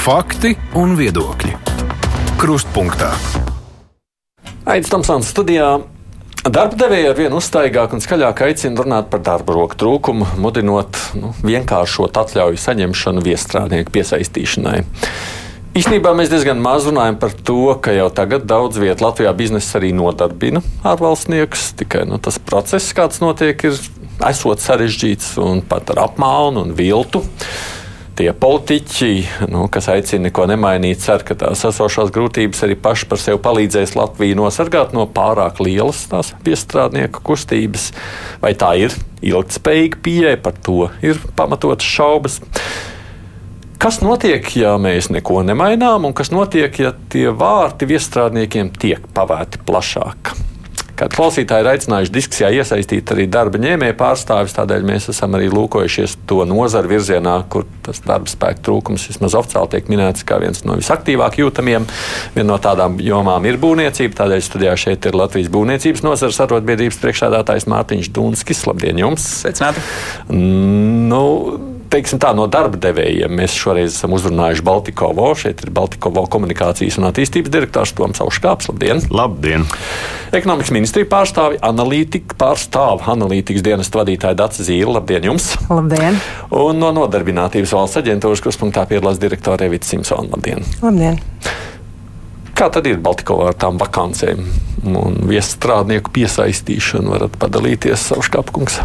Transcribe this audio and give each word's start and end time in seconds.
Fakti 0.00 0.54
un 0.80 0.94
viedokļi. 0.96 1.50
Krustpunktā. 2.40 3.10
Aizsmeļamies 4.64 4.88
Tamsānas 4.88 5.28
studijā. 5.28 5.66
Darba 6.46 6.78
devēja 6.80 7.10
ar 7.10 7.18
vien 7.18 7.34
uztaigāk 7.36 7.92
un 7.92 8.00
skaļāk 8.00 8.38
aicina 8.46 8.80
runāt 8.80 9.10
par 9.12 9.20
darba 9.26 9.58
roku 9.58 9.76
trūkumu, 9.76 10.24
mudinot 10.40 10.96
nu, 11.20 11.34
vienkāršot 11.44 12.16
atļauju 12.16 12.62
saņemšanu 12.62 13.24
viestrādnieku 13.26 13.92
piesaistīšanai. 13.98 14.78
Īsnībā 15.76 16.14
mēs 16.16 16.32
diezgan 16.32 16.64
maz 16.64 16.88
runājam 16.88 17.18
par 17.20 17.34
to, 17.36 17.58
ka 17.84 17.92
jau 17.92 18.08
tagad 18.08 18.46
daudz 18.48 18.80
vietā 18.80 19.04
Latvijā 19.04 19.34
biznesa 19.36 19.76
arī 19.82 19.92
nodarbina 19.92 20.62
ārvalstniekus. 20.80 21.74
Tikai 21.82 22.06
nu, 22.08 22.16
tas 22.16 22.40
process, 22.40 22.96
kāds 22.96 23.20
notiek, 23.20 23.68
ir 23.68 23.76
esot 24.30 24.64
sarežģīts 24.64 25.34
un 25.44 25.60
pat 25.60 25.92
ar 25.92 26.06
apmānu 26.06 26.64
un 26.64 26.72
viltu 26.80 27.20
tie 28.20 28.32
politiķi, 28.36 29.48
nu, 29.48 29.64
kas 29.72 29.88
aicina 29.92 30.28
neko 30.28 30.44
nemainīt, 30.50 31.00
cer, 31.00 31.24
ka 31.24 31.36
tās 31.40 31.64
esošās 31.68 32.12
grūtības 32.12 32.60
arī 32.66 32.76
paši 32.80 33.08
par 33.08 33.20
sevi 33.22 33.40
palīdzēs 33.40 33.96
Latviju 33.96 34.36
nosargāt 34.42 34.92
no 34.96 35.06
pārāk 35.08 35.62
lielas 35.64 36.04
tās 36.10 36.34
piestrādnieku 36.44 37.24
kustības. 37.24 37.90
Vai 38.42 38.52
tā 38.60 38.74
ir 38.82 38.96
ilgspējīga 39.24 40.02
pieeja, 40.04 40.36
par 40.44 40.58
to 40.60 40.90
ir 41.04 41.20
pamatotas 41.38 41.88
šaubas. 41.88 42.40
Kas 43.80 44.02
notiek, 44.04 44.44
ja 44.60 44.74
mēs 44.76 45.08
neko 45.08 45.40
nemainām, 45.48 46.04
un 46.10 46.16
kas 46.16 46.28
notiek, 46.34 46.76
ja 46.82 46.92
tie 47.12 47.30
vārti 47.32 47.88
viestrādniekiem 47.88 48.74
tiek 48.76 49.08
pavērti 49.16 49.64
plašāk? 49.64 50.34
Kāda 51.00 51.16
klausītāja 51.16 51.64
ir 51.64 51.68
aicinājuši 51.70 52.12
diskusijā 52.12 52.50
iesaistīt 52.60 53.08
arī 53.14 53.24
darba 53.32 53.56
ņēmēju 53.62 53.94
pārstāvis, 53.96 54.52
tādēļ 54.52 54.82
mēs 54.84 55.08
esam 55.08 55.32
arī 55.38 55.46
lūkojušies 55.48 56.18
to 56.28 56.42
nozaru 56.44 56.90
virzienā, 56.92 57.38
kur 57.48 57.64
tas 57.86 58.02
darba 58.04 58.28
spēka 58.28 58.60
trūkums 58.66 59.06
vismaz 59.08 59.38
oficiāli 59.40 59.72
tiek 59.72 59.88
minēts 59.88 60.26
kā 60.28 60.36
viens 60.42 60.60
no 60.68 60.76
visaktīvāk 60.76 61.40
jūtamiem. 61.40 61.88
Viena 62.36 62.50
no 62.52 62.60
tādām 62.60 63.00
jomām 63.00 63.48
ir 63.48 63.56
būvniecība, 63.62 64.18
tādēļ 64.20 64.44
studijā 64.44 64.76
šeit 64.84 65.08
ir 65.08 65.16
Latvijas 65.16 65.48
būvniecības 65.56 66.04
nozares 66.04 66.44
arotbiedrības 66.44 67.00
priekšsēdētājs 67.00 67.70
Mārtiņš 67.72 68.12
Dunskis. 68.20 68.66
Labdien 68.68 69.00
jums! 69.00 69.24
Sveicināti! 69.40 69.80
Nu, 70.28 71.24
teiksim 71.90 72.20
tā, 72.22 72.30
no 72.36 72.46
darba 72.50 72.78
devējiem. 72.80 73.32
Mēs 73.40 73.54
šoreiz 73.58 73.92
esam 73.92 74.14
uzrunājuši 74.16 74.64
Baltikovo. 74.66 75.30
Šeit 75.38 75.64
ir 75.64 75.72
Baltikovo 75.74 76.24
komunikācijas 76.30 76.98
un 77.00 77.08
attīstības 77.10 77.52
direktors 77.52 77.92
Toms 77.98 78.22
Auškāps. 78.22 78.70
Labdien! 78.70 79.02
Labdien! 79.10 79.66
Ekonomikas 80.36 80.72
ministrija 80.74 81.08
pārstāvi 81.10 81.58
analītika 81.66 82.36
pārstāv 82.38 83.02
analītikas 83.10 83.64
dienas 83.66 83.90
vadītāja 83.94 84.38
Dāca 84.38 84.66
Zīle. 84.66 84.94
Labdien 84.96 85.26
jums! 85.30 85.52
Labdien! 85.70 86.18
Un 86.54 86.78
no 86.82 86.92
nodarbinātības 86.94 87.74
valsts 87.76 88.00
aģentūras 88.02 88.44
kruspunktā 88.44 88.86
piedalās 88.90 89.20
direktore 89.22 89.66
Evita 89.70 89.90
Simpsona. 89.90 90.30
Labdien! 90.36 90.62
Labdien! 90.84 91.18
Kā 92.54 92.68
tad 92.68 92.86
ir 92.86 93.00
Baltikovā 93.00 93.50
ar 93.50 93.56
tām 93.56 93.78
vakancēm 93.80 94.42
un 94.90 95.16
viestrādnieku 95.30 96.12
piesaistīšanu? 96.12 97.14
Varat 97.14 97.38
padalīties 97.40 98.10
savu 98.10 98.26
škapkungs? 98.26 98.78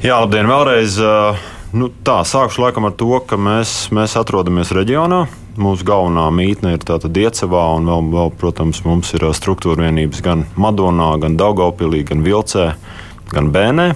Jā, 0.00 0.16
labdien 0.22 0.48
vēlreiz! 0.48 0.98
Uh 1.02 1.54
Nu, 1.68 1.90
tā, 1.92 2.22
sākšu 2.24 2.62
laikam 2.62 2.86
ar 2.88 2.94
to, 2.96 3.10
ka 3.28 3.36
mēs, 3.36 3.90
mēs 3.92 4.14
atrodamies 4.16 4.70
reģionā. 4.72 5.26
Mūsu 5.60 5.84
galvenā 5.84 6.22
mītne 6.32 6.70
ir 6.72 6.80
tātad 6.80 7.12
Diecavā, 7.12 7.64
un 7.76 7.90
vēl, 7.90 8.06
vēl, 8.14 8.30
protams, 8.40 8.80
mums 8.86 9.10
ir 9.12 9.26
struktūra 9.36 9.84
vienības 9.84 10.22
gan 10.24 10.46
Madonā, 10.56 11.10
gan 11.20 11.36
Daugopilī, 11.36 12.06
gan 12.08 12.22
Vilcē, 12.24 12.70
gan 13.34 13.50
Bēnē. 13.52 13.90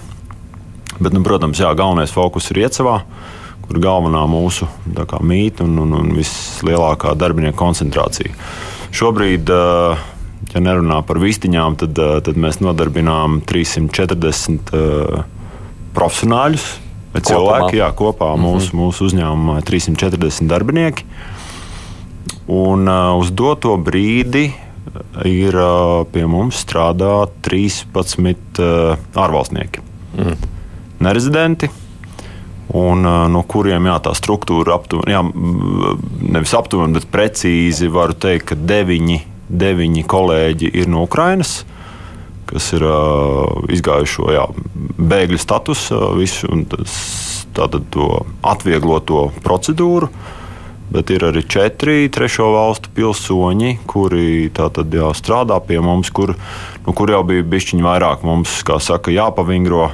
Bet, 0.99 1.15
nu, 1.15 1.23
protams, 1.25 1.63
jā, 1.63 1.71
galvenais 1.73 2.13
fokus 2.13 2.51
ir 2.53 2.61
Iecavā, 2.61 2.99
kur 3.65 3.81
galvenā 3.81 4.21
mūsu 4.29 4.69
kā, 4.93 5.23
mītne 5.25 5.65
un, 5.65 5.81
un, 5.87 5.97
un 6.03 6.13
vislielākā 6.19 7.15
darbinieku 7.17 7.57
koncentrācija. 7.57 8.37
Šobrīd, 8.93 9.49
ja 9.49 10.61
nerunā 10.61 11.01
par 11.09 11.17
vistiņām, 11.25 11.81
tad, 11.81 12.05
tad 12.29 12.37
mēs 12.37 12.61
nodarbinām 12.61 13.41
340 13.49 14.77
profesionāļus 15.97 16.71
Bet 17.13 17.29
cilvēki, 17.29 17.77
jā, 17.77 17.91
kopā 17.93 18.33
mm 18.33 18.41
-hmm. 18.41 18.47
mūsu, 18.47 18.77
mūsu 18.77 19.07
uzņēmumā 19.09 19.59
ir 19.61 19.67
340 19.69 20.49
darbinieki. 20.49 21.05
Un 22.47 22.87
uh, 22.89 23.13
uz 23.19 23.31
doto 23.31 23.77
brīdi 23.77 24.51
ir 25.25 25.55
uh, 25.55 26.03
pie 26.11 26.25
mums 26.27 26.65
strādā 26.65 27.27
13 27.41 28.59
uh, 28.59 28.97
ārvalstnieki. 29.15 29.81
Mm. 30.17 30.35
Nerezidenti, 30.99 31.69
un 32.73 33.05
uh, 33.05 33.27
no 33.31 33.43
kuriem 33.47 33.85
jā, 33.85 33.99
tā 34.03 34.13
struktūra 34.17 34.75
aptuveni, 34.75 35.13
jā, 35.13 35.21
nevis 36.33 36.53
aptuveni, 36.53 36.93
bet 36.93 37.07
precīzi 37.13 37.87
varu 37.87 38.13
teikt, 38.13 38.45
ka 38.51 38.55
deviņi, 38.55 39.19
deviņi 39.49 40.03
kolēģi 40.03 40.73
ir 40.73 40.91
no 40.91 41.03
Ukrainas 41.07 41.63
kas 42.53 42.69
ir 42.77 42.85
izgājuši 43.73 44.13
šo 44.13 44.29
jā, 44.33 44.45
bēgļu 45.01 45.39
statusu, 45.41 45.99
visu 46.19 46.49
tas, 46.69 46.95
tātad 47.57 47.89
to 47.93 48.23
atviegloto 48.45 49.27
procedūru. 49.45 50.11
Bet 50.93 51.09
ir 51.09 51.23
arī 51.25 51.41
četri 51.49 52.05
trešo 52.13 52.51
valstu 52.53 52.91
pilsoņi, 52.93 53.79
kuri 53.89 54.51
tātad, 54.53 54.93
jā, 54.93 55.07
strādā 55.17 55.57
pie 55.65 55.79
mums, 55.81 56.11
kur, 56.13 56.35
nu, 56.85 56.93
kur 56.93 57.09
jau 57.09 57.23
bija 57.25 57.45
bišķiņi 57.49 57.85
vairāk 57.85 58.25
mums, 58.27 58.59
kā 58.67 58.77
saka, 58.83 59.09
jāpavingro, 59.15 59.87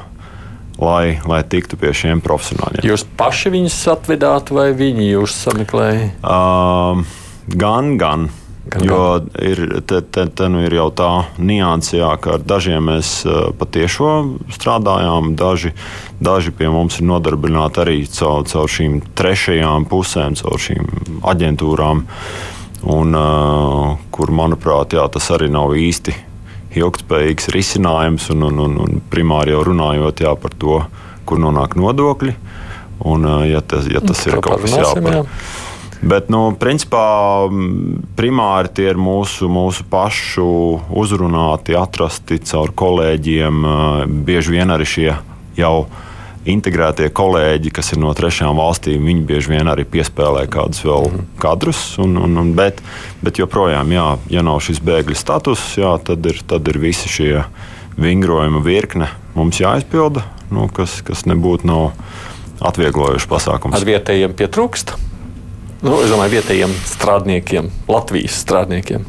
lai, 0.82 1.20
lai 1.30 1.40
tiktu 1.48 1.80
pie 1.80 1.94
šiem 1.96 2.24
profesionāļiem. 2.26 2.84
Jūs 2.90 3.06
paši 3.20 3.54
viņus 3.56 3.80
atvedāt 3.96 4.52
vai 4.56 4.74
viņi 4.76 5.08
jūs 5.14 5.38
sameklēja? 5.46 6.12
Uh, 6.20 7.06
gan, 7.56 7.96
gan. 8.02 8.28
Gan, 8.70 8.84
jo 8.86 9.02
ir, 9.42 9.62
te, 9.90 10.02
te, 10.02 10.28
te 10.30 10.48
nu 10.52 10.62
ir 10.62 10.76
jau 10.78 10.90
tā 10.94 11.10
nianse, 11.42 11.98
ka 12.22 12.36
ar 12.38 12.46
dažiem 12.46 12.86
mēs 12.92 13.14
patiešām 13.58 14.36
strādājām, 14.54 15.34
daži, 15.40 15.74
daži 16.22 16.54
pie 16.54 16.70
mums 16.70 17.00
ir 17.00 17.08
nodarbināti 17.10 17.82
arī 17.82 17.98
caur, 18.14 18.46
caur 18.50 18.70
šīm 18.70 19.00
trešajām 19.18 19.88
pusēm, 19.90 20.38
caur 20.38 20.62
šīm 20.62 20.86
aģentūrām, 21.34 22.04
un, 22.94 23.18
uh, 23.18 23.96
kur, 24.14 24.34
manuprāt, 24.38 24.94
jā, 24.96 25.08
tas 25.12 25.32
arī 25.36 25.50
nav 25.52 25.74
īsti 25.74 26.14
ilgspējīgs 26.78 27.50
risinājums, 27.56 28.30
un, 28.36 28.46
un, 28.52 28.62
un, 28.68 28.78
un 28.86 29.02
primāri 29.10 29.56
jau 29.56 29.64
runājot 29.72 30.22
jā, 30.26 30.36
par 30.38 30.54
to, 30.62 30.84
kur 31.26 31.42
nonāk 31.42 31.74
nodokļi. 31.80 32.36
Un, 33.10 33.26
ja 33.48 33.64
tas, 33.64 33.88
ja 33.88 34.04
tas 34.04 34.22
ir 34.28 34.38
kaut 34.44 34.66
kas 34.66 34.76
jāpārāk. 34.76 35.24
Jā. 35.24 35.69
Bet, 36.00 36.30
nu, 36.32 36.54
principā, 36.56 37.50
primāri 38.16 38.72
tie 38.72 38.86
ir 38.94 39.00
mūsu, 39.00 39.50
mūsu 39.52 39.84
pašu 39.92 40.46
uzrunāti, 40.96 41.76
atrasti 41.76 42.40
caur 42.48 42.72
kolēģiem. 42.72 43.66
Bieži 44.24 44.56
vien 44.56 44.72
arī 44.72 44.88
šie 44.88 45.10
jau 45.60 45.74
integrētie 46.48 47.10
kolēģi, 47.12 47.74
kas 47.76 47.92
ir 47.92 48.00
no 48.00 48.14
trešām 48.16 48.56
valstīm, 48.58 49.10
viņi 49.10 49.26
bieži 49.28 49.52
vien 49.52 49.68
arī 49.68 49.84
piespēlē 49.84 50.46
kādus 50.52 50.86
vēl 50.88 51.10
mhm. 51.10 51.28
kadrus. 51.42 51.84
Un, 52.00 52.16
un, 52.22 52.40
un, 52.40 52.54
bet, 52.56 52.80
bet 53.20 53.42
joprojām, 53.42 53.92
jā, 53.92 54.08
ja 54.32 54.46
nav 54.46 54.64
šis 54.64 54.80
bēgļu 54.86 55.20
status, 55.20 55.66
jā, 55.80 55.98
tad, 56.00 56.24
ir, 56.32 56.40
tad 56.48 56.72
ir 56.72 56.80
visi 56.80 57.12
šie 57.12 57.34
vingrojuma 58.00 58.64
virkne 58.64 59.12
mums 59.36 59.60
jāizpilda, 59.60 60.24
nu, 60.56 60.70
kas, 60.72 61.02
kas 61.04 61.28
nebūtu 61.28 61.68
nav 61.68 61.92
atvieglojuši 62.64 63.30
pasākums. 63.32 63.76
Ar 63.76 63.88
vietējiem 63.88 64.40
pietrūkst? 64.40 64.96
Nu, 65.80 65.96
es 66.04 66.12
domāju, 66.12 66.36
vietējiem 66.40 66.74
strādniekiem, 66.90 67.70
Latvijas 67.88 68.42
strādniekiem. 68.44 69.06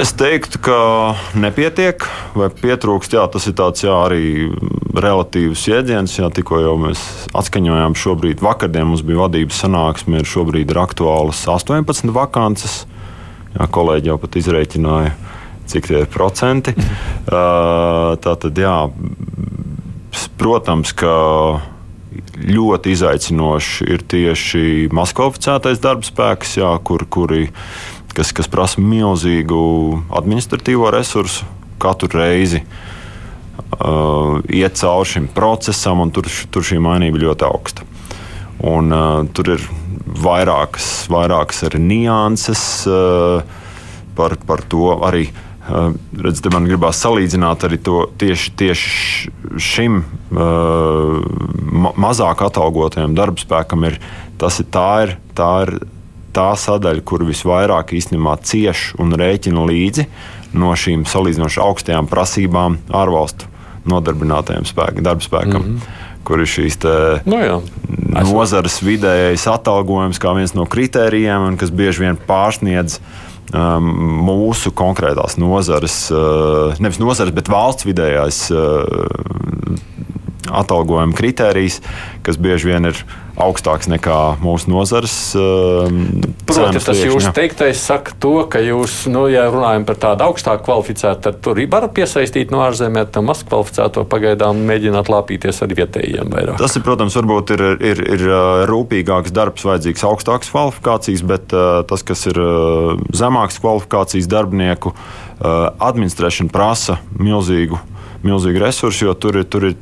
Es 0.00 0.14
teiktu, 0.16 0.56
ka 0.64 0.76
nepietiek 1.36 2.06
vai 2.38 2.48
pietrūkst. 2.48 3.12
Jā, 3.12 3.26
tas 3.28 3.44
ir 3.50 3.56
tāds 3.58 3.84
jā, 3.84 3.92
arī 4.06 4.48
relatīvs 4.96 5.66
jēdziens. 5.68 6.14
Jā, 6.16 6.30
tikko 6.32 6.62
jau 6.62 6.78
mēs 6.80 7.02
atskaņojām, 7.36 7.96
šobrīd 8.00 8.40
vakardien 8.44 8.88
mums 8.88 9.04
bija 9.04 9.26
vadības 9.26 9.60
sanāksme, 9.66 10.22
ir 10.22 10.30
šobrīd 10.32 10.72
ir 10.72 10.80
aktuālas 10.80 11.42
18 11.44 12.08
vakances. 12.16 12.86
Jā, 13.52 13.68
kolēģi 13.68 14.08
jau 14.14 14.16
pat 14.22 14.40
izreikināja, 14.40 15.12
cik 15.68 15.90
tie 15.90 16.00
ir 16.06 16.08
procenti. 16.14 16.72
Mhm. 16.72 16.96
Uh, 17.28 18.16
tā 18.24 18.32
tad, 18.40 18.56
jā, 18.64 18.78
protams, 20.40 20.96
ka 20.96 21.12
ļoti 22.42 22.92
izaicinoši 22.96 23.88
ir 23.94 24.04
tieši 24.08 24.64
maskvalificētais 24.94 25.82
darba 25.82 26.06
spēks, 26.06 26.56
jā, 26.60 26.72
kur, 26.84 27.04
kuri, 27.10 27.46
kas, 28.16 28.32
kas 28.36 28.50
prasa 28.52 28.82
milzīgu 28.82 29.62
administratīvo 30.12 30.90
resursu 30.94 31.48
katru 31.82 32.10
reizi. 32.20 32.62
Uh, 33.72 34.38
iet 34.52 34.76
cauri 34.78 35.08
šim 35.08 35.28
procesam, 35.32 36.02
un 36.04 36.12
tur, 36.14 36.28
tur 36.52 36.64
šī 36.66 36.78
mainība 36.82 37.20
ļoti 37.22 37.46
augsta. 37.48 37.86
Un, 38.68 38.92
uh, 38.92 39.22
tur 39.34 39.54
ir 39.56 39.64
vairākas, 40.22 40.88
vairākas 41.10 41.64
arī 41.68 41.80
nianses 41.82 42.62
uh, 42.90 43.42
par, 44.16 44.36
par 44.46 44.62
to 44.68 44.92
arī. 45.02 45.30
Uh, 45.72 45.94
Redz, 46.20 46.42
man 46.52 46.66
gribās 46.68 47.00
salīdzināt 47.00 47.64
arī 47.64 47.78
to 47.80 48.02
tieši, 48.20 48.50
tieši 48.60 49.30
šim 49.56 50.02
uh, 50.02 51.22
ma 51.72 51.94
mazāk 51.96 52.44
atalgotajam 52.44 53.16
darbspēkam. 53.16 53.86
Ir, 53.88 53.96
tas 54.40 54.60
ir 54.60 54.68
tā, 54.74 54.90
ir, 55.06 55.14
tā 55.38 55.50
ir 55.64 55.74
tā 56.36 56.50
sadaļa, 56.58 57.04
kur 57.08 57.24
visvairāk 57.28 57.94
īstenībā 57.96 58.36
cieš 58.44 58.92
un 59.00 59.16
rēķina 59.16 59.64
līdzi 59.68 60.06
no 60.60 60.74
šīm 60.76 61.06
salīdzinoši 61.08 61.62
augstajām 61.64 62.08
prasībām 62.10 62.78
ārvalstu 62.92 63.48
nodarbinātajiem 63.88 64.68
spēku, 64.68 65.04
darba 65.04 65.24
spēkam. 65.24 65.60
Mm 65.60 65.76
-hmm 65.76 66.08
kur 66.24 66.38
ir 66.38 66.46
šīs 66.46 66.78
nu 67.26 67.38
jā, 67.42 67.58
nozares 68.22 68.78
vidējais 68.84 69.46
atalgojums 69.50 70.20
kā 70.22 70.34
viens 70.36 70.54
no 70.54 70.66
kritērijiem, 70.70 71.48
un 71.50 71.58
kas 71.58 71.72
bieži 71.74 72.04
vien 72.04 72.18
pārsniedz 72.28 72.98
um, 72.98 73.31
mūsu 73.52 74.72
konkrētās 74.72 75.36
nozares, 75.40 75.96
uh, 76.14 76.72
nevis 76.80 77.00
nozares, 77.02 77.34
bet 77.36 77.50
valsts 77.52 77.84
vidējais 77.84 78.46
uh, 78.54 79.76
atalgojuma 80.52 81.16
kritērijs, 81.16 81.80
kas 82.24 82.40
bieži 82.40 82.72
vien 82.72 82.88
ir 82.90 83.04
augstāks 83.40 83.88
nekā 83.88 84.18
mūsu 84.42 84.70
nozares. 84.72 85.14
Uh, 85.38 85.88
Protams, 86.48 86.84
tas 86.84 87.00
jūsu 87.00 87.32
teiktais 87.36 87.80
saka 87.80 88.14
to, 88.20 88.34
ka 88.50 88.60
jūs, 88.62 89.06
nu, 89.12 89.24
ja 89.32 89.46
runājam 89.52 89.86
par 89.88 89.98
tādu 90.02 90.26
augstāku 90.26 90.66
kvalificētu, 90.68 91.22
tad 91.28 91.40
tur 91.44 91.60
var 91.72 91.88
piesaistīt 91.94 92.52
no 92.52 92.62
ārzemēm, 92.66 93.08
tam 93.12 93.30
maz 93.30 93.44
kvalificēto 93.46 94.04
pagaidām 94.10 94.60
mēģināt 94.68 95.10
lāpīties 95.12 95.62
ar 95.64 95.74
vietējiem 95.78 96.32
vairāk. 96.32 96.60
Tas 96.60 96.76
ir, 96.76 96.84
protams, 96.86 97.16
varbūt 97.18 97.54
ir, 97.56 97.64
ir, 97.92 98.02
ir 98.16 98.26
rūpīgāks 98.70 99.34
darbs, 99.34 99.64
vajadzīgs 99.68 100.04
augstāks 100.08 100.52
kvalifikācijas, 100.52 101.24
bet 101.26 101.56
uh, 101.56 101.80
tas, 101.88 102.04
kas 102.06 102.26
ir 102.30 102.40
uh, 102.42 102.98
zemāks 103.16 103.60
kvalifikācijas 103.62 104.30
darbinieku, 104.30 104.94
administrēšana 105.42 106.52
prasa 106.54 107.00
milzīgu 107.18 107.80
milzīgi 108.26 108.62
resursi, 108.62 109.06
jo 109.06 109.14
tur 109.18 109.40
ir, 109.40 109.48
tur 109.50 109.68
ir 109.70 109.76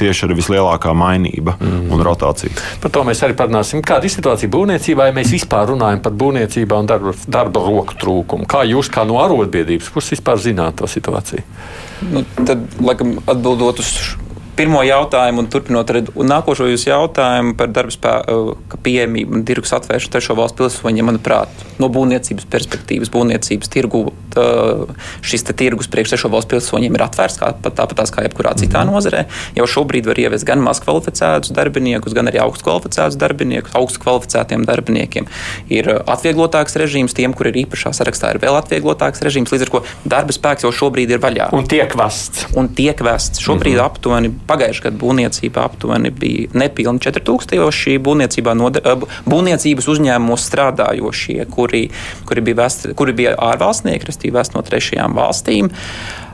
tieši 0.00 0.26
ar 0.26 0.34
vislielākā 0.36 0.94
mainība 0.96 1.56
mm. 1.58 1.90
un 1.92 2.04
rotācija. 2.04 2.54
Par 2.80 2.92
to 2.94 3.02
mēs 3.06 3.20
arī 3.26 3.36
parunāsim. 3.36 3.82
Kāda 3.86 4.08
ir 4.08 4.14
situācija 4.14 4.52
būvniecībā, 4.52 5.10
ja 5.10 5.16
mēs 5.16 5.34
vispār 5.34 5.68
runājam 5.74 6.00
par 6.04 6.16
būvniecībā 6.22 6.80
un 6.80 6.88
darba, 6.88 7.14
darba 7.28 7.64
roku 7.66 7.98
trūkumu? 8.00 8.48
Kā 8.50 8.64
jūs, 8.68 8.90
kā 8.92 9.04
no 9.08 9.20
arotbiedrības 9.22 9.92
puses, 9.92 10.16
vispār 10.16 10.40
zināt 10.40 10.80
to 10.80 10.88
situāciju? 10.90 11.44
Nu, 12.14 12.24
tad, 12.40 12.64
laikam, 12.80 13.18
atbildot 13.28 13.84
uz 13.84 13.92
pirmo 14.60 14.82
jautājumu 14.84 15.44
un 15.44 15.48
turpinot 15.50 15.90
ar 15.92 16.00
nākošo 16.04 16.68
jūsu 16.68 16.90
jautājumu 16.90 17.54
par 17.56 17.70
darba 17.72 17.94
spēka 17.94 18.80
pieejamību 18.84 19.38
un 19.38 19.44
tirgus 19.48 19.72
atvēršanu 19.76 20.12
trešo 20.12 20.36
valstu 20.36 20.64
pilsoņiem, 20.64 21.06
manuprāt, 21.08 21.64
no 21.80 21.88
būvniecības 21.92 22.48
perspektīvas, 22.50 23.12
būvniecības 23.14 23.72
tirgu, 23.72 24.02
tā, 24.34 24.44
šis 25.24 25.46
tirgus 25.56 25.88
priekš 25.92 26.14
trešo 26.14 26.30
valstu 26.32 26.56
pilsoņiem 26.56 26.98
ir 26.98 27.04
atvērts 27.06 27.40
kā, 27.40 27.52
tāpat 27.64 28.12
kā 28.14 28.26
jebkurā 28.26 28.52
citā 28.60 28.82
mhm. 28.84 28.92
nozarē. 28.92 29.24
Jau 29.56 29.68
šobrīd 29.76 30.10
var 30.10 30.20
ieviest 30.20 30.48
gan 30.48 30.60
maz 30.64 30.82
kvalificētus 30.84 31.54
darbiniekus, 31.56 32.16
gan 32.16 32.28
arī 32.28 32.42
augstu 32.44 32.68
kvalificētus 32.68 33.18
darbiniekus. 33.20 33.74
Augstu 33.80 34.04
kvalificētiem 34.04 34.66
darbiniekiem 34.68 35.28
ir 35.72 35.88
atvieglotāks 36.04 36.76
režīms, 36.80 37.16
tiem, 37.16 37.34
kur 37.36 37.48
ir 37.48 37.62
īpašā 37.64 37.94
sarakstā, 37.96 38.34
ir 38.34 38.42
vēl 38.42 38.58
atvieglotāks 38.60 39.24
režīms, 39.24 39.52
līdz 39.54 39.66
ar 39.66 39.72
to 39.72 39.82
darba 40.10 40.36
spēks 40.36 40.66
jau 40.66 40.74
šobrīd 40.82 41.14
ir 41.14 41.22
vaļā. 41.22 41.50
Un 41.56 41.68
tiek 41.70 41.94
vests. 41.96 42.48
Un 42.58 42.70
tiek 42.76 43.00
vests. 43.04 43.40
Šobrīd 43.40 43.76
mm 43.76 43.80
-hmm. 43.80 43.86
aptuveni 43.86 44.32
Pagājušajā 44.50 44.88
gadā 44.88 45.00
būvniecībā 45.00 45.64
aptuveni 45.70 46.12
bija 46.14 46.60
nepilni 46.64 47.02
4000 47.06 47.96
būvniecībā 48.06 48.54
noda, 48.58 48.96
būvniecības 49.30 49.90
uzņēmumos 49.94 50.46
strādājošie, 50.50 51.40
kuri, 51.54 51.86
kuri, 52.28 52.46
bija, 52.50 52.62
vest, 52.64 52.90
kuri 52.98 53.16
bija 53.16 53.36
ārvalstnieki, 53.50 54.10
respektīvi 54.10 54.38
vest 54.40 54.56
no 54.56 54.64
trešajām 54.66 55.18
valstīm. 55.18 55.72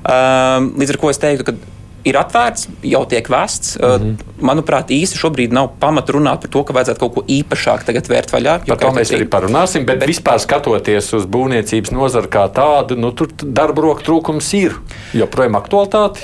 Līdz 0.07 0.95
ar 0.95 1.03
to 1.03 1.13
es 1.13 1.23
teiktu, 1.23 1.51
ka 1.51 1.59
ir 2.07 2.19
atvērts, 2.21 2.69
jau 2.87 3.03
tiek 3.11 3.29
vests. 3.31 3.77
Mm 3.81 3.87
-hmm. 3.87 4.15
Manuprāt, 4.51 4.93
īsti 4.95 5.19
šobrīd 5.19 5.53
nav 5.53 5.71
pamata 5.81 6.13
runāt 6.13 6.41
par 6.45 6.51
to, 6.51 6.63
ka 6.65 6.77
vajadzētu 6.77 7.01
kaut 7.01 7.15
ko 7.15 7.23
īpašāk 7.23 7.85
tagad 7.89 8.09
vērt 8.09 8.33
vaļā. 8.33 8.59
Par 8.67 8.79
to 8.79 8.93
mēs 8.93 9.13
arī 9.17 9.27
parunāsim, 9.29 9.87
bet, 9.87 9.99
bet 9.99 10.09
vispār 10.09 10.39
skatoties 10.39 11.13
uz 11.13 11.27
būvniecības 11.27 11.93
nozari 11.93 12.29
kā 12.29 12.47
tādu, 12.53 12.97
nu, 12.97 13.13
tur 13.13 13.29
darba 13.43 13.83
roku 13.83 14.03
trūkums 14.03 14.55
ir 14.55 14.79
joprojām 15.15 15.57
aktualitāte. 15.57 16.21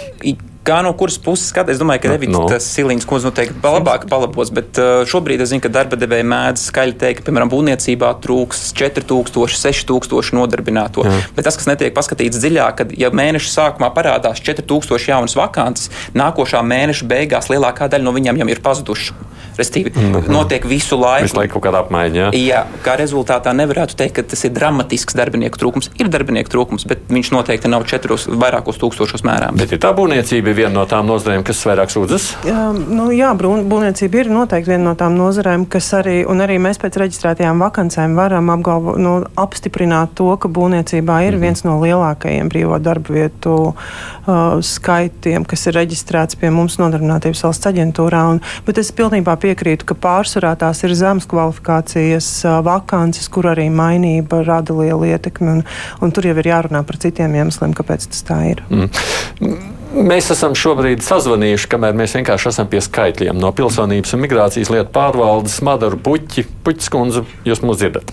Kā 0.62 0.76
no 0.86 0.92
kuras 0.94 1.16
puses 1.18 1.48
skatās, 1.50 1.74
es 1.74 1.80
domāju, 1.82 2.04
ka 2.04 2.10
Revits 2.12 2.30
no. 2.36 2.44
tas 2.46 2.66
Silīns 2.70 3.06
kundze 3.08 3.26
noteikti 3.26 3.58
labāk 3.66 4.04
palabos, 4.10 4.52
bet 4.54 4.78
uh, 4.78 5.02
šobrīd 5.10 5.42
es 5.42 5.50
zinu, 5.50 5.62
ka 5.64 5.70
darba 5.74 5.98
devēja 5.98 6.26
mēdz 6.30 6.68
skaļi 6.68 6.94
teikt, 7.00 7.18
ka, 7.18 7.26
piemēram, 7.26 7.50
būvniecībā 7.50 8.12
trūks 8.22 8.68
4000, 8.78 9.58
6000 9.58 10.38
nodarbināto. 10.38 11.02
Jā. 11.02 11.18
Bet 11.34 11.48
tas, 11.48 11.58
kas 11.58 11.66
netiek 11.66 11.90
paskatīts 11.96 12.38
dziļāk, 12.38 12.78
kad 12.78 12.94
ja 12.94 13.10
mēneša 13.10 13.50
sākumā 13.56 13.90
parādās 13.96 14.38
4000 14.38 15.10
jaunas 15.10 15.34
vakances, 15.40 15.90
nākošā 16.14 16.62
mēneša 16.62 17.10
beigās 17.10 17.50
lielākā 17.50 17.90
daļa 17.90 18.06
no 18.06 18.14
viņiem 18.14 18.44
jau 18.44 18.50
ir 18.54 18.62
pazuduši. 18.62 19.18
Restīvi, 19.52 19.90
mm 19.92 20.14
-hmm. 20.14 20.30
notiek 20.32 20.64
visu 20.64 20.96
laiku. 20.96 21.26
Visu 21.26 21.36
laiku 21.36 21.58
kaut 21.58 21.66
kāda 21.66 21.82
apmaiņa. 21.84 22.16
Jā. 22.16 22.28
jā, 22.32 22.60
kā 22.86 22.94
rezultātā 22.96 23.52
nevarētu 23.52 23.98
teikt, 23.98 24.14
ka 24.16 24.22
tas 24.22 24.44
ir 24.48 24.54
dramatisks 24.56 25.14
darbinieku 25.18 25.60
trūkums. 25.60 25.90
Ir 26.00 26.08
darbinieku 26.08 26.48
trūkums, 26.54 26.86
bet 26.88 27.04
viņš 27.12 27.32
noteikti 27.34 27.68
nav 27.68 27.84
četros 27.84 28.24
vairākos 28.30 28.80
tūkstošos 28.80 29.26
mērām. 29.28 29.60
Bet 29.60 29.74
ir 29.76 29.82
tā 29.82 29.92
būvniecība 29.92 30.51
ir 30.52 30.58
viena 30.60 30.74
no 30.76 30.84
tām 30.88 31.08
nozarēm, 31.08 31.42
kas 31.46 31.60
vairāk 31.66 31.92
sūdzas? 31.92 32.28
Jā, 32.46 32.68
nu, 32.72 33.08
jā 33.14 33.32
būvniecība 33.38 34.22
ir 34.22 34.30
noteikti 34.32 34.72
viena 34.74 34.90
no 34.90 34.94
tām 34.98 35.16
nozarēm, 35.18 35.64
kas 35.72 35.88
arī, 35.98 36.20
un 36.28 36.44
arī 36.44 36.58
mēs 36.62 36.80
pēc 36.82 36.98
reģistrētajām 37.02 37.62
vakancēm 37.64 38.16
varam 38.18 38.52
apgalvo, 38.52 38.94
nu, 39.00 39.14
apstiprināt 39.40 40.14
to, 40.18 40.28
ka 40.40 40.50
būvniecībā 40.52 41.22
ir 41.26 41.36
mhm. 41.36 41.42
viens 41.42 41.64
no 41.66 41.78
lielākajiem 41.82 42.52
brīvo 42.52 42.78
darba 42.82 43.16
vietu 43.16 43.56
uh, 43.72 44.60
skaitiem, 44.62 45.46
kas 45.48 45.66
ir 45.68 45.78
reģistrēts 45.80 46.38
pie 46.40 46.52
mums 46.54 46.78
nodarbinātības 46.82 47.44
valsts 47.46 47.70
aģentūrā. 47.72 48.22
Un, 48.34 48.42
bet 48.66 48.80
es 48.82 48.92
pilnībā 48.96 49.36
piekrītu, 49.42 49.88
ka 49.88 49.98
pārsvarā 49.98 50.54
tās 50.60 50.84
ir 50.86 50.96
zemes 50.98 51.28
kvalifikācijas 51.30 52.30
uh, 52.46 52.60
vakances, 52.66 53.30
kur 53.32 53.50
arī 53.52 53.68
mainība 53.72 54.42
rada 54.46 54.76
lielu 54.76 55.12
ietekmi. 55.14 55.58
Un, 55.58 55.62
un 56.02 56.14
tur 56.14 56.28
jau 56.28 56.36
ir 56.38 56.52
jārunā 56.52 56.84
par 56.86 57.00
citiem 57.02 57.40
iemesliem, 57.40 57.76
kāpēc 57.76 58.10
tas 58.12 58.26
tā 58.28 58.42
ir. 58.52 58.66
Mm. 58.72 59.81
Mēs 59.92 60.30
esam 60.32 60.54
šobrīd 60.56 61.02
sazvanījuši, 61.04 61.68
kamēr 61.68 61.96
mēs 61.98 62.14
vienkārši 62.16 62.48
esam 62.48 62.68
pie 62.72 62.80
skaitļiem 62.80 63.36
no 63.36 63.50
pilsonības 63.52 64.14
un 64.16 64.22
migrācijas 64.24 64.70
lietu 64.72 64.88
pārvaldes 64.94 65.58
Madaru 65.66 65.98
Puķi. 66.00 66.46
Puķis 66.64 66.88
kundze, 66.92 67.26
jūs 67.44 67.60
mūs 67.60 67.82
dzirdat? 67.82 68.08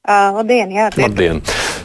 Uh, 0.00 0.32
labdien, 0.34 0.72
jā, 0.74 0.88
labdien. 0.98 1.38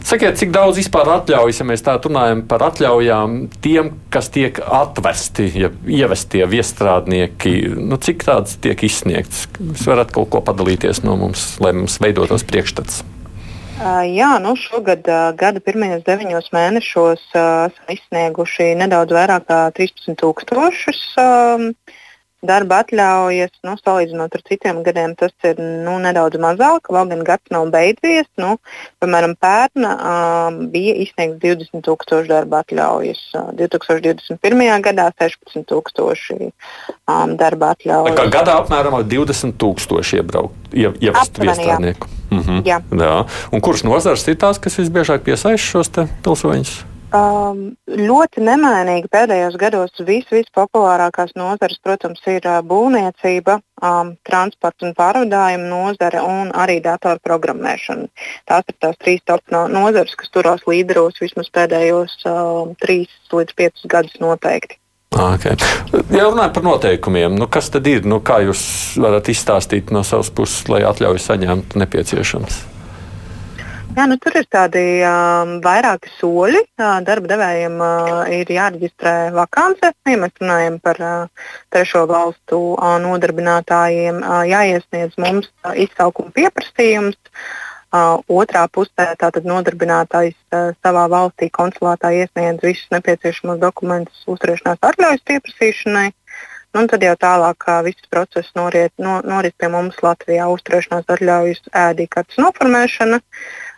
Sakiet, 0.05 0.39
cik 0.41 0.49
daudz 0.55 0.79
vispār 0.81 1.11
atļaujas, 1.19 1.61
ja 1.61 1.69
mēs 1.69 1.85
tā 1.85 1.99
runājam 2.01 2.41
par 2.49 2.65
atļaujām 2.65 3.39
tiem, 3.61 3.93
kas 4.13 4.31
tiek 4.33 4.57
atvesti, 4.57 5.51
ja 5.53 5.69
ievestie 5.85 6.41
viestrādnieki, 6.49 7.57
nu, 7.77 8.01
cik 8.01 8.25
tāds 8.25 8.57
tiek 8.61 8.87
izsniegts? 8.89 9.45
Jūs 9.59 9.85
varat 9.89 10.13
kaut 10.17 10.33
ko 10.33 10.41
padalīties 10.45 11.05
no 11.05 11.13
mums, 11.21 11.51
lai 11.61 11.75
mums 11.77 12.01
veidotos 12.01 12.47
priekšstats. 12.49 13.03
Jā, 13.75 14.29
nu 14.39 14.53
šogad 14.55 15.03
gada 15.35 15.59
pirmajos 15.59 16.05
deviņos 16.07 16.47
mēnešos 16.55 17.23
esam 17.35 17.91
izsnieguši 17.91 18.71
nedaudz 18.79 19.11
vairāk 19.17 19.49
kā 19.49 19.59
13,000 19.75 21.73
darba 22.45 22.79
atļaujas, 22.83 23.51
nu, 23.65 23.75
salīdzinot 23.81 24.35
ar 24.37 24.43
citiem 24.47 24.81
gadiem, 24.85 25.15
tas 25.19 25.33
ir 25.47 25.59
nu, 25.59 25.97
nedaudz 26.03 26.39
mazāk. 26.41 26.91
Vēl 26.93 27.11
gan 27.11 27.23
gads 27.27 27.53
nav 27.53 27.69
beidzies. 27.73 28.27
Nu, 28.41 28.55
piemēram, 29.03 29.35
pērn 29.41 29.87
bija 30.73 30.95
izsniegts 31.03 31.41
20,000 31.43 32.29
darba 32.31 32.61
atļaujas. 32.63 33.23
2021. 33.59 34.65
gadā 34.85 35.09
16,000 35.19 36.51
um, 36.51 37.35
darba 37.39 37.73
atļaujas. 37.75 38.19
Kā 38.21 38.29
gadā 38.39 38.59
apmēram 38.61 39.01
20,000 39.01 40.21
iebraukt, 40.21 40.69
ie, 40.71 40.91
ievest 41.09 41.41
viestrādnieku. 42.29 42.45
Mhm. 42.45 42.65
Jā. 42.65 42.81
Jā. 42.91 43.25
Un 43.51 43.61
kuras 43.61 43.83
nozars 43.83 44.27
ir 44.27 44.35
tās, 44.35 44.59
kas 44.59 44.77
visbiežāk 44.77 45.23
piesaista 45.23 45.57
šos 45.57 45.89
pilsoņus? 46.23 46.83
Um, 47.15 47.77
ļoti 47.87 48.41
nemainīgi 48.43 49.07
pēdējos 49.07 49.55
gados 49.55 49.91
vis, 50.03 50.25
vispopulārākās 50.33 51.31
nozares, 51.37 51.79
protams, 51.79 52.19
ir 52.27 52.43
uh, 52.43 52.59
būvniecība, 52.65 53.61
um, 53.79 54.17
transports 54.27 54.83
un 54.83 54.91
pārvadājuma 54.97 55.69
nozare 55.69 56.19
un 56.19 56.51
arī 56.51 56.81
datorprogrammēšana. 56.83 58.09
Tās 58.49 58.67
ir 58.67 58.75
tās 58.81 58.97
trīs 58.99 59.21
top 59.23 59.45
no, 59.53 59.67
nozares, 59.71 60.15
kas 60.15 60.33
turās 60.33 60.65
līderos 60.67 61.21
vismaz 61.21 61.47
pēdējos 61.55 62.25
um, 62.27 62.75
trīs 62.81 63.13
līdz 63.31 63.55
piecus 63.55 63.87
gadus 63.87 64.19
noteikti. 64.19 64.81
Okay. 65.15 65.55
Ja 66.11 66.25
runājam 66.27 66.53
par 66.57 66.63
noteikumiem, 66.65 67.37
nu 67.39 67.47
kas 67.47 67.69
tad 67.71 67.87
ir? 67.87 68.03
Nu, 68.03 68.19
kā 68.19 68.41
jūs 68.43 68.61
varat 68.99 69.29
izstāstīt 69.31 69.93
no 69.95 70.03
savas 70.03 70.27
puses, 70.35 70.65
lai 70.67 70.81
atļauju 70.83 71.21
saņemt 71.23 71.77
nepieciešams? 71.79 72.57
Jā, 73.95 74.09
nu, 74.11 74.17
tur 74.19 74.35
ir 74.35 74.43
tādi 74.51 74.81
um, 75.07 75.53
vairāki 75.63 76.11
soļi. 76.17 76.65
Uh, 76.75 76.97
darba 77.07 77.31
devējiem 77.31 77.77
uh, 77.79 78.09
ir 78.27 78.51
jāreģistrē 78.51 79.13
vakance. 79.37 79.93
Ja 80.03 80.17
mēs 80.19 80.35
runājam 80.41 80.81
par 80.83 80.99
uh, 80.99 81.45
trešo 81.71 82.03
valstu 82.11 82.59
uh, 82.73 82.97
nodarbinātājiem, 83.05 84.19
uh, 84.19 84.41
jāiesniedz 84.51 85.15
mums 85.15 85.47
uh, 85.63 85.71
izsaukuma 85.79 86.35
pieprasījums. 86.35 87.15
Uh, 87.15 87.64
otrā 88.31 88.65
pusē 88.71 89.07
tātad 89.19 89.47
nodarbinātājs 89.47 90.35
uh, 90.35 90.73
savā 90.83 91.05
valstī 91.11 91.49
konsulātā 91.53 92.11
iesniedz 92.15 92.63
visus 92.63 92.91
nepieciešamos 92.93 93.61
dokumentus 93.61 94.25
uzturēšanās 94.31 94.81
atļaujas 94.81 95.25
pieprasīšanai. 95.29 96.09
Nu, 96.75 96.83
tad 96.91 97.05
jau 97.07 97.13
tālāk 97.15 97.63
viss 97.85 98.09
process 98.11 98.51
noriet, 98.57 98.91
no, 98.99 99.21
norit 99.23 99.55
pie 99.55 99.69
mums 99.71 100.01
Latvijā. 100.03 100.49
Uzturēšanās 100.51 101.07
atļaujas 101.07 101.61
ēdīkārtas 101.71 102.41
noformēšana. 102.43 103.21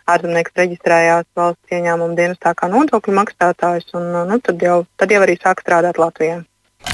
Ārzemnieks 0.10 0.56
reģistrējās 0.58 1.28
valsts 1.38 1.78
ieņēmuma 1.78 2.18
dienestā 2.18 2.56
kā 2.58 2.72
nodokļu 2.72 3.18
maksātājs, 3.20 3.92
un 4.00 4.08
nu, 4.32 4.40
tad, 4.42 4.64
jau, 4.64 4.80
tad 4.98 5.14
jau 5.14 5.22
arī 5.28 5.36
sāk 5.38 5.62
strādāt 5.62 6.00
Latvijā. 6.02 6.40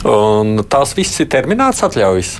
Un 0.10 0.58
tās 0.68 0.92
viss 0.98 1.24
ir 1.24 1.30
termināts 1.32 1.86
atļaujas. 1.86 2.40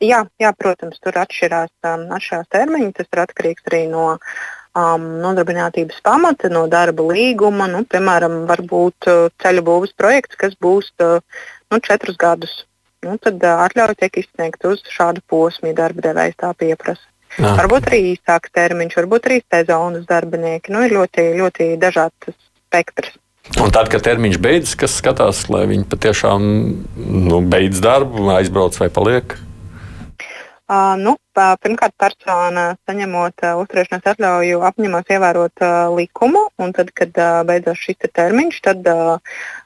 Jā, 0.00 0.22
jā, 0.40 0.50
protams, 0.56 0.96
tur 1.04 1.18
atšķirās, 1.20 1.72
um, 1.84 2.06
atšķirās 2.16 2.48
termiņi. 2.54 2.94
Tas 2.96 3.08
ir 3.12 3.20
atkarīgs 3.20 3.66
arī 3.68 3.82
no 3.90 4.06
um, 4.14 5.04
nodarbinātības 5.20 6.00
pamata, 6.06 6.48
no 6.52 6.64
darba 6.72 7.04
līguma. 7.10 7.68
Nu, 7.68 7.84
piemēram, 7.84 8.44
varbūt 8.48 9.10
uh, 9.12 9.28
ceļu 9.44 9.66
būvniecības 9.66 9.98
projekts, 10.00 10.40
kas 10.40 10.56
būs 10.56 10.88
uh, 11.04 11.20
nu, 11.68 11.80
četrus 11.84 12.16
gadus. 12.20 12.62
Nu, 13.04 13.18
tad 13.20 13.44
uh, 13.44 13.64
atļauja 13.66 13.98
tiek 14.00 14.22
izsniegta 14.22 14.72
uz 14.72 14.84
šādu 14.88 15.24
posmu, 15.28 15.68
ja 15.68 15.80
darba 15.84 16.08
devējs 16.08 16.40
tā 16.40 16.54
pieprasa. 16.56 17.04
Jā. 17.38 17.52
Varbūt 17.60 17.90
arī 17.90 18.00
īsāks 18.14 18.50
termiņš, 18.56 18.96
varbūt 18.98 19.28
arī 19.28 19.42
sezonas 19.44 20.08
darbinieki. 20.08 20.72
Nu, 20.74 20.82
ir 20.86 20.96
ļoti, 20.96 21.28
ļoti 21.38 21.68
dažāds 21.80 22.32
spektrs. 22.32 23.12
Un 23.60 23.70
tad, 23.74 23.88
kad 23.92 24.02
termiņš 24.06 24.40
beidzas, 24.42 24.74
kas 24.78 24.96
skatās, 25.00 25.44
lai 25.52 25.64
viņi 25.68 25.86
patiešām 25.90 26.42
nu, 27.28 27.40
beidz 27.50 27.80
darbu, 27.82 28.28
aizbrauc 28.36 28.76
vai 28.80 28.90
paliek? 28.94 29.36
Uh, 30.70 30.94
nu, 30.96 31.14
pirmkārt, 31.34 31.94
persona 32.00 32.64
saņemot 32.88 33.44
uh, 33.44 33.60
uzturēšanās 33.62 34.08
atļauju 34.12 34.62
apņemās 34.68 35.12
ievērot 35.14 35.62
uh, 35.64 35.74
likumu, 35.94 36.42
un 36.60 36.74
tad, 36.76 36.90
kad 36.96 37.14
uh, 37.20 37.40
beidzās 37.48 37.80
šis 37.80 38.00
te 38.00 38.10
termiņš, 38.20 38.60
tad, 38.64 38.88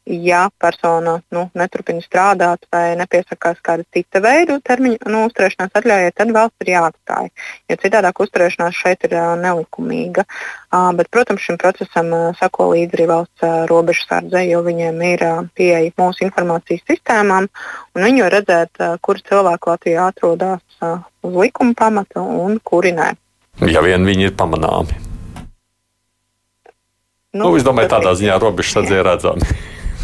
ja 0.04 0.40
persona 0.60 1.16
nu, 1.32 1.46
neturpina 1.56 2.02
strādāt 2.04 2.66
vai 2.72 2.94
nepiesakās 3.00 3.60
kāda 3.64 3.86
cita 3.94 4.20
veida 4.24 4.58
termiņa 4.64 5.10
nu, 5.12 5.24
uzturēšanās 5.28 5.72
atļaujai, 5.80 6.12
tad 6.16 6.32
valsts 6.36 6.64
ir 6.64 6.72
jāatstāj. 6.74 7.30
Jo 7.70 7.78
citādāk 7.80 8.20
uzturēšanās 8.24 8.76
šeit 8.76 9.06
ir 9.08 9.16
nelikumīga. 9.40 10.26
Bet, 10.98 11.08
protams, 11.14 11.44
šim 11.46 11.58
procesam 11.60 12.12
sako 12.38 12.70
līdzi 12.74 12.98
arī 12.98 13.08
valsts 13.10 13.48
robežsardze, 13.70 14.44
jo 14.50 14.60
viņiem 14.66 15.00
ir 15.08 15.26
pieeja 15.56 15.94
mūsu 16.00 16.26
informācijas 16.28 16.84
sistēmām, 16.90 17.48
un 17.94 18.06
viņi 18.08 18.26
var 18.26 18.38
redzēt, 18.38 18.86
kur 19.00 19.22
cilvēki 19.24 19.72
Latvijā 19.72 20.08
atrodas 20.12 20.84
uz 21.24 21.32
likuma 21.44 21.74
pamata 21.78 22.22
un 22.22 22.58
kuri 22.64 22.92
nē. 22.96 23.08
Ja 23.70 23.80
vien 23.84 24.02
viņi 24.06 24.30
ir 24.30 24.34
pamanāmi. 24.38 24.94
Nu, 27.34 27.48
nu, 27.48 27.56
es 27.58 27.64
domāju, 27.66 27.88
tādā 27.90 28.14
ziņā 28.14 28.38
robežsardze 28.42 28.94
ir 29.00 29.06
redzami. 29.06 29.42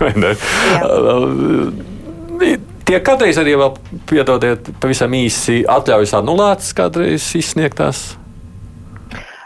Tie 2.91 2.99
kādreiz 3.07 3.37
arī 3.39 3.53
vēl, 3.61 3.71
piedodiet, 4.11 4.61
pavisam 4.83 5.13
īsi 5.15 5.61
atļaujas 5.69 6.15
anulētas, 6.19 6.73
kādreiz 6.75 7.23
izsniegtās. 7.39 7.99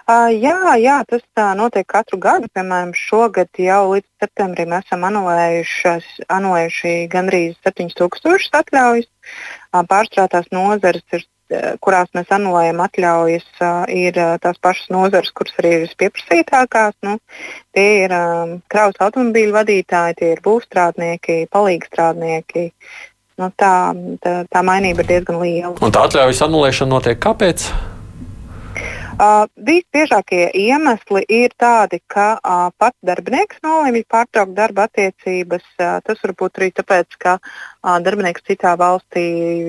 Uh, 0.05 0.29
jā, 0.33 0.57
jā, 0.81 0.99
tas 1.09 1.23
tā 1.37 1.51
notiek 1.57 1.87
katru 1.89 2.19
gadu. 2.21 2.49
Piemēram, 2.53 2.93
šogad 2.97 3.49
jau 3.61 3.95
līdz 3.95 4.09
septembrim 4.21 4.73
esam 4.77 5.05
anulējuši, 5.09 5.95
anulējuši 6.33 6.93
gandrīz 7.13 7.55
7000 7.65 8.59
atļaujas. 8.61 9.09
Uh, 9.09 9.85
pārstrādātās 9.89 10.51
nozares, 10.53 11.05
ir, 11.17 11.25
kurās 11.85 12.11
mēs 12.17 12.31
anulējam 12.35 12.81
atļaujas, 12.85 13.47
uh, 13.61 13.85
ir 13.93 14.19
tās 14.43 14.61
pašas 14.65 14.91
nozares, 14.95 15.33
kuras 15.37 15.57
arī 15.61 15.73
ir 15.77 15.87
vispieprasītākās. 15.87 16.97
Nu, 17.07 17.17
tie 17.77 17.89
ir 18.05 18.15
kravas 18.73 19.01
automobīļu 19.05 19.57
vadītāji, 19.57 20.19
tie 20.21 20.31
ir 20.35 20.45
būvstrādnieki, 20.45 21.41
palīgstrādnieki. 21.55 22.69
Nu, 23.41 23.51
tā, 23.59 23.75
tā, 24.23 24.37
tā 24.47 24.63
mainība 24.63 25.03
ir 25.03 25.11
diezgan 25.11 25.41
liela. 25.43 25.75
Un 25.83 25.95
tā 25.95 26.07
atļaujas 26.07 26.45
anulēšana 26.47 26.95
notiek 26.95 27.19
kāpēc? 27.23 27.67
Uh, 29.15 29.45
visbiežākie 29.55 30.49
iemesli 30.59 31.21
ir 31.31 31.53
tādi, 31.55 32.01
ka 32.11 32.35
uh, 32.35 32.73
pats 32.75 32.99
darbinieks 33.07 33.61
nolemj 33.63 34.03
pārtraukt 34.11 34.57
darba 34.57 34.89
attiecības. 34.89 35.63
Uh, 35.79 36.01
tas 36.03 36.19
var 36.25 36.33
būt 36.41 36.59
arī 36.59 36.69
tāpēc, 36.75 37.15
ka 37.23 37.37
uh, 37.39 38.01
darbinieks 38.03 38.43
citā 38.43 38.73
valstī 38.81 39.27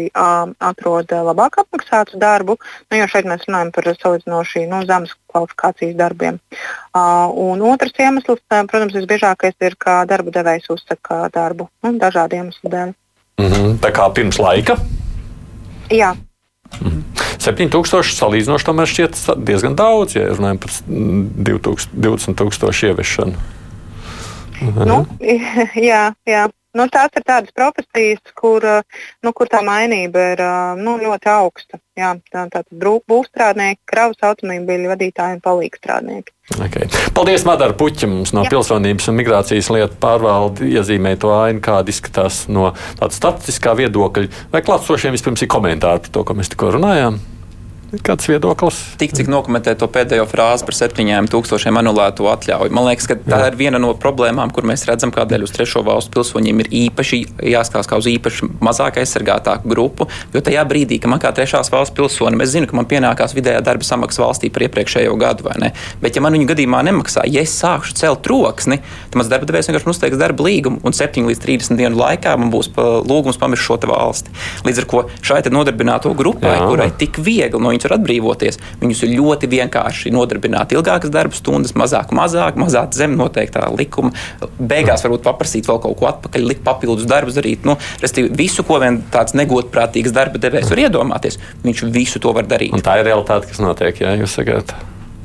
uh, 0.09 0.49
atrod 0.57 1.13
labāk 1.13 1.59
apmaksātu 1.61 2.17
darbu, 2.17 2.57
nu, 2.89 2.97
jo 2.97 3.05
šeit 3.11 3.29
mēs 3.29 3.45
runājam 3.45 3.69
par 3.75 3.91
salīdzinoši 3.93 4.65
nu, 4.71 4.81
zemes 4.89 5.13
kvalifikācijas 5.29 5.93
darbiem. 5.99 6.41
Uh, 6.97 7.29
un 7.45 7.61
otrs 7.69 7.93
iemesls, 8.01 8.41
uh, 8.49 8.63
protams, 8.65 8.97
visbiežākais 8.97 9.59
ir, 9.61 9.77
ka 9.77 10.01
darba 10.09 10.33
devējs 10.33 10.73
uzsaka 10.73 11.27
darbu 11.29 11.69
nu, 11.85 11.93
dažādu 12.01 12.41
iemeslu 12.41 12.73
dēļ. 12.73 12.95
Mm 13.37 13.51
-hmm, 13.51 13.77
tā 13.83 13.93
kā 13.93 14.09
pirms 14.09 14.41
laika? 14.41 14.79
Jā. 15.93 16.15
Mhm. 16.81 17.14
7000 17.45 18.17
salīdzinoši 18.17 18.67
tomēr 18.67 18.91
šķiet 18.91 19.21
diezgan 19.45 19.77
daudz, 19.79 20.17
ja 20.17 20.27
runājam 20.33 20.61
par 20.65 20.75
20 20.89 22.39
tūkstošu 22.41 22.91
ieviešanu. 22.91 23.51
Nu, 24.85 25.01
jā, 25.89 26.05
jā. 26.27 26.45
Nu, 26.75 26.89
tās 26.91 27.13
ir 27.15 27.23
tādas 27.23 27.53
profesijas, 27.55 28.19
kur, 28.35 28.63
nu, 29.23 29.31
kur 29.31 29.47
tā 29.47 29.61
mainība 29.63 30.23
ir 30.33 30.41
nu, 30.75 30.97
ļoti 30.99 31.29
augsta. 31.31 31.79
Jā, 31.95 32.09
tā, 32.27 32.49
tā 32.51 32.65
būvstrādnieki, 32.75 33.79
kravas 33.87 34.19
automobīļu 34.27 34.91
vadītāji 34.91 35.37
un 35.37 35.43
palīgstrādnieki. 35.45 36.33
Okay. 36.67 36.89
Paldies, 37.15 37.45
Madara 37.47 37.77
Puķa, 37.79 38.09
mums 38.11 38.35
no 38.35 38.43
Jā. 38.43 38.51
Pilsonības 38.51 39.07
un 39.07 39.17
migrācijas 39.21 39.71
lietu 39.71 39.95
pārvalde 40.03 40.67
iezīmē 40.67 41.15
to 41.21 41.31
ainu, 41.37 41.63
kāda 41.63 41.95
izskatās 41.95 42.43
no 42.51 42.73
tāda 42.99 43.15
statistiskā 43.15 43.77
viedokļa. 43.79 44.27
Vai 44.51 44.63
klātsošiem 44.67 45.15
vispirms 45.15 45.47
ir 45.47 45.51
komentāri 45.55 46.03
par 46.03 46.11
to, 46.11 46.27
ko 46.27 46.35
mēs 46.35 46.51
tikko 46.51 46.75
runājām? 46.75 47.23
Kāds 48.03 48.27
viedoklis? 48.27 48.77
Tik 48.99 49.13
cik 49.15 49.29
nokomentē 49.31 49.75
to 49.79 49.87
pēdējo 49.91 50.25
frāzi 50.27 50.65
par 50.67 50.75
septiņiem 50.75 51.27
tūkstošiem 51.31 51.77
anulēto 51.79 52.27
atļauju. 52.31 52.73
Man 52.75 52.87
liekas, 52.89 53.07
ka 53.09 53.17
tā 53.19 53.39
Jā. 53.43 53.49
ir 53.51 53.57
viena 53.59 53.79
no 53.81 53.93
problēmām, 53.99 54.51
kur 54.55 54.65
mēs 54.67 54.85
redzam, 54.89 55.13
kādēļ 55.15 55.45
uz 55.45 55.53
trešo 55.55 55.83
valstu 55.85 56.15
pilsoņiem 56.17 56.63
ir 56.63 56.71
īpaši 56.81 57.19
jāskatās 57.53 57.89
kā 57.91 57.99
uz 58.01 58.09
īpaši 58.11 58.49
mazāk 58.65 58.99
aizsargātāku 59.01 59.69
grupu. 59.71 60.09
Jo 60.33 60.41
tajā 60.45 60.65
brīdī, 60.67 60.99
kad 61.01 61.13
man 61.13 61.21
kā 61.23 61.31
trešās 61.35 61.71
valsts 61.73 61.95
pilsonim, 61.95 62.43
es 62.43 62.51
zinu, 62.55 62.69
ka 62.71 62.77
man 62.79 62.89
pienākās 62.89 63.35
vidējā 63.37 63.61
darba 63.65 63.87
samaksa 63.87 64.25
valstī 64.25 64.51
par 64.53 64.67
iepriekšējo 64.67 65.15
gadu, 65.21 65.47
vai 65.47 65.55
ne? 65.61 65.71
Bet, 66.01 66.17
ja 66.17 66.23
man 66.25 66.35
viņu 66.35 66.49
gadījumā 66.51 66.81
nemaksā, 66.89 67.25
ja 67.31 67.45
es 67.45 67.55
sākšu 67.59 67.95
celt 68.01 68.23
troksni, 68.25 68.81
tad 68.81 69.19
mans 69.21 69.31
darba 69.31 69.47
devējs 69.49 69.71
vienkārši 69.71 69.91
uzteiks 69.93 70.19
darba 70.19 70.47
līgumu, 70.47 70.81
un 70.83 70.95
7 70.95 71.29
līdz 71.29 71.43
30 71.45 71.79
dienu 71.79 71.99
laikā 72.01 72.35
man 72.39 72.51
būs 72.53 72.71
lūgums 72.75 73.39
pamirst 73.41 73.67
šo 73.67 73.79
valsti. 73.85 74.33
Līdz 74.65 74.81
ar 74.81 74.89
to 74.89 75.03
šai 75.25 75.41
nodarbināto 75.53 76.13
grupai, 76.17 76.55
Jā. 76.55 76.65
kurai 76.69 76.89
tik 76.97 77.19
viegli 77.21 77.61
no 77.61 77.71
viņas 77.73 77.84
var 77.85 77.97
atbrīvoties, 77.97 78.59
viņus 78.81 79.03
ir 79.05 79.13
ļoti 79.19 79.49
vienkārši 79.51 80.13
nodarbināt 80.15 80.73
ilgākas 80.75 81.13
darba 81.13 81.37
stundas, 81.37 81.75
mazāk, 81.77 82.13
mazāk, 82.15 82.59
mazāk 82.59 82.95
zem 82.97 83.15
noteiktā 83.19 83.67
likuma. 83.75 84.13
Beigās 84.59 85.05
varbūt 85.05 85.25
paprasīt 85.25 85.69
vēl 85.69 85.81
kaut 85.83 85.99
ko 85.99 86.09
atpakaļ, 86.11 86.49
likt 86.53 86.65
papildus 86.65 87.09
darbus 87.09 87.37
darīt. 87.39 87.67
Nu, 87.67 87.77
Restīvi, 88.01 88.33
visu, 88.37 88.65
ko 88.67 88.79
vien 88.83 89.01
tāds 89.13 89.37
negodprātīgs 89.37 90.15
darba 90.15 90.41
devējs 90.41 90.71
var 90.73 90.85
iedomāties, 90.87 91.39
viņš 91.65 91.85
visu 91.95 92.21
to 92.23 92.33
var 92.35 92.49
darīt. 92.49 92.75
Un 92.75 92.85
tā 92.85 92.99
ir 92.99 93.09
realitāte, 93.09 93.49
kas 93.51 93.63
notiek, 93.63 94.03
ja 94.03 94.17
jūs 94.19 94.37
sakāt. 94.39 94.75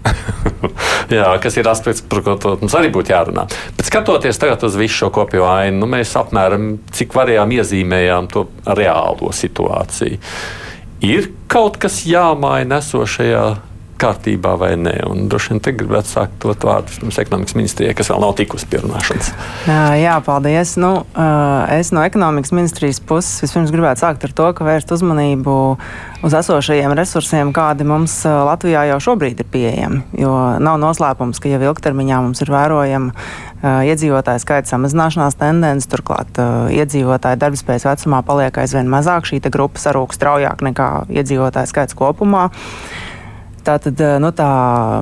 Jā, 1.17 1.27
kas 1.43 1.57
ir 1.61 1.69
aspekts, 1.69 2.03
par 2.07 2.23
ko 2.25 2.37
mums 2.63 2.75
arī 2.77 2.91
būtu 2.93 3.13
jārunā. 3.13 3.47
Bet 3.77 3.89
skatoties 3.89 4.41
uz 4.41 4.79
visu 4.79 5.03
šo 5.03 5.11
kopējo 5.15 5.47
ainu, 5.51 5.83
nu, 5.83 5.91
mēs 5.91 6.15
apmēram 6.17 6.73
cik 6.97 7.15
varējām 7.17 7.53
iezīmējām 7.59 8.31
to 8.33 8.47
reālo 8.65 9.33
situāciju 9.35 10.21
ir 11.05 11.31
kaut 11.51 11.79
kas 11.81 12.03
jāmaina 12.07 12.81
esošajā 12.85 13.45
kārtībā 14.01 14.55
vai 14.61 14.73
nē. 14.81 14.97
Un 15.11 15.29
droši 15.31 15.55
vien 15.55 15.63
te 15.65 15.75
gribētu 15.77 16.13
sākt 16.13 16.39
to 16.43 16.55
vārdu 16.55 16.97
pirms 17.01 17.21
ekonomikas 17.23 17.57
ministrijai, 17.59 17.95
kas 17.99 18.11
vēl 18.13 18.23
nav 18.25 18.35
tikusi 18.39 18.69
pie 18.71 18.83
runāšanas. 18.85 19.33
Jā, 20.01 20.17
paldies. 20.25 20.77
Nu, 20.81 20.93
es 21.73 21.93
no 21.95 22.05
ekonomikas 22.07 22.55
ministrijas 22.57 23.01
puses 23.05 23.45
vispirms 23.45 23.73
gribētu 23.75 24.05
sākt 24.05 24.27
ar 24.27 24.35
to, 24.37 24.49
ka 24.57 24.67
vērst 24.67 24.95
uzmanību 24.97 25.57
uz 26.27 26.37
esošajiem 26.37 26.93
resursiem, 26.97 27.53
kādi 27.57 27.87
mums 27.89 28.19
Latvijā 28.25 28.85
jau 28.91 28.99
šobrīd 29.11 29.41
ir 29.41 29.49
pieejami. 29.53 30.03
Jo 30.21 30.33
nav 30.63 30.81
noslēpums, 30.83 31.41
ka 31.41 31.53
jau 31.53 31.61
ilgtermiņā 31.71 32.21
mums 32.25 32.43
ir 32.45 32.53
vērojama 32.53 33.13
uh, 33.15 33.81
iedzīvotāju 33.89 34.43
skaita 34.43 34.75
samazināšanās 34.75 35.39
tendence, 35.41 35.89
turklāt 35.91 36.41
uh, 36.41 36.69
iedzīvotāju 36.75 37.41
darbspējas 37.41 37.89
vecumā 37.89 38.23
paliek 38.27 38.61
aizvien 38.61 38.91
mazāk. 38.93 39.29
Šī 39.31 39.41
grupa 39.49 39.81
sarūk 39.81 40.17
straujāk 40.17 40.65
nekā 40.67 40.91
iedzīvotāju 41.09 41.73
skaits 41.73 41.97
kopumā. 41.99 42.51
Tātad 43.65 44.01
nu, 44.23 44.31
tā 44.33 44.49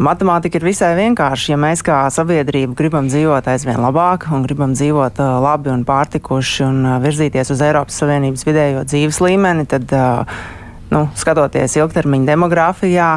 matemātika 0.02 0.58
ir 0.58 0.66
visai 0.66 0.90
vienkārša. 0.98 1.52
Ja 1.52 1.58
mēs 1.60 1.82
kā 1.86 2.00
sabiedrība 2.12 2.74
gribam 2.78 3.06
dzīvot 3.10 3.46
aizvien 3.52 3.78
labāk 3.82 4.26
un 4.34 4.42
gribam 4.46 4.74
dzīvot 4.74 5.20
uh, 5.22 5.36
labi 5.44 5.70
un 5.72 5.84
pārtikuši 5.88 6.64
un 6.66 6.80
uh, 6.82 6.96
virzīties 7.02 7.52
uz 7.54 7.62
Eiropas 7.62 8.00
Savienības 8.02 8.46
vidējo 8.48 8.82
dzīves 8.88 9.20
līmeni, 9.22 9.66
tad, 9.70 9.94
nu, 10.90 11.04
skatoties 11.18 11.76
ilgtermiņa 11.78 12.30
demogrāfijā, 12.30 13.08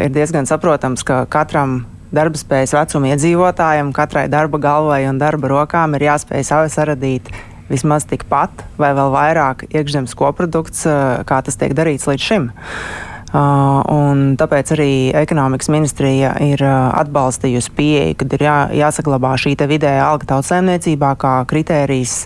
ir 0.00 0.12
diezgan 0.14 0.48
saprotams, 0.48 1.04
ka 1.04 1.22
katram 1.30 1.82
darba 2.14 2.40
spējas 2.40 2.72
vecuma 2.72 3.12
iedzīvotājam, 3.12 3.92
katrai 3.92 4.24
darba 4.32 4.60
galvai 4.62 5.02
un 5.10 5.20
darba 5.20 5.50
rokām 5.52 5.98
ir 5.98 6.06
jāspēj 6.08 6.48
saradīt 6.72 7.28
vismaz 7.68 8.08
tikpat 8.08 8.64
vai 8.80 8.94
vēl 8.96 9.12
vairāk 9.12 9.66
iekšzemes 9.68 10.16
koprodukts, 10.16 10.86
kā 11.28 11.40
tas 11.44 11.60
tiek 11.60 11.76
darīts 11.76 12.08
līdz 12.08 12.30
šim. 12.32 12.50
Uh, 12.52 13.11
un 13.32 14.34
tāpēc 14.36 14.74
arī 14.74 14.92
ekonomikas 15.16 15.70
ministrija 15.72 16.34
ir 16.44 16.60
uh, 16.60 16.92
atbalstījusi 17.00 17.72
pieeju, 17.76 18.16
kad 18.20 18.34
ir 18.36 18.44
jā, 18.44 18.56
jāsaglabā 18.76 19.32
šī 19.40 19.54
vidējā 19.56 20.02
alga 20.04 20.28
tautsēmniecībā 20.34 21.14
kā 21.20 21.32
kritērijs, 21.48 22.16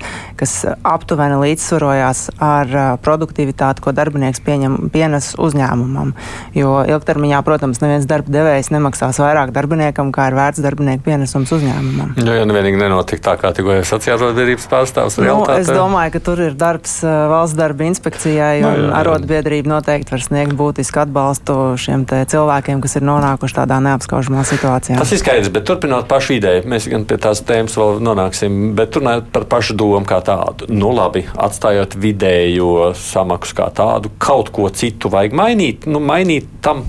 kas 0.40 0.54
aptuveni 0.66 1.38
līdzsvarojās 1.44 2.22
ar 2.42 2.72
uh, 2.75 2.88
produktivitāti, 3.02 3.84
ko 3.84 3.94
darbinieks 3.94 4.42
pieņem, 4.42 4.78
pienes 4.94 5.34
uzņēmumam. 5.38 6.10
Jo 6.58 6.80
ilgtermiņā, 6.90 7.42
protams, 7.46 7.80
neviens 7.84 8.08
darba 8.10 8.34
devējs 8.34 8.72
nemaksās 8.75 9.20
vairāk 9.22 9.54
darbiniekam, 9.54 10.10
kā 10.14 10.30
ir 10.32 10.38
vērts 10.38 10.64
darbinieku 10.64 11.06
pienesums 11.06 11.54
uzņēmumam. 11.54 12.16
Jo, 12.18 12.34
ja 12.40 12.48
nevienīgi 12.48 12.82
nenotiek 12.82 13.22
tā, 13.22 13.36
kā 13.38 13.52
tikko 13.54 13.78
sociālās 13.86 14.34
biedrības 14.34 14.66
pārstāvs. 14.72 15.20
Nu, 15.22 15.38
es 15.54 15.70
domāju, 15.70 16.16
ka 16.16 16.25
tur 16.30 16.42
ir 16.48 16.58
darbs 16.58 16.98
valsts 17.06 17.58
darba 17.58 17.86
inspekcijai, 17.86 18.58
un 18.66 18.86
no, 18.88 18.92
arotbiedrība 18.98 19.76
noteikti 19.76 20.16
var 20.16 20.25
sniegt 20.25 20.56
būtisku 20.58 20.96
būtisku 20.97 21.03
atbalstu 21.05 21.76
šiem 21.76 22.07
cilvēkiem, 22.07 22.81
kas 22.81 22.97
ir 22.97 23.05
nonākuši 23.05 23.57
tādā 23.57 23.81
neapskaužamā 23.85 24.45
situācijā. 24.45 24.99
Tas 24.99 25.12
ir 25.12 25.21
skaidrs, 25.21 25.53
bet 25.53 25.67
turpinot 25.67 26.09
pašu 26.09 26.37
ideju, 26.38 26.65
mēs 26.69 26.88
gan 26.88 27.05
pie 27.05 27.19
tās 27.19 27.43
tēmas 27.45 27.76
vēl 27.76 28.00
nonāksim, 28.00 28.75
bet 28.76 28.97
runājot 28.97 29.31
par 29.33 29.45
pašu 29.45 29.76
domu 29.76 30.07
kā 30.07 30.21
tādu. 30.25 30.69
Nu, 30.69 30.93
labi, 30.95 31.26
atstājot 31.37 31.97
vidējo 31.97 32.93
samaksu 32.97 33.57
kā 33.57 33.71
tādu, 33.71 34.11
kaut 34.19 34.50
ko 34.50 34.69
citu 34.71 35.11
vajag 35.12 35.37
mainīt, 35.37 35.87
nu, 35.87 36.00
mainīt 36.00 36.49
tam, 36.62 36.85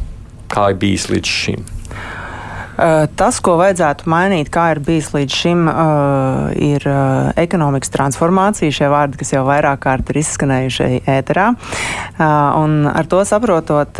kā 0.47 0.71
ir 0.71 0.79
bijis 0.79 1.09
līdz 1.11 1.27
šim. 1.41 1.76
Eh, 2.77 3.07
tas, 3.17 3.39
ko 3.41 3.55
vajadzētu 3.57 4.05
mainīt, 4.11 4.51
kā 4.53 4.67
ir 4.75 4.81
bijis 4.85 5.09
līdz 5.15 5.33
šim, 5.33 5.63
eh, 5.65 6.75
ir 6.75 6.83
eh, 6.85 7.31
ekonomikas 7.41 7.89
transformācija. 7.89 8.73
Šie 8.73 8.89
vārdi, 8.93 9.17
kas 9.17 9.33
jau 9.33 9.41
vairāk 9.47 9.81
kārt 9.81 10.11
ir 10.13 10.21
izskanējuši 10.21 11.01
ēterā. 11.09 11.47
Un 12.17 12.87
ar 12.89 13.05
to 13.09 13.19
saprotot, 13.25 13.99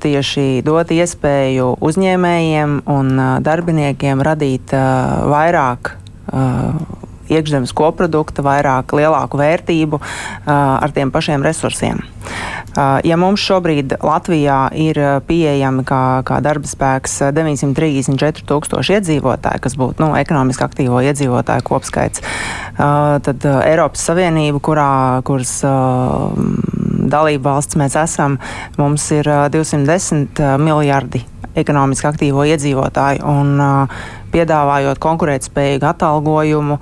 tieši 0.00 0.62
dot 0.64 0.92
iespēju 0.92 1.70
uzņēmējiem 1.84 2.74
un 2.92 3.12
darbiniekiem 3.44 4.20
radīt 4.24 4.74
vairāk 5.32 5.94
iekšzemes 7.32 7.72
koprodukta, 7.76 8.44
vairāk 8.44 8.94
lielāku 8.96 9.40
vērtību 9.40 10.00
ar 10.46 10.94
tiem 10.94 11.12
pašiem 11.14 11.44
resursiem. 11.44 12.02
Ja 13.06 13.16
mums 13.20 13.42
šobrīd 13.44 13.96
Latvijā 14.02 14.58
ir 14.80 14.98
pieejami 15.28 15.84
kā, 15.86 16.24
kā 16.26 16.40
darba 16.42 16.66
spēks 16.66 17.20
934 17.36 18.46
tūkstoši 18.48 18.96
iedzīvotāji, 18.98 19.62
kas 19.62 19.76
būtu 19.78 20.02
nu, 20.02 20.10
ekonomiski 20.18 20.66
aktīvo 20.66 21.02
iedzīvotāju 21.06 21.66
kopskaits, 21.68 22.24
tad 22.74 23.46
Eiropas 23.60 24.08
Savienība, 24.08 24.62
kurā, 24.64 24.90
kuras 25.28 25.60
dalība 27.14 27.52
valsts 27.52 27.78
mēs 27.78 27.94
esam, 28.00 28.40
mums 28.80 29.06
ir 29.14 29.28
210 29.54 30.42
miljardi 30.58 31.22
ekonomiski 31.54 32.08
aktīvo 32.10 32.46
iedzīvotāju. 32.50 33.22
Un, 33.30 33.60
piedāvājot 34.34 35.00
konkurētspējīgu 35.02 35.88
atalgojumu 35.94 36.78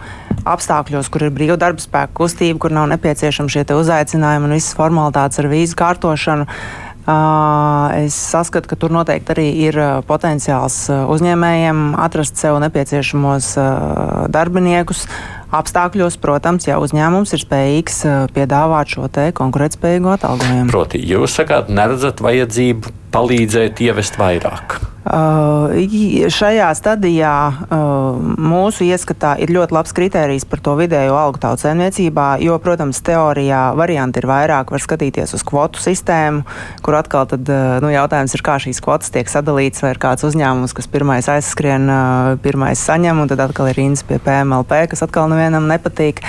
apstākļos, 0.48 1.10
kur 1.12 1.26
ir 1.26 1.34
brīva 1.34 1.58
darba 1.60 1.82
spēka 1.82 2.16
kustība, 2.22 2.64
kur 2.64 2.74
nav 2.74 2.88
nepieciešami 2.94 3.52
šie 3.52 3.66
uzaicinājumi 3.76 4.48
un 4.48 4.56
visas 4.56 4.74
formalitātes 4.78 5.42
ar 5.42 5.50
vīzu 5.52 5.78
kārtošanu. 5.78 6.48
Es 7.98 8.14
saskatu, 8.14 8.68
ka 8.70 8.78
tur 8.78 8.92
noteikti 8.94 9.34
arī 9.34 9.46
ir 9.64 9.78
potenciāls 10.06 10.84
uzņēmējiem 11.10 11.96
atrast 11.98 12.38
sev 12.38 12.60
nepieciešamos 12.62 13.52
darbiniekus. 14.30 15.08
Apstākļos, 15.52 16.16
protams, 16.22 16.64
ja 16.70 16.78
uzņēmums 16.80 17.34
ir 17.34 17.42
spējīgs 17.42 17.98
piedāvāt 18.32 18.94
šo 18.94 19.10
konkurētspējīgu 19.10 20.14
atalgojumu. 20.14 20.70
Proti, 20.70 21.02
jūs 21.02 21.34
sakāt, 21.42 21.68
neredzat 21.74 22.22
vajadzību 22.24 22.94
palīdzēt 23.12 23.84
ievest 23.84 24.18
vairāk? 24.20 24.80
Uh, 25.02 25.72
šajā 26.30 26.68
stadijā 26.78 27.34
uh, 27.50 28.20
mūsu 28.38 28.84
ieskatā 28.86 29.32
ir 29.42 29.50
ļoti 29.50 29.74
labs 29.74 29.94
kriterijs 29.96 30.46
par 30.46 30.62
to 30.62 30.76
vidējo 30.78 31.16
algu 31.18 31.40
tautsēmniecībā, 31.42 32.26
jo, 32.44 32.54
protams, 32.62 33.00
teorijā 33.02 33.64
varianti 33.74 34.22
ir 34.22 34.28
vairāk. 34.30 34.70
Var 34.70 34.84
skatīties 34.84 35.34
uz 35.34 35.42
kvotu 35.42 35.82
sistēmu, 35.82 36.44
kur 36.86 37.00
atkal 37.00 37.26
tad, 37.34 37.50
uh, 37.50 37.80
nu, 37.82 37.90
jautājums 37.90 38.38
ir, 38.38 38.44
kā 38.46 38.60
šīs 38.62 38.78
kvotas 38.84 39.10
tiek 39.10 39.26
sadalītas, 39.26 39.82
vai 39.82 39.90
ir 39.96 40.02
kāds 40.06 40.22
uzņēmums, 40.30 40.76
kas 40.78 40.86
pirmais 40.94 41.26
aizskrien, 41.34 41.90
uh, 41.90 42.36
pirmais 42.46 42.78
saņem, 42.78 43.24
un 43.24 43.32
tad 43.34 43.42
atkal 43.42 43.72
ir 43.72 43.82
rindas 43.82 44.06
pie 44.06 44.22
PMLP, 44.22 44.84
kas 44.94 45.02
atkal 45.08 45.26
nevienam 45.34 45.66
nepatīk. 45.66 46.22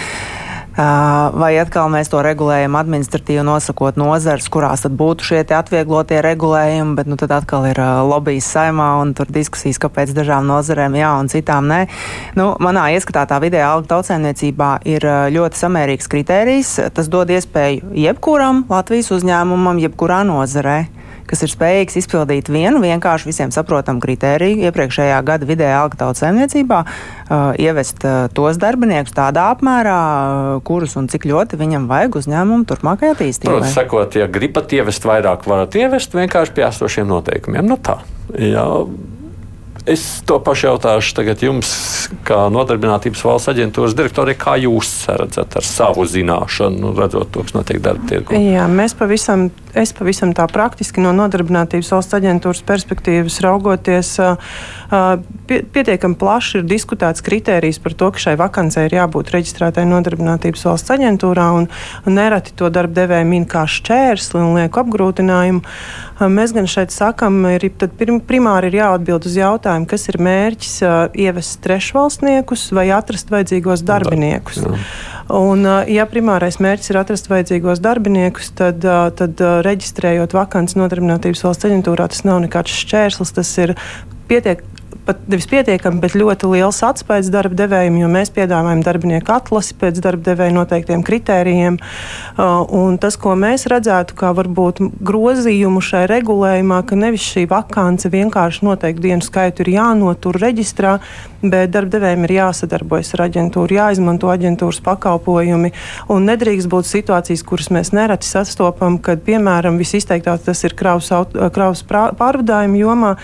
Vai 0.74 1.52
atkal 1.62 1.92
mēs 1.94 2.10
to 2.10 2.24
regulējam 2.26 2.74
administratīvi, 2.80 3.44
nosakot 3.46 3.98
nozars, 4.00 4.48
kurās 4.50 4.82
tad 4.82 4.96
būtu 4.98 5.28
šie 5.28 5.42
atvieglotie 5.54 6.18
regulējumi, 6.26 6.96
bet 6.98 7.10
nu, 7.12 7.18
tad 7.20 7.36
atkal 7.36 7.68
ir 7.70 7.78
lobbyis 8.10 8.48
saimā 8.56 8.88
un 9.04 9.14
tur 9.14 9.30
diskusijas, 9.30 9.78
kāpēc 9.84 10.16
dažām 10.18 10.50
nozarēm 10.50 10.98
jā 10.98 11.12
un 11.20 11.30
citām 11.30 11.70
nē. 11.70 11.84
Nu, 12.40 12.56
manā 12.58 12.88
ieskatā 12.96 13.28
tā 13.30 13.38
vidējā 13.44 13.70
alga 13.70 13.92
tautsēmniecībā 13.94 14.72
ir 14.90 15.06
ļoti 15.36 15.62
samērīgs 15.62 16.10
kritērijs. 16.10 16.74
Tas 16.98 17.12
dod 17.12 17.30
iespēju 17.30 17.94
jebkuram 18.08 18.66
Latvijas 18.74 19.14
uzņēmumam, 19.14 19.82
jebkurā 19.86 20.24
nozarē 20.26 20.80
kas 21.30 21.44
ir 21.46 21.52
spējīgs 21.52 21.98
izpildīt 22.04 22.52
vienu 22.54 22.82
vienkārši 22.84 23.30
visiem 23.30 23.54
saprotamu 23.56 24.04
kritēriju 24.04 24.68
iepriekšējā 24.68 25.22
gada 25.26 25.48
vidējā 25.50 25.80
alga 25.84 26.00
tautsēmniecībā, 26.04 26.80
uh, 26.84 27.46
ievest 27.62 28.06
uh, 28.08 28.28
tos 28.34 28.60
darbiniekus 28.62 29.16
tādā 29.16 29.50
apmērā, 29.56 29.98
uh, 29.98 30.60
kurus 30.68 30.98
un 31.00 31.10
cik 31.12 31.28
ļoti 31.30 31.60
viņam 31.62 31.88
vajag 31.92 32.20
uzņēmumu 32.22 32.70
turpmākajā 32.70 33.18
attīstībā. 33.18 33.56
Protams, 33.56 33.76
sakot, 33.78 34.20
ja 34.20 34.30
gribat 34.32 34.74
ievest 34.76 35.08
vairāk, 35.08 35.48
varat 35.50 35.80
ievest 35.80 36.16
vienkārši 36.18 36.56
pie 36.58 36.68
esošiem 36.70 37.10
noteikumiem. 37.10 37.68
Nu 37.68 37.80
tā. 37.82 38.00
Jā, 38.40 38.68
Es 39.84 40.22
to 40.24 40.38
pašu 40.40 40.70
jautāšu 40.70 41.12
tagad 41.18 41.42
jums, 41.44 41.70
kā 42.24 42.46
nodarbinātības 42.54 43.20
valsts 43.28 43.50
aģentūras 43.52 43.96
direktorei, 43.98 44.36
kā 44.40 44.56
jūs 44.62 44.92
redzat 45.12 45.58
ar 45.60 45.66
savu 45.68 46.06
zināšanu, 46.08 46.80
nu, 46.80 46.92
redzot 46.96 47.34
to, 47.36 47.44
kas 47.44 47.52
notiek 47.58 47.82
darba 47.84 48.08
tirgu? 48.08 48.38
Jā, 48.40 48.64
mēs 48.72 48.96
pavisam, 48.96 49.50
es 49.76 49.92
pavisam 49.98 50.32
tā 50.38 50.46
praktiski 50.48 51.04
no 51.04 51.12
nodarbinātības 51.18 51.92
valsts 51.98 52.16
aģentūras 52.16 52.64
perspektīvas 52.64 53.42
raugoties, 53.44 54.14
pietiekami 55.52 56.16
plaši 56.16 56.62
ir 56.62 56.66
diskutēts 56.70 57.26
kritērijs 57.26 57.82
par 57.84 57.98
to, 58.00 58.12
ka 58.16 58.24
šai 58.24 58.38
vakancei 58.40 58.86
ir 58.88 58.98
jābūt 59.02 59.34
reģistrētai 59.36 59.84
nodarbinātības 59.90 60.64
valsts 60.70 60.96
aģentūrā, 60.96 61.50
un, 61.60 61.68
un 62.08 62.18
nereti 62.22 62.56
to 62.56 62.72
darba 62.72 63.02
devēja 63.02 63.28
min 63.28 63.44
kā 63.52 63.66
šķērsli 63.68 64.40
un 64.40 64.56
lieku 64.62 64.84
apgrūtinājumu. 64.86 65.64
Mēs 66.32 66.54
gan 66.56 66.70
šeit 66.70 66.94
sakam, 66.94 67.42
ir 67.52 67.66
primāri 68.30 68.70
ir 68.70 68.78
jāatbild 68.80 69.26
uz 69.28 69.36
jautājumu, 69.36 69.73
kas 69.90 70.08
ir 70.12 70.20
mērķis 70.24 70.76
ievest 71.26 71.60
trešvalstniekus 71.66 72.70
vai 72.76 72.88
atrast 72.96 73.34
vajadzīgos 73.34 73.86
darbiniekus. 73.88 74.62
Jā. 74.64 74.80
Un, 75.34 75.64
ja 75.88 76.06
primārais 76.10 76.60
mērķis 76.64 76.92
ir 76.92 77.00
atrast 77.00 77.30
vajadzīgos 77.32 77.82
darbiniekus, 77.84 78.52
tad, 78.60 78.84
tad 79.20 79.44
reģistrējot 79.68 80.36
vakants 80.36 80.76
nodarbinātības 80.80 81.46
valsts 81.48 81.70
aģentūrā, 81.70 82.10
tas 82.12 82.26
nav 82.28 82.42
nekāds 82.44 82.76
šķērslis. 82.84 83.34
Tas 83.38 83.54
ir 83.64 83.76
pietiek, 84.30 84.64
pat 85.06 85.20
nevis 85.28 85.48
pietiekami, 85.52 86.02
bet 86.04 86.16
ļoti 86.18 86.50
liels 86.52 86.80
atspējas 86.86 87.32
darba 87.34 87.58
devējiem, 87.64 88.00
jo 88.02 88.10
mēs 88.12 88.32
piedāvājam 88.36 88.84
darbinieku 88.86 89.34
atlasi 89.36 89.76
pēc 89.80 90.00
darba 90.04 90.26
devēja 90.30 90.56
noteiktiem 90.56 91.04
kritērijiem. 91.06 91.80
Uh, 91.80 92.64
un 92.74 92.98
tas, 93.02 93.18
ko 93.20 93.36
mēs 93.40 93.68
redzētu, 93.72 94.16
kā 94.20 94.32
varbūt 94.38 94.82
grozījumu 95.04 95.84
šai 95.84 96.06
regulējumā, 96.12 96.82
ka 96.88 97.00
nevis 97.00 97.26
šī 97.34 97.46
vakance 97.52 98.12
vienkārši 98.14 98.66
noteikti 98.68 99.08
dienu 99.10 99.26
skaitu 99.26 99.66
ir 99.66 99.74
jānotur 99.76 100.40
reģistrā, 100.42 100.98
bet 101.44 101.74
darba 101.74 101.98
devējiem 101.98 102.28
ir 102.28 102.36
jāsadarbojas 102.38 103.14
ar 103.18 103.26
aģentūru, 103.28 103.78
jāizmanto 103.80 104.32
aģentūras 104.32 104.80
pakalpojumi. 104.86 105.74
Un 106.14 106.30
nedrīkst 106.30 106.72
būt 106.72 106.90
situācijas, 106.90 107.44
kuras 107.48 107.72
mēs 107.76 107.92
nereti 107.96 108.30
sastopam, 108.30 109.00
kad, 109.04 109.24
piemēram, 109.28 109.80
visizteiktāk 109.82 110.46
tas 110.48 110.64
ir 110.64 110.78
kravas, 110.80 111.12
kravas 111.56 111.84
pārvadājuma 111.90 112.80
jomā 112.80 113.16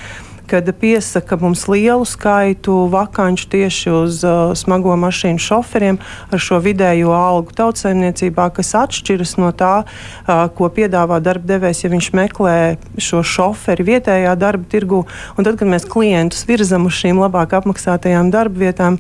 kad 0.50 0.70
piesaka 0.82 1.38
mums 1.40 1.68
lielu 1.70 2.06
skaitu 2.06 2.76
vakanču 2.92 3.50
tieši 3.54 3.92
uz 3.94 4.24
uh, 4.26 4.52
smago 4.58 4.96
mašīnu 5.00 5.42
šoferiem 5.42 6.00
ar 6.34 6.42
šo 6.42 6.60
vidējo 6.64 7.14
algu 7.16 7.54
tautsēmniecībā, 7.58 8.50
kas 8.56 8.74
atšķiras 8.82 9.36
no 9.42 9.52
tā, 9.56 9.74
uh, 9.84 10.48
ko 10.56 10.72
piedāvā 10.74 11.20
darba 11.24 11.54
devējs, 11.54 11.84
ja 11.86 11.94
viņš 11.94 12.10
meklē 12.18 12.56
šo 12.98 13.22
šoferi 13.26 13.86
vietējā 13.92 14.34
darba 14.40 14.66
tirgu. 14.72 15.04
Un 15.38 15.48
tad, 15.48 15.60
kad 15.62 15.70
mēs 15.70 15.88
klientus 15.90 16.48
virzam 16.50 16.90
uz 16.90 16.98
šīm 16.98 17.22
labāk 17.22 17.54
apmaksātajām 17.60 18.34
darba 18.34 18.66
vietām, 18.66 19.00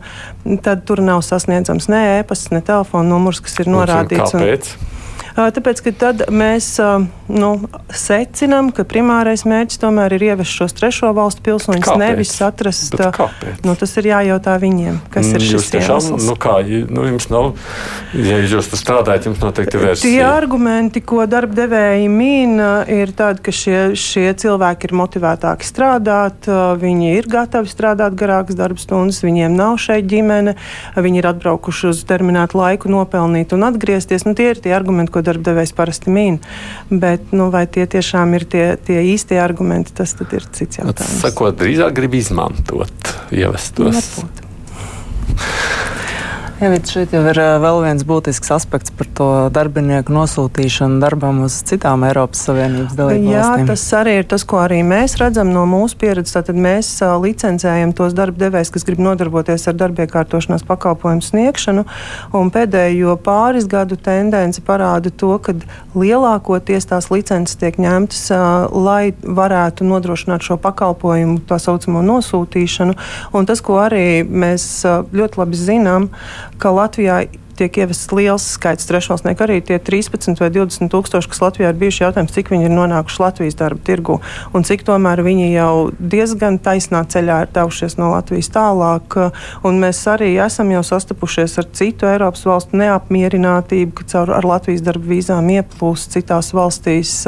tad 0.66 0.86
tur 0.90 1.02
nav 1.06 1.26
sasniedzams 1.26 1.90
ne 1.92 2.06
e-pasts, 2.20 2.54
ne 2.54 2.62
telefona 2.66 3.10
numurs, 3.10 3.42
kas 3.44 3.60
ir 3.64 3.74
norādīts. 3.74 4.38
Un, 4.38 4.46
kāpēc? 4.46 4.74
Un, 4.78 4.99
Tāpēc, 5.40 5.80
ka 5.86 5.92
tad 5.96 6.24
mēs 6.34 6.68
nu, 7.32 7.50
secinām, 7.94 8.72
ka 8.76 8.84
primārais 8.90 9.46
mērķis 9.48 9.80
tomēr 9.80 10.16
ir 10.18 10.26
ievest 10.34 10.52
šos 10.52 10.74
trešo 10.76 11.12
valstu 11.16 11.44
pilsoņus, 11.46 11.86
Kāpēc? 11.86 12.02
nevis 12.02 12.34
atrast. 12.44 12.96
Bet 12.98 13.14
kāpēc? 13.16 13.62
Nu, 13.68 13.76
tas 13.80 13.94
ir 14.02 14.10
jājautā 14.12 14.58
viņiem, 14.62 14.98
kas 15.14 15.30
ir 15.32 15.40
Mm, 15.40 15.46
šis 15.46 15.54
Jūs 15.56 15.70
tiešām, 15.72 16.00
iemesls. 16.02 16.26
nu 16.28 16.36
kā, 16.36 16.56
nu 16.90 17.06
jums 17.08 17.30
nav, 17.32 17.54
ja 18.18 18.40
jūs 18.44 18.68
tur 18.72 18.80
strādājat, 18.82 19.28
jums 19.30 19.40
noteikti 19.44 19.78
ir 19.78 19.96
Tie 20.02 20.24
argumenti, 20.26 21.02
ko 21.02 21.24
darba 21.30 21.54
devēji 21.62 22.10
min, 22.12 22.58
ir 22.90 23.14
tādi, 23.16 23.44
ka 23.46 23.52
šie, 23.56 23.96
šie 23.96 24.34
cilvēki 24.34 24.90
ir 24.90 24.96
motivētāki 25.00 25.68
strādāt, 25.68 26.50
viņi 26.82 27.14
ir 27.18 27.30
gatavi 27.32 27.70
strādāt 27.72 28.18
garākas 28.20 28.58
darba 28.60 28.80
stundas, 28.82 29.22
viņiem 29.24 29.56
nav 29.56 29.78
šeit 29.78 30.10
ģimene, 30.10 30.56
viņi 30.98 31.22
ir 31.22 31.30
atbraukuši 31.32 31.88
uz 31.94 32.04
terminētu 32.10 32.58
laiku, 32.60 32.90
nopelnīt 32.92 33.54
un 33.56 33.64
atgriezties. 33.70 34.26
Nu, 34.26 34.34
tie 34.36 34.52
ir 34.56 34.60
tie 34.60 34.74
argumenti, 34.76 35.14
ko 35.14 35.22
darba 35.30 35.52
devējs 35.52 35.74
parasti 35.78 36.14
min. 36.14 36.42
Bet 36.90 37.32
nu, 37.36 37.50
vai 37.54 37.66
tie 37.72 37.88
tiešām 37.90 38.36
ir 38.40 38.48
tie, 38.50 38.66
tie 38.90 39.00
īstie 39.14 39.40
argumenti, 39.42 39.96
tas 40.02 40.18
tad 40.20 40.34
ir 40.36 40.46
cits 40.56 40.82
jautājums. 40.82 41.22
Sakot, 41.24 41.58
drīzāk 41.62 41.96
grib 42.02 42.20
izmantot, 42.20 43.16
ievest 43.36 43.78
tos. 43.80 44.04
Varbūt. 44.18 44.46
Jā, 46.60 46.68
bet 46.74 46.90
šeit 46.92 47.14
jau 47.16 47.22
ir 47.24 47.38
vēl 47.64 47.78
viens 47.86 48.04
būtisks 48.04 48.50
aspekts 48.52 48.92
par 48.92 49.08
to 49.16 49.26
darbinieku 49.56 50.12
nosūtīšanu 50.12 50.98
darbam 51.00 51.38
uz 51.46 51.54
citām 51.64 52.02
Eiropas 52.04 52.42
Savienības 52.50 52.98
dalību 52.98 53.30
Jā, 53.32 53.46
tas 53.70 53.86
arī 53.96 54.18
ir 54.20 54.28
tas, 54.28 54.44
ko 54.44 54.60
arī 54.60 54.82
mēs 54.84 55.16
redzam 55.22 55.54
no 55.56 55.64
mūsu 55.70 55.96
pieredzes. 56.02 56.36
Tātad 56.36 56.60
mēs 56.60 56.90
licencējam 57.24 57.94
tos 57.96 58.12
darba 58.18 58.44
devējus, 58.44 58.74
kas 58.76 58.86
grib 58.90 59.00
nodarboties 59.06 59.70
ar 59.72 59.78
darbiekārtošanās 59.80 60.68
pakalpojumu 60.68 61.24
sniegšanu. 61.24 61.86
Un 62.36 62.52
pēdējo 62.52 63.16
pāris 63.24 63.70
gadu 63.72 63.96
tendence 63.96 64.60
parāda 64.60 65.16
to, 65.16 65.32
ka 65.40 65.56
lielākoties 65.96 66.92
tās 66.92 67.08
licences 67.08 67.56
tiek 67.64 67.80
ņemtas, 67.80 68.26
lai 68.76 69.14
varētu 69.24 69.88
nodrošināt 69.88 70.44
šo 70.44 70.60
pakalpojumu, 70.60 71.40
tā 71.48 71.56
saucamo 71.64 72.04
nosūtīšanu. 72.12 73.00
Un 73.32 73.48
tas, 73.48 73.64
ko 73.64 73.80
arī 73.88 74.28
mēs 74.28 74.70
ļoti 75.16 75.44
labi 75.46 75.64
zinām, 75.64 76.12
ka 76.60 76.74
Latvijā 76.76 77.24
tiek 77.60 77.78
ievests 77.82 78.14
liels 78.16 78.46
skaits 78.56 78.88
trešvalstnieku. 78.88 79.44
Arī 79.44 79.60
tie 79.66 79.80
13 79.84 80.40
vai 80.40 80.50
20 80.54 80.92
tūkstoši, 80.94 81.32
kas 81.32 81.42
Latvijā 81.44 81.72
ir 81.72 81.80
bijuši 81.80 82.06
jautājums, 82.06 82.34
cik 82.36 82.52
viņi 82.54 82.70
ir 82.70 82.76
nonākuši 82.76 83.22
Latvijas 83.24 83.60
darba 83.60 83.84
tirgu 83.88 84.20
un 84.56 84.66
cik 84.68 84.86
tomēr 84.88 85.24
viņi 85.26 85.50
jau 85.52 85.74
diezgan 86.00 86.60
taisnā 86.64 87.04
ceļā 87.12 87.42
ir 87.46 87.52
devušies 87.56 87.98
no 88.00 88.14
Latvijas 88.14 88.52
tālāk. 88.56 89.20
Un 89.68 89.82
mēs 89.84 90.02
arī 90.12 90.32
esam 90.40 90.72
jau 90.76 90.86
sastapušies 90.88 91.60
ar 91.60 91.68
citu 91.76 92.08
Eiropas 92.10 92.46
valstu 92.48 92.80
neapmierinātību, 92.80 93.98
ka 94.00 94.08
caur 94.14 94.34
Latvijas 94.48 94.86
darba 94.86 95.12
vīzām 95.12 95.52
ieplūst 95.60 96.16
citās 96.16 96.54
valstīs 96.56 97.26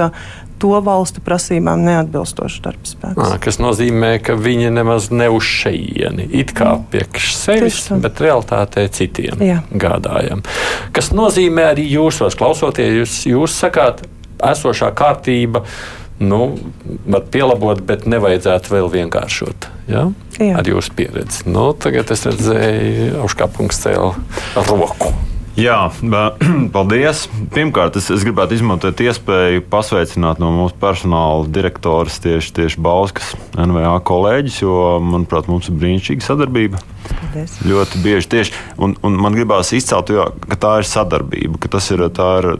to 0.61 0.71
valstu 0.85 1.23
prasībām 1.25 1.81
neatbilstošs 1.87 2.59
darbspēks. 2.65 3.17
À, 3.17 3.39
kas 3.41 3.59
nozīmē, 3.61 4.13
ka 4.23 4.35
viņi 4.39 4.71
nemaz 4.73 5.09
ne 5.13 5.29
uz 5.33 5.47
šejieni. 5.47 6.27
It 6.41 6.53
kā 6.57 6.75
priekš 6.91 7.33
sevis, 7.39 7.83
bet 8.03 8.21
realitātē 8.23 8.85
citiem 8.93 9.41
Jā. 9.41 9.61
gādājam. 9.73 10.45
Kas 10.95 11.11
nozīmē 11.15 11.71
arī 11.73 11.87
jūsos, 11.91 12.37
klausoties, 12.39 12.93
jūs, 13.01 13.17
jūs 13.31 13.57
sakāt, 13.63 14.05
esošā 14.41 14.91
kārtība. 14.97 15.65
Nu, 16.21 16.51
var 17.09 17.23
pielabot, 17.33 17.79
bet 17.81 18.05
nevajadzētu 18.05 18.75
vēl 18.75 18.91
vienkāršot. 18.93 19.65
Ja? 19.89 20.05
Jā. 20.37 20.53
Ar 20.61 20.69
jūsu 20.69 20.93
pieredzi. 20.97 21.47
Nu, 21.49 21.71
tagad 21.73 22.13
es 22.13 22.27
redzēju, 22.29 23.15
Auškāpunks 23.25 23.81
cēla 23.81 24.13
roku. 24.69 25.09
Jā, 25.59 25.89
paldies. 26.75 27.25
Pirmkārt, 27.51 27.97
es, 27.99 28.07
es 28.13 28.23
gribētu 28.23 28.55
izmantot 28.55 29.01
iespēju 29.03 29.65
pasveicināt 29.71 30.39
no 30.39 30.51
mūsu 30.55 30.77
personāla 30.79 31.49
direktoras 31.51 32.21
tieši, 32.23 32.53
tieši 32.55 32.83
Bauskas 32.83 33.33
NVA 33.59 33.97
kolēģis, 34.07 34.61
jo, 34.63 34.77
manuprāt, 35.03 35.49
mums 35.51 35.67
ir 35.67 35.75
brīnišķīga 35.81 36.27
sadarbība. 36.27 36.79
Paldies. 37.09 37.57
Ļoti 37.67 38.03
bieži 38.05 38.31
tieši. 38.31 38.55
Un, 38.79 38.95
un 39.03 39.19
man 39.19 39.35
gribās 39.35 39.73
izcelt, 39.75 40.13
jo, 40.13 40.29
ka 40.47 40.59
tā 40.61 40.77
ir 40.79 40.87
sadarbība, 40.87 41.59
ka 41.59 41.73
tas 41.75 41.91
ir, 41.91 42.05
tā 42.15 42.29
ir, 42.39 42.51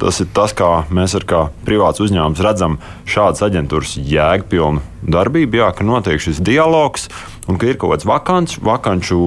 tas 0.00 0.20
ir 0.22 0.28
tas, 0.34 0.54
kā 0.56 0.68
mēs 0.94 1.16
ar 1.18 1.24
kā 1.28 1.40
privāts 1.66 2.02
uzņēmums 2.04 2.42
redzam 2.44 2.78
šādas 3.08 3.42
aģentūras 3.46 3.96
jēgpilnu 3.98 4.82
darbību, 5.08 5.60
jā, 5.60 5.68
ka 5.74 5.86
notiek 5.86 6.22
šis 6.22 6.40
dialogs. 6.44 7.08
Un 7.48 7.56
ka 7.56 7.64
ir 7.64 7.78
kaut 7.80 7.94
kāds 7.94 8.04
vakants, 8.04 8.58
vakanču 8.60 9.18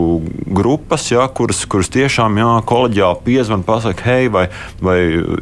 grupas, 0.46 1.08
jā, 1.10 1.24
kuras, 1.34 1.64
kuras 1.66 1.90
tiešām 1.90 2.38
jā, 2.38 2.50
kolēģiāli 2.70 3.24
piezvan, 3.26 3.64
pasakā, 3.66 4.06
hei, 4.06 4.30
vai, 4.30 4.44
vai 4.78 5.00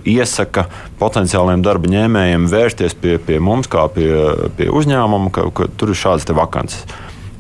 iesaka 0.08 0.70
potenciāliem 1.02 1.66
darba 1.66 1.92
ņēmējiem 1.92 2.48
vērsties 2.52 2.96
pie, 3.02 3.18
pie 3.20 3.42
mums, 3.44 3.68
kā 3.72 3.84
pie, 3.92 4.08
pie 4.56 4.70
uzņēmuma, 4.72 5.34
ka, 5.36 5.50
ka 5.52 5.68
tur 5.76 5.92
ir 5.92 6.00
šādas 6.00 6.30
vakances. 6.40 6.88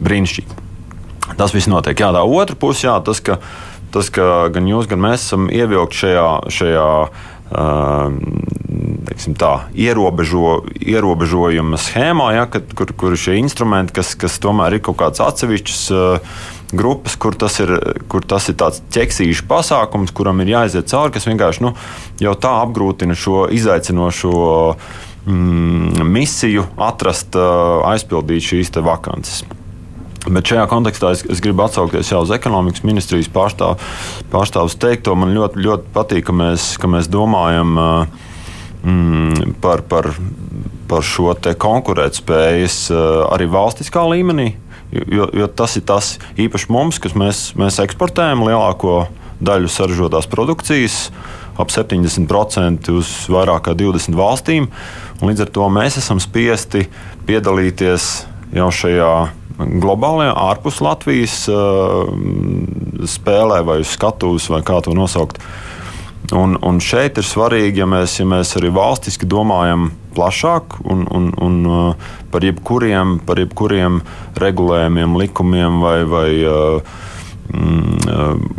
Brīnišķīgi. 0.04 0.66
Tas 1.40 1.54
viss 1.56 1.70
notiek. 1.72 2.00
Jā, 2.00 2.12
tā 2.16 2.24
otra 2.26 2.58
puse, 2.60 2.84
jā, 2.88 2.98
tas, 3.06 3.22
ka, 3.24 3.40
tas, 3.94 4.12
ka 4.12 4.50
gan 4.54 4.68
jūs, 4.68 4.90
gan 4.92 5.02
mēs 5.04 5.24
esam 5.24 5.48
ievilkti 5.54 6.04
šajā, 6.04 6.30
šajā 6.52 6.88
teiksim, 6.90 7.29
tā, 9.40 9.54
ierobežo, 9.74 10.64
ierobežojuma 10.80 11.80
schēmā, 11.82 12.32
ja, 12.38 12.46
kad, 12.52 12.70
kur, 12.78 12.94
kur 12.94 13.18
šie 13.18 13.40
instrumenti, 13.42 13.96
kas, 14.00 14.16
kas 14.20 14.40
tomēr 14.42 14.78
ir 14.78 14.86
kaut 14.86 15.00
kāds 15.02 15.24
atsevišķs. 15.24 15.84
Grupas, 16.70 17.16
kur 17.18 17.34
tas 17.34 17.56
ir, 17.64 17.72
kur 18.14 18.22
tas 18.22 18.46
ir 18.52 18.56
tāds 18.62 18.84
ķeksīšu 18.94 19.48
pasākums, 19.50 20.14
kuram 20.14 20.44
ir 20.44 20.52
jāiziet 20.52 20.92
cauri, 20.92 21.16
kas 21.16 21.26
vienkārši 21.26 21.64
nu, 21.66 21.72
jau 22.22 22.36
tā 22.38 22.52
apgrūtina 22.62 23.18
šo 23.18 23.48
izaicinošo 23.58 24.34
mm, 25.26 26.06
misiju, 26.06 26.68
atrast, 26.78 27.34
aizpildīt 27.90 28.46
šīs 28.52 28.70
vakances. 28.86 29.42
Bet 30.28 30.52
šajā 30.52 30.66
kontekstā 30.68 31.14
es, 31.16 31.24
es 31.32 31.40
gribu 31.44 31.64
atsaukties 31.64 32.10
jau 32.12 32.20
uz 32.26 32.32
ekonomikas 32.36 32.84
ministrijas 32.84 33.30
pārstāv, 33.32 33.80
pārstāvus 34.34 34.76
teikto. 34.82 35.16
Man 35.16 35.32
ļoti, 35.36 35.62
ļoti 35.64 35.94
patīk, 35.96 36.26
ka 36.28 36.36
mēs, 36.36 36.74
ka 36.82 36.90
mēs 36.92 37.08
domājam 37.12 37.78
mm, 37.80 39.56
par, 39.64 39.86
par, 39.88 40.12
par 40.92 41.08
šo 41.08 41.32
konkurētspējas 41.64 42.82
arī 43.32 43.48
valstiskā 43.54 44.04
līmenī. 44.12 44.52
Jo, 44.90 45.30
jo 45.38 45.48
tas 45.54 45.78
ir 45.78 45.86
tas 45.86 46.16
īpaši 46.42 46.72
mums, 46.74 46.98
kas 47.00 47.14
mēs, 47.14 47.44
mēs 47.60 47.78
eksportējam 47.84 48.42
lielāko 48.48 49.04
daļu 49.40 49.70
saražotās 49.72 50.28
produkcijas, 50.28 51.12
ap 51.60 51.72
70% 51.72 52.92
uz 52.96 53.12
vairāk 53.32 53.68
kā 53.68 53.76
20 53.78 54.18
valstīm. 54.18 54.70
Līdz 55.22 55.46
ar 55.46 55.52
to 55.56 55.68
mēs 55.72 56.00
esam 56.02 56.20
spiesti 56.24 56.88
piedalīties 57.28 58.10
jau 58.56 58.72
šajā 58.74 59.14
globālajā, 59.60 60.34
ārpus 60.50 60.80
Latvijas 60.84 61.42
uh, 61.52 62.10
spēlē 63.08 63.62
vai 63.68 63.82
skatuves, 63.88 64.50
vai 64.52 64.62
kā 64.66 64.80
to 64.86 64.96
nosaukt. 64.98 65.42
Un, 66.36 66.54
un 66.62 66.78
šeit 66.84 67.18
ir 67.18 67.26
svarīgi, 67.26 67.82
ja 67.82 67.88
mēs, 67.90 68.20
ja 68.20 68.28
mēs 68.30 68.54
arī 68.60 68.70
valstiski 68.74 69.26
domājam 69.30 69.90
plašāk 70.14 70.80
un, 70.86 71.06
un, 71.16 71.32
un 71.42 71.60
uh, 71.66 72.10
par, 72.30 72.46
jebkuriem, 72.46 73.18
par 73.26 73.42
jebkuriem 73.42 74.02
regulējumiem, 74.40 75.18
likumiem 75.24 75.80
vai, 75.82 75.98
vai 76.10 76.30
uh, 76.46 76.82
mm, 77.50 78.50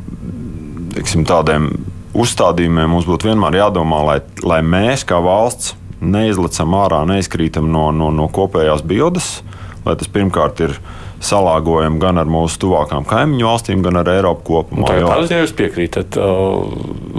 teiksim, 0.97 1.25
tādiem 1.29 1.71
uzstādījumiem, 2.17 2.91
mums 2.91 3.07
būtu 3.07 3.31
vienmēr 3.31 3.61
jādomā, 3.61 4.03
lai, 4.09 4.19
lai 4.43 4.61
mēs 4.67 5.07
kā 5.07 5.21
valsts 5.23 5.77
neizlecam 6.01 6.75
ārā, 6.81 7.05
neizkrītam 7.09 7.69
no, 7.71 7.91
no, 7.95 8.11
no 8.15 8.27
kopējās 8.33 8.83
bildes, 8.89 9.41
lai 9.87 9.97
tas 10.01 10.11
pirmkārt 10.13 10.61
ir 10.67 10.77
salāgojam 11.21 11.99
gan 12.01 12.17
ar 12.21 12.29
mūsu 12.31 12.63
tuvākām 12.63 13.05
kaimiņu 13.09 13.45
valstīm, 13.45 13.83
gan 13.85 14.01
ar 14.01 14.09
Eiropu 14.09 14.47
kopumā. 14.47 14.89
Tā 14.89 15.01
ir 15.01 15.05
tā 15.05 15.19
ziņā, 15.27 15.41
jūs 15.43 15.53
piekrītat 15.59 16.17
uh, 16.21 16.63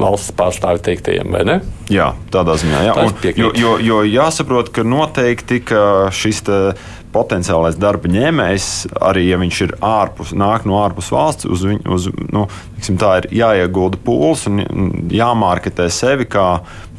valsts 0.01 0.33
pārstāvju 0.37 0.81
teiktajiem, 0.87 1.29
vai 1.35 1.43
ne? 1.45 1.59
Jā, 1.93 2.11
tādā 2.33 2.57
ziņā. 2.61 2.81
Jā. 2.87 2.95
Un, 3.03 3.13
jo, 3.37 3.51
jo, 3.57 3.75
jo 3.85 3.99
jāsaprot, 4.07 4.73
ka 4.73 4.85
noteikti 4.87 5.61
ka 5.69 5.83
šis 6.17 6.41
te 6.49 6.57
potenciālais 7.11 7.75
darba 7.79 8.09
ņēmējs, 8.11 8.67
arī 9.03 9.25
ja 9.27 9.39
viņš 9.41 9.61
ir 9.65 9.73
ārpus, 9.83 10.31
nāk 10.37 10.65
no 10.69 10.79
ārpus 10.81 11.11
valsts, 11.13 11.47
uz 11.51 11.65
viņu, 11.67 11.83
uz, 11.91 12.07
nu, 12.31 12.45
tiksim, 12.77 12.97
tā 13.01 13.17
ir 13.21 13.27
jāiegulda 13.41 13.99
pūles 14.05 14.47
un 14.49 14.63
jāmārketē 15.11 15.89
sevi 15.91 16.27
kā, 16.31 16.47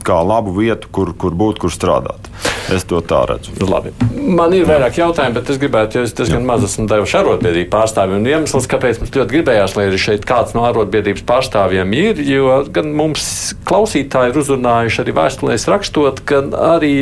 kā 0.07 0.19
labu 0.27 0.55
vietu, 0.57 0.91
kur, 0.93 1.13
kur 1.19 1.37
būt, 1.39 1.61
kur 1.63 1.73
strādāt. 1.73 2.31
Es 2.73 2.87
to 2.89 3.01
tā 3.05 3.23
redzu. 3.29 3.53
Labi. 3.67 3.93
Man 4.13 4.55
ir 4.57 4.67
vairāk 4.69 4.97
jautājumu, 5.01 5.37
bet 5.41 5.51
es 5.53 5.59
gribētu, 5.61 5.99
jo 5.99 6.07
es 6.07 6.15
diezgan 6.17 6.47
maz 6.47 6.65
esmu 6.67 6.87
devuši 6.91 7.19
arotbiedrību 7.21 7.71
pārstāvjiem. 7.73 8.23
Un 8.23 8.31
iemesls, 8.31 8.69
kāpēc 8.71 9.01
mums 9.03 9.15
ļoti 9.17 9.37
gribējās, 9.37 9.77
lai 9.77 9.87
arī 9.91 10.01
šeit 10.01 10.27
kāds 10.29 10.57
no 10.57 10.65
arotbiedrības 10.69 11.27
pārstāvjiem 11.29 11.97
ir, 11.99 12.23
jo 12.27 12.61
gan 12.73 12.93
mums 12.97 13.25
klausītāji 13.69 14.33
ir 14.33 14.43
uzrunājuši 14.43 15.03
arī 15.05 15.17
vēstulēs 15.19 15.69
rakstot, 15.71 16.23
ka 16.29 16.45
arī 16.75 16.95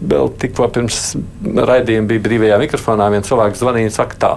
vēl 0.00 0.30
tikko 0.40 0.68
pirms 0.74 1.00
raidījuma 1.44 2.08
bija 2.10 2.24
brīvajā 2.24 2.60
mikrofonā 2.62 3.10
viens 3.12 3.28
cilvēks 3.28 3.60
zvanīja 3.60 3.90
un 3.90 3.96
saka 3.96 4.20
tā. 4.20 4.34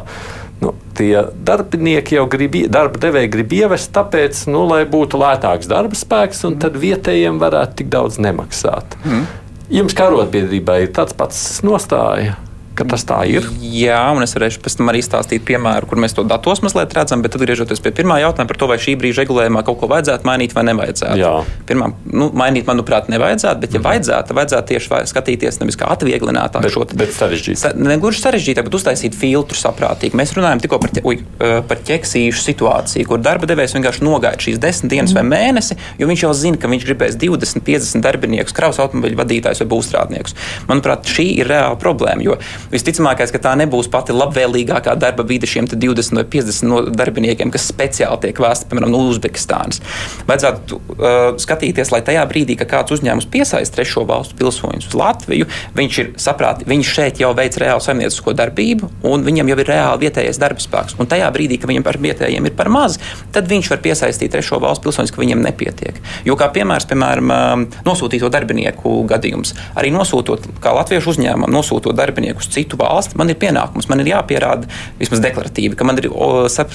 Nu, 0.63 0.71
tie 0.95 1.25
darbinieki 1.43 2.15
jau 2.15 2.23
grib, 2.31 2.55
darba 2.71 3.01
devēji 3.03 3.31
grib 3.33 3.55
ievest, 3.57 3.91
tāpēc, 3.95 4.45
nu, 4.53 4.63
lai 4.69 4.83
būtu 4.89 5.19
lētāks 5.19 5.67
darba 5.71 5.97
spēks, 5.97 6.45
un 6.47 6.55
tad 6.61 6.77
vietējiem 6.79 7.41
varētu 7.41 7.81
tik 7.81 7.91
daudz 7.91 8.21
nemaksāt. 8.23 8.95
Mm. 9.03 9.27
Jums, 9.73 9.95
kā 9.97 10.07
arotbiedrībai, 10.07 10.83
ir 10.85 10.95
tāds 10.95 11.15
pats 11.17 11.43
nostāja 11.65 12.37
ka 12.77 12.85
tas 12.89 13.05
tā 13.07 13.19
ir? 13.29 13.45
Jā, 13.61 13.99
un 14.15 14.25
es 14.25 14.33
varēšu 14.35 14.61
pēc 14.63 14.77
tam 14.79 14.89
arī 14.91 15.03
stāstīt 15.05 15.45
piemēru, 15.47 15.87
kur 15.89 16.01
mēs 16.01 16.15
to 16.17 16.25
datos 16.27 16.63
mazliet 16.65 16.93
redzam, 16.97 17.21
bet 17.25 17.35
atgriežoties 17.37 17.81
pie 17.83 17.93
pirmā 17.95 18.19
jautājuma 18.23 18.49
par 18.49 18.59
to, 18.59 18.69
vai 18.71 18.79
šī 18.81 18.95
brīža 18.99 19.23
regulējumā 19.23 19.63
kaut 19.67 19.79
ko 19.81 19.89
vajadzētu 19.91 20.27
mainīt 20.27 20.55
vai 20.57 20.65
nevajadzētu. 20.69 21.19
Jā. 21.21 21.33
Pirmā, 21.69 21.91
nu, 22.09 22.29
mainīt, 22.37 22.65
manuprāt, 22.69 23.09
nevajadzētu, 23.13 23.61
bet, 23.61 23.75
ja 23.77 23.81
mm. 23.81 23.87
vajadzētu, 23.89 24.37
vajadzētu 24.39 24.73
tieši 24.73 25.01
skatīties 25.11 25.61
nevis 25.61 25.77
kā 25.79 25.89
atvieglinātāju 25.93 26.73
šo 26.73 26.87
te, 26.89 26.97
bet 26.99 27.13
sarežģītu. 27.15 27.73
Ne 27.83 27.99
gluži 28.01 28.23
sarežģītu, 28.23 28.65
bet 28.65 28.77
uztaisīt 28.79 29.17
filtru 29.17 29.59
saprātīgi. 29.59 30.17
Mēs 30.17 30.33
runājam 30.37 30.63
tikko 30.63 30.81
par, 30.81 30.93
ķe, 30.95 31.05
uj, 31.07 31.21
par 31.69 31.83
ķeksīšu 31.85 32.43
situāciju, 32.47 33.09
kur 33.09 33.21
darba 33.23 33.49
devējs 33.49 33.77
vienkārši 33.77 34.05
nogaida 34.05 34.41
šīs 34.47 34.61
desmit 34.63 34.95
dienas 34.95 35.13
mm. 35.13 35.19
vai 35.19 35.37
mēnesi, 35.37 35.77
jo 36.01 36.09
viņš 36.09 36.25
jau 36.25 36.33
zina, 36.37 36.61
ka 36.61 36.71
viņš 36.71 36.87
gribēs 36.89 37.17
20, 37.21 37.65
50 37.67 38.05
darbiniekus, 38.05 38.55
kravas 38.55 38.81
automobiļu 38.83 39.19
vadītājus 39.19 39.63
vai 39.63 39.69
būvstrādniekus. 39.75 40.37
Manuprāt, 40.69 41.09
šī 41.09 41.29
ir 41.43 41.51
reāla 41.51 41.79
problēma, 41.79 42.25
jo 42.25 42.37
visticamākais, 42.71 43.33
ka 43.33 43.41
tā 43.43 43.53
nebūs 43.59 43.89
pati 43.91 44.15
labvēlīgākā 44.15 44.95
darba 44.99 45.25
vide 45.27 45.49
šiem 45.49 45.67
20 45.71 46.19
vai 46.19 46.25
50 46.37 46.69
no 46.69 46.81
darbiniekiem, 46.93 47.51
kas 47.53 47.67
speciāli 47.71 48.21
tiek 48.27 48.41
vēsti, 48.43 48.69
piemēram, 48.71 48.93
no 48.93 49.01
Uzbekistānas. 49.09 49.81
Vajadzētu 50.29 50.79
uh, 50.79 51.19
skatīties, 51.41 51.91
lai 51.93 52.01
tajā 52.05 52.23
brīdī, 52.29 52.57
kad 52.59 52.71
kāds 52.71 52.95
uzņēmums 52.97 53.29
piesaista 53.33 53.79
trešo 53.79 54.05
valstu 54.09 54.37
pilsoņus 54.39 54.89
uz 54.91 54.97
Latviju, 54.97 55.49
viņš 55.77 55.99
ir 56.03 56.11
saprātīgi, 56.21 56.69
viņš 56.69 56.93
šeit 56.97 57.21
jau 57.23 57.33
veic 57.37 57.57
reālu 57.61 57.83
saimniecisko 57.83 58.35
darbību, 58.37 58.89
un 59.09 59.25
viņam 59.25 59.51
jau 59.51 59.59
ir 59.59 59.71
reāli 59.73 60.05
vietējais 60.07 60.39
darba 60.41 60.63
spēks. 60.63 60.97
Un 61.01 61.09
tajā 61.09 61.29
brīdī, 61.33 61.59
kad 61.61 61.71
viņam 61.71 61.85
par 61.85 61.99
vietējiem 62.01 62.49
ir 62.49 62.55
par 62.57 62.69
maz, 62.73 62.99
tad 63.35 63.49
viņš 63.51 63.71
var 63.73 63.81
piesaistīt 63.83 64.33
trešo 64.33 64.59
valstu 64.63 64.87
pilsoņus, 64.87 65.13
ka 65.13 65.21
viņiem 65.21 65.43
nepietiek. 65.43 65.99
Jo 66.27 66.37
kā 66.39 66.49
piemērs, 66.53 66.87
piemēram, 66.89 67.33
um, 67.33 67.65
nosūtīto 67.87 68.29
darbinieku 68.33 68.95
gadījums, 69.09 69.53
arī 69.79 69.91
nosūtot, 69.95 70.47
kā 70.63 70.73
latviešu 70.77 71.13
uzņēmumam, 71.13 71.53
nosūtot 71.53 71.97
darbinieku 71.97 72.43
uz 72.43 72.49
citu 72.53 72.77
valsti, 72.79 73.17
man 73.19 73.31
ir 73.31 73.39
pienākums, 73.41 73.89
man 73.91 74.03
ir 74.03 74.11
jāpierāda 74.13 74.69
vismaz 74.99 75.23
deklaratīvi, 75.23 75.77
ka 75.79 75.87
man 75.87 76.01
ir 76.01 76.09
o, 76.11 76.45
sap, 76.51 76.73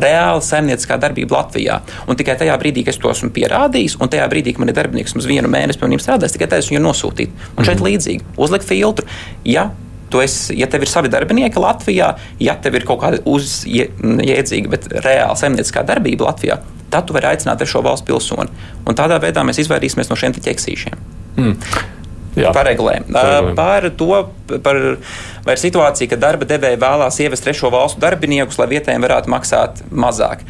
reāla 0.00 0.40
saimnieciskā 0.44 0.98
darbība 1.00 1.38
Latvijā. 1.38 1.80
Un 2.08 2.18
tikai 2.18 2.38
tajā 2.40 2.56
brīdī, 2.60 2.84
kad 2.86 2.94
es 2.94 3.02
to 3.02 3.12
esmu 3.12 3.30
pierādījis, 3.36 3.98
un 4.00 4.12
tajā 4.12 4.26
brīdī, 4.32 4.54
kad 4.56 4.64
man 4.64 4.72
ir 4.72 4.78
darbinieks 4.80 5.16
uz 5.18 5.28
vienu 5.28 5.50
mēnesi 5.52 5.80
pie 5.80 5.88
maniem 5.88 6.02
strādājis, 6.02 6.36
tikai 6.36 6.50
tad 6.50 6.64
es 6.64 6.72
viņu 6.72 6.82
nosūtīju. 6.88 7.46
Un 7.56 7.64
šeit 7.64 7.78
mm 7.78 7.84
-hmm. 7.84 7.88
līdzīgi 7.88 8.42
uzlikt 8.46 8.68
filtru. 8.68 9.06
Ja 9.44 9.70
tu 10.10 10.20
esi, 10.20 10.58
ja 10.58 10.66
tev 10.66 10.82
ir 10.82 10.90
savi 10.90 11.08
darbinieki 11.08 11.58
Latvijā, 11.62 12.10
ja 12.42 12.56
tev 12.62 12.74
ir 12.74 12.86
kaut 12.88 13.00
kāda 13.04 13.22
uzjēdzīga, 13.30 14.72
bet 14.72 14.90
reāla 15.04 15.36
saimnieciskā 15.38 15.84
darbība 15.86 16.26
Latvijā, 16.30 16.58
tad 16.90 17.06
tu 17.06 17.16
vari 17.16 17.30
aicināt 17.30 17.62
trešo 17.62 17.82
valstu 17.86 18.10
pilsoni. 18.10 18.50
Un 18.86 18.98
tādā 18.98 19.20
veidā 19.22 19.44
mēs 19.46 19.62
izvairīsimies 19.62 20.10
no 20.10 20.18
šiem 20.18 20.34
ķeksīšiem. 20.34 20.98
Mm. 21.36 21.56
Jā. 22.40 22.54
Par 22.56 22.68
regulēm. 22.68 23.10
Par 23.58 23.88
to, 24.00 24.10
par, 24.64 24.80
vai 25.46 25.56
ir 25.56 25.62
situācija, 25.62 26.10
ka 26.10 26.20
darba 26.20 26.48
devēja 26.48 26.80
vēlās 26.80 27.20
ievest 27.24 27.46
trešo 27.46 27.72
valstu 27.72 28.02
darbiniekus, 28.02 28.58
lai 28.60 28.70
vietējiem 28.74 29.06
varētu 29.06 29.32
maksāt 29.32 29.84
mazāk. 29.90 30.44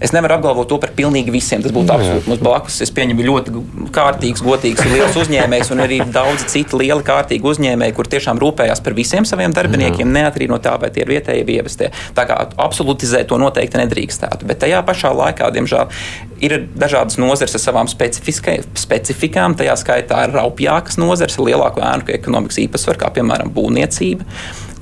Es 0.00 0.14
nevaru 0.16 0.38
apgalvot 0.38 0.68
to 0.70 0.78
par 0.80 0.94
pilnīgi 0.96 1.32
visiem. 1.34 1.60
Tas 1.64 1.74
būtu 1.74 1.92
absolūti 1.92 2.30
mums 2.30 2.40
blakus. 2.40 2.78
Es 2.84 2.92
pieņemu 2.96 3.26
ļoti 3.26 3.64
kārtīgs, 3.94 4.42
godīgs, 4.44 4.86
liels 4.88 5.18
uzņēmējs, 5.20 5.72
un 5.74 5.84
arī 5.84 6.00
daudzi 6.14 6.48
citi 6.54 6.80
lieli 6.80 7.04
kārtīgi 7.06 7.46
uzņēmēji, 7.52 7.96
kur 7.96 8.08
tiešām 8.10 8.40
rūpējās 8.40 8.80
par 8.84 8.96
visiem 8.96 9.28
saviem 9.28 9.52
darbiniekiem, 9.56 10.08
neatkarīgi 10.16 10.54
no 10.54 10.60
tā, 10.62 10.76
vai 10.80 10.88
tie 10.94 11.04
ir 11.04 11.12
vietējie 11.12 11.44
vai 11.44 11.58
ievestie. 11.60 11.90
Tā 12.16 12.24
kā 12.28 12.38
absolutizēt 12.56 13.28
to 13.30 13.40
noteikti 13.40 13.80
nedrīkstētu. 13.82 14.48
Bet 14.48 14.62
tajā 14.64 14.80
pašā 14.88 15.12
laikā, 15.20 15.52
diemžēl, 15.58 15.92
ir 16.40 16.56
dažādas 16.72 17.20
nozares 17.20 17.58
ar 17.58 17.64
savām 17.66 17.90
specifikām. 17.90 19.58
Tajā 19.60 19.76
skaitā 19.84 20.24
ir 20.26 20.34
raupjākas 20.38 20.96
nozares 21.00 21.36
ar 21.36 21.48
lielāku 21.50 21.84
ēnu 21.84 22.08
ekonomikas 22.16 22.62
īpatsvaru, 22.64 23.04
kā 23.04 23.12
piemēram 23.20 23.52
būvniecība 23.52 24.26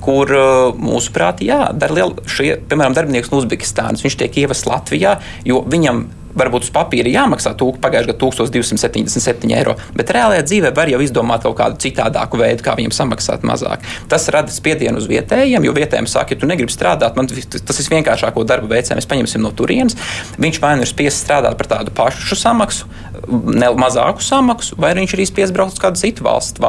kur 0.03 0.31
uh, 0.35 0.77
mūsuprāt, 0.79 1.43
jā, 1.45 1.69
dar 1.75 1.93
liel, 1.95 2.15
šie, 2.29 2.53
piemēram, 2.69 2.95
darbinieks 2.97 3.33
no 3.33 3.41
Uzbekistānas. 3.41 4.05
Viņš 4.05 4.19
tiek 4.21 4.41
ievests 4.43 4.69
Latvijā, 4.69 5.17
jo 5.47 5.63
viņam 5.67 6.07
varbūt 6.37 6.67
uz 6.67 6.71
papīra 6.73 7.11
jāmaksā 7.11 7.55
pagājušajā 7.57 8.07
gadā 8.09 8.15
1277 8.21 9.53
eiro, 9.57 9.75
bet 9.97 10.11
reālajā 10.13 10.45
dzīvē 10.45 10.71
var 10.75 10.91
jau 10.91 11.01
izdomāt 11.03 11.45
kaut 11.45 11.57
kādu 11.59 11.79
citādāku 11.83 12.39
veidu, 12.39 12.63
kā 12.65 12.75
viņam 12.77 12.93
samaksāt 12.95 13.45
mazāk. 13.47 13.85
Tas 14.11 14.29
rada 14.33 14.53
spiedienu 14.53 15.01
uz 15.01 15.09
vietējiem, 15.09 15.65
jo 15.65 15.75
vietējiem 15.75 16.09
saka, 16.09 16.35
ja 16.35 16.41
tu 16.41 16.49
negribi 16.49 16.73
strādāt, 16.73 17.17
man 17.17 17.29
tas 17.29 17.81
ir 17.81 17.91
vienkāršāko 17.95 18.45
darbu 18.47 18.71
veids, 18.71 18.93
mēs 18.95 19.09
paņemsim 19.09 19.43
no 19.43 19.53
turienes. 19.55 19.97
Viņš 20.39 20.61
vai 20.63 20.75
nu 20.77 20.85
ir 20.85 20.91
spiests 20.91 21.25
strādāt 21.25 21.57
par 21.59 21.71
tādu 21.73 21.93
pašu 21.95 22.37
samaksu, 22.39 22.89
ne 23.29 23.69
mazāku 23.79 24.23
samaksu, 24.23 24.77
vai 24.79 24.91
viņš 24.97 25.15
ir 25.15 25.23
spiests 25.29 25.55
braukt 25.55 25.77
uz 25.77 25.81
kādu 25.81 26.01
citu 26.01 26.25
valstu, 26.25 26.63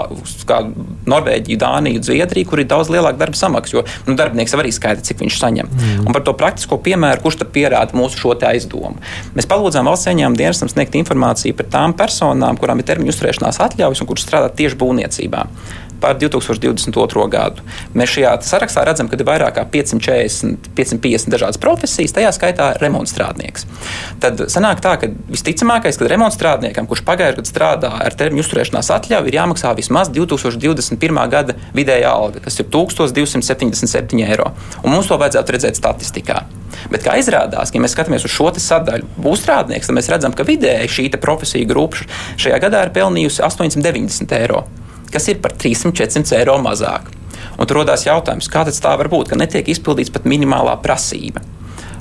kā 0.48 0.60
Norvēģiju, 1.10 1.58
Dāniju, 1.60 2.02
Zviedriju, 2.06 2.48
kur 2.50 2.62
ir 2.62 2.68
daudz 2.70 2.92
lielāka 2.92 3.20
darba 3.20 3.38
samaksa, 3.38 3.78
jo 3.78 3.84
nu, 4.06 4.16
darbinieks 4.18 4.54
arī 4.58 4.72
skaidrs, 4.74 5.08
cik 5.08 5.22
viņš 5.24 5.40
saņem. 5.40 5.70
Mm. 5.70 6.06
Un 6.06 6.16
par 6.16 6.24
to 6.26 6.34
praktisko 6.36 6.80
piemēru, 6.84 7.22
kurš 7.24 7.40
tad 7.42 7.52
pierāda 7.54 7.96
mūsu 7.96 8.20
šo 8.20 8.36
aizdomu. 8.50 9.00
Mēs 9.36 9.48
palūdzām 9.50 9.88
valsts 9.90 10.10
ieņēmuma 10.12 10.38
dienestam 10.38 10.70
sniegt 10.72 10.96
informāciju 11.00 11.56
par 11.58 11.70
tām 11.72 11.96
personām, 11.98 12.58
kurām 12.60 12.80
ir 12.80 12.88
termiņu 12.88 13.14
uzturēšanās 13.14 13.60
atļaujas 13.66 14.04
un 14.04 14.10
kuras 14.10 14.26
strādā 14.26 14.52
tieši 14.60 14.78
būvniecībā 14.80 15.46
par 16.00 16.18
2022. 16.20 17.26
gadu. 17.32 17.64
Mēs 17.96 18.14
šajā 18.16 18.34
sarakstā 18.46 18.84
redzam, 18.88 19.08
ka 19.10 19.18
ir 19.18 19.26
vairāk 19.28 19.56
kā 19.58 19.64
540, 19.72 20.70
550 20.78 21.34
dažādas 21.34 21.60
profesijas, 21.60 22.14
tajā 22.16 22.32
skaitā 22.36 22.70
remontstrādnieks. 22.80 23.66
Tad 24.22 24.44
sanāk 24.52 24.82
tā, 24.84 24.96
ka 25.00 25.10
visticamākais, 25.30 25.98
ka 26.00 26.10
remontstrādniekam, 26.10 26.88
kurš 26.90 27.04
pagājušajā 27.08 27.36
gadā 27.40 27.50
strādā 27.50 27.92
ar 28.06 28.16
termiņu 28.16 28.44
uzturēšanās 28.44 28.90
atļauju, 28.96 29.30
ir 29.30 29.38
jāmaksā 29.38 29.74
vismaz 29.78 30.10
2021. 30.14 31.20
gada 31.32 31.56
vidējā 31.76 32.10
alga, 32.10 32.42
kas 32.44 32.58
ir 32.62 32.70
1277 32.72 34.24
eiro. 34.26 34.50
Un 34.84 34.94
mums 34.94 35.10
to 35.10 35.20
vajadzētu 35.20 35.56
redzēt 35.56 35.78
statistikā. 35.78 36.42
Bet, 36.90 37.04
kā 37.04 37.16
izrādās, 37.20 37.72
ja 37.74 37.82
mēs 37.82 37.94
skatāmies 37.96 38.24
uz 38.26 38.32
šo 38.32 38.50
sadaļu, 38.56 39.08
būvstrādnieks, 39.20 39.90
tad 39.90 39.96
mēs 39.98 40.10
redzam, 40.12 40.34
ka 40.36 40.46
vidēji 40.48 40.92
šī 40.96 41.08
profesija 41.20 41.68
grupa 41.68 42.06
šajā 42.40 42.60
gadā 42.62 42.86
ir 42.86 42.94
pelnījusi 42.94 43.42
890 43.44 44.36
eiro, 44.38 44.64
kas 45.12 45.28
ir 45.32 45.40
par 45.42 45.54
300-400 45.58 46.38
eiro 46.40 46.58
mazāk. 46.62 47.10
Un 47.60 47.68
tur 47.68 47.82
radās 47.82 48.06
jautājums, 48.06 48.48
kā 48.50 48.64
tā 48.68 48.92
var 48.96 49.08
būt, 49.12 49.30
ka 49.30 49.38
netiek 49.38 49.68
izpildīts 49.68 50.12
pat 50.12 50.28
minimālā 50.28 50.76
prasība. 50.82 51.42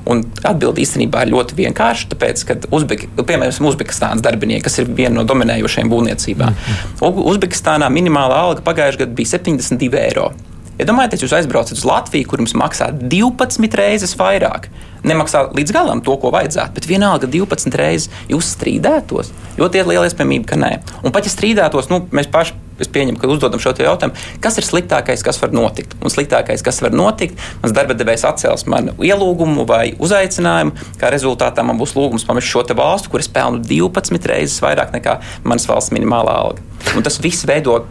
Un 0.10 0.24
atbildi 0.48 0.82
īstenībā 0.86 1.26
ir 1.26 1.34
ļoti 1.34 1.58
vienkārša, 1.58 2.08
tāpēc, 2.14 2.44
ka 2.48 2.56
Uzbeki, 2.74 3.12
piemēram, 3.20 3.68
Uzbekistānas 3.70 4.24
darbinieki, 4.26 4.64
kas 4.66 4.80
ir 4.82 4.90
viena 4.90 5.20
no 5.20 5.26
dominējošajām 5.30 5.92
būvniecībām, 5.92 6.56
mm 6.56 6.78
-hmm. 7.02 7.26
Uzbekistānā 7.34 7.90
minimālā 7.94 8.40
alga 8.48 8.64
pagājušajā 8.66 9.04
gadā 9.04 9.16
bija 9.16 9.38
72 9.38 10.00
eiro. 10.08 10.32
Iedomājieties, 10.80 11.20
ja 11.20 11.28
jūs 11.28 11.36
aizbraucat 11.36 11.76
uz 11.76 11.84
Latviju, 11.84 12.28
kur 12.28 12.40
jums 12.40 12.56
maksā 12.56 12.88
12 13.12 13.76
reizes 13.76 14.16
vairāk. 14.16 14.70
Nemaksā 15.04 15.50
līdz 15.52 15.74
galam 15.76 16.02
to, 16.02 16.16
ko 16.18 16.32
vajadzētu, 16.32 16.74
bet 16.74 16.88
vienalga 16.88 17.28
12 17.28 17.76
reizes 17.76 18.10
jūs 18.32 18.56
strīdētos. 18.56 19.34
Ļoti 19.60 19.84
liela 19.84 20.08
iespējamība, 20.08 20.46
ka 20.46 20.56
nē. 20.56 20.72
Un 21.04 21.12
pat 21.12 21.28
ja 21.28 21.32
strīdētos, 21.32 21.92
nu, 21.92 22.06
mēs 22.16 22.32
paši 22.32 22.56
es 22.84 22.92
pieņemu, 22.92 23.20
ka 23.20 23.30
uzdodam 23.32 23.62
šo 23.62 23.74
jautājumu, 23.78 24.18
kas 24.44 24.60
ir 24.60 24.68
sliktākais, 24.68 25.24
kas 25.26 25.42
var 25.42 25.54
notikt. 25.56 25.96
Un 26.04 26.14
sliktākais, 26.14 26.64
kas 26.66 26.82
var 26.86 26.96
notikt, 26.96 27.40
mans 27.64 27.76
darba 27.76 27.98
devējs 27.98 28.26
atcels 28.30 28.66
manu 28.70 28.96
ielūgumu 29.04 29.66
vai 29.70 29.94
uzaicinājumu, 30.00 30.76
kā 31.00 31.12
rezultātā 31.14 31.66
man 31.66 31.80
būs 31.80 31.96
lūgums 31.98 32.28
pamest 32.28 32.52
šo 32.52 32.66
valstu, 32.78 33.12
kur 33.12 33.24
es 33.24 33.32
pelnu 33.32 33.64
12 33.66 34.30
reizes 34.30 34.60
vairāk 34.64 34.94
nekā 34.96 35.20
manas 35.48 35.68
valsts 35.70 35.94
minimālā 35.96 36.36
alga. 36.44 36.66
Un 36.96 37.06
tas 37.06 37.20
viss 37.22 37.48
veido 37.48 37.82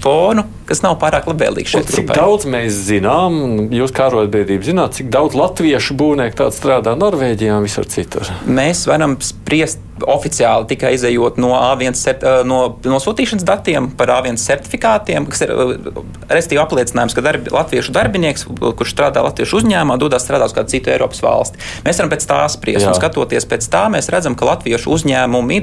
fonu, 0.00 0.44
kas 0.70 0.84
nav 0.84 0.96
pārāk 1.02 1.26
labvēlīgs 1.30 1.74
šeit. 1.74 1.90
Cik 1.90 2.06
grupai. 2.06 2.18
daudz 2.20 2.48
mēs 2.50 2.80
zinām, 2.86 3.40
jūs 3.74 3.94
kā 3.94 4.06
arotbiedrība 4.10 4.68
zināt, 4.70 4.96
cik 5.00 5.10
daudz 5.12 5.34
latviešu 5.38 5.96
būvnieku 5.98 6.38
tādu 6.44 6.56
strādā 6.56 6.94
Norvēģijā 6.98 7.58
un 7.58 7.66
visur 7.66 7.88
citur? 7.90 8.30
Mēs 8.46 8.86
varam 8.90 9.18
spriest 9.24 9.82
oficiāli 10.06 10.68
tikai 10.70 10.94
izējot 10.96 11.38
no 11.40 11.52
A1 11.56 11.96
eh, 12.12 12.28
no 12.48 12.60
nosūtīšanas 12.84 13.44
datiem 13.46 13.90
par 13.98 14.12
A1 14.14 14.38
certifikātiem, 14.40 15.26
kas 15.30 15.44
ir 15.44 15.52
eh, 15.52 16.00
restīvi 16.30 16.60
apliecinājums, 16.62 17.16
ka 17.16 17.24
darbi, 17.24 17.52
latviešu 17.54 17.94
darbinieks, 17.94 18.46
kurš 18.48 18.94
strādā 18.94 19.24
latviešu 19.26 19.60
uzņēmumā, 19.60 19.98
dodas 20.00 20.24
strādāt 20.26 20.52
uz 20.52 20.56
kādu 20.56 20.74
citu 20.74 20.92
Eiropas 20.94 21.22
valsti. 21.24 21.60
Mēs 21.86 22.00
varam 22.00 22.12
pēc 22.14 22.26
tā 22.30 22.40
spriest, 22.52 22.84
Jā. 22.86 22.92
un 22.92 22.98
skatoties 22.98 23.48
pēc 23.50 23.68
tā, 23.72 23.84
mēs 23.92 24.10
redzam, 24.12 24.36
ka 24.38 24.48
latviešu 24.48 24.94
uzņēmumi 24.96 25.60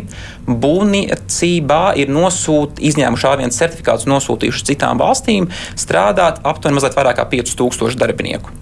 būvniecībā 0.48 1.82
ir 2.02 2.14
nosūt, 2.14 2.82
izņēmuši 2.92 3.30
A1 3.32 3.56
certifikātus, 3.58 4.10
nosūtījuši 4.10 4.72
citām 4.74 4.97
valstīm 5.02 5.50
strādāt 5.76 6.42
aptuveni 6.48 6.80
mazliet 6.80 6.98
vairāk 6.98 7.22
kā 7.22 7.28
5000 7.38 8.00
darbinieku. 8.00 8.54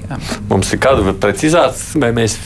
Jā. 0.00 0.18
Mums 0.50 0.72
ir 0.72 0.80
kāda 0.82 1.14
precizācija, 1.20 2.00
vai 2.02 2.12
mēs 2.16 2.38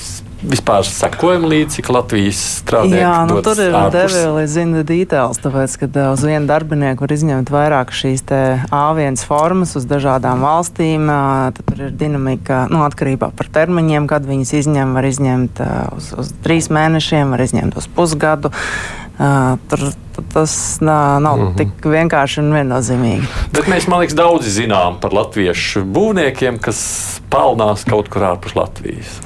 vispār 0.44 0.85
sekojam 0.87 1.46
līdzi, 1.48 1.79
cik 1.79 1.90
Latvijas 1.94 2.40
strādājot. 2.61 3.00
Jā, 3.00 3.12
nu, 3.29 3.38
tur 3.44 3.61
ir 3.64 3.77
devīli 3.94 4.44
zina 4.50 4.83
detaļas, 4.87 5.40
tāpēc, 5.44 5.77
ka 5.81 5.88
uh, 5.88 6.09
uz 6.12 6.24
vienu 6.27 6.48
darbinieku 6.50 7.07
var 7.07 7.14
izņemt 7.16 7.53
vairāk 7.55 7.94
šīs 7.96 8.24
A1 8.29 9.20
formas 9.24 9.74
uz 9.79 9.88
dažādām 9.88 10.44
valstīm. 10.44 11.09
Uh, 11.09 11.48
tad 11.57 11.62
tur 11.70 11.87
ir 11.88 11.94
dinamika 12.00 12.64
nu, 12.72 12.83
atkarībā 12.87 13.31
par 13.37 13.50
termiņiem, 13.55 14.09
kad 14.11 14.29
viņas 14.29 14.55
izņem. 14.61 14.96
Var 14.98 15.09
izņemt 15.09 15.64
uh, 15.64 15.79
uz, 15.96 16.12
uz 16.20 16.35
trīs 16.44 16.70
mēnešiem, 16.72 17.33
var 17.35 17.44
izņemt 17.46 17.81
uz 17.81 17.88
pusgadu. 17.96 18.53
Uh, 19.14 19.55
tur 19.70 19.92
tas 20.33 20.81
nav, 20.81 21.20
nav 21.22 21.37
mm 21.38 21.46
-hmm. 21.46 21.57
tik 21.57 21.87
vienkārši 21.87 22.40
un 22.40 22.53
viennozīmīgi. 22.53 23.27
Bet 23.53 23.68
mēs, 23.70 23.88
man 23.88 24.00
liekas, 24.00 24.16
daudzi 24.16 24.50
zinām 24.50 24.98
par 25.00 25.14
latviešu 25.14 25.85
būvniekiem, 25.85 26.59
kas 26.59 27.20
pelnās 27.31 27.85
kaut 27.85 28.09
kur 28.09 28.22
ārpus 28.22 28.55
Latvijas. 28.57 29.20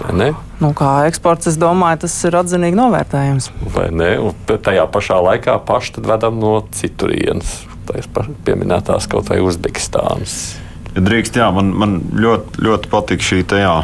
Nu, 0.61 0.73
kā 0.73 1.07
eksports, 1.07 1.47
es 1.47 1.59
domāju, 1.61 2.01
tas 2.05 2.25
ir 2.25 2.37
atzinīgi 2.37 2.77
novērtējams. 2.77 3.51
Vai 3.75 3.89
ne? 3.91 4.19
Un 4.19 4.35
tajā 4.47 4.87
pašā 4.87 5.21
laikā 5.23 5.59
paši 5.67 5.93
vedam 6.05 6.41
no 6.41 6.63
citurienes. 6.71 7.65
Tā 7.87 7.99
ir 7.99 8.09
pieminētās 8.45 9.09
kaut 9.09 9.29
vai 9.29 9.41
Uzbekistānas. 9.41 10.57
Ja 10.97 11.05
drīkst, 11.05 11.37
jā, 11.37 11.47
man, 11.55 11.73
man 11.79 11.99
ļoti, 12.17 12.63
ļoti 12.65 12.91
patīk 12.93 13.23
šī 13.23 13.43
tajā, 13.49 13.75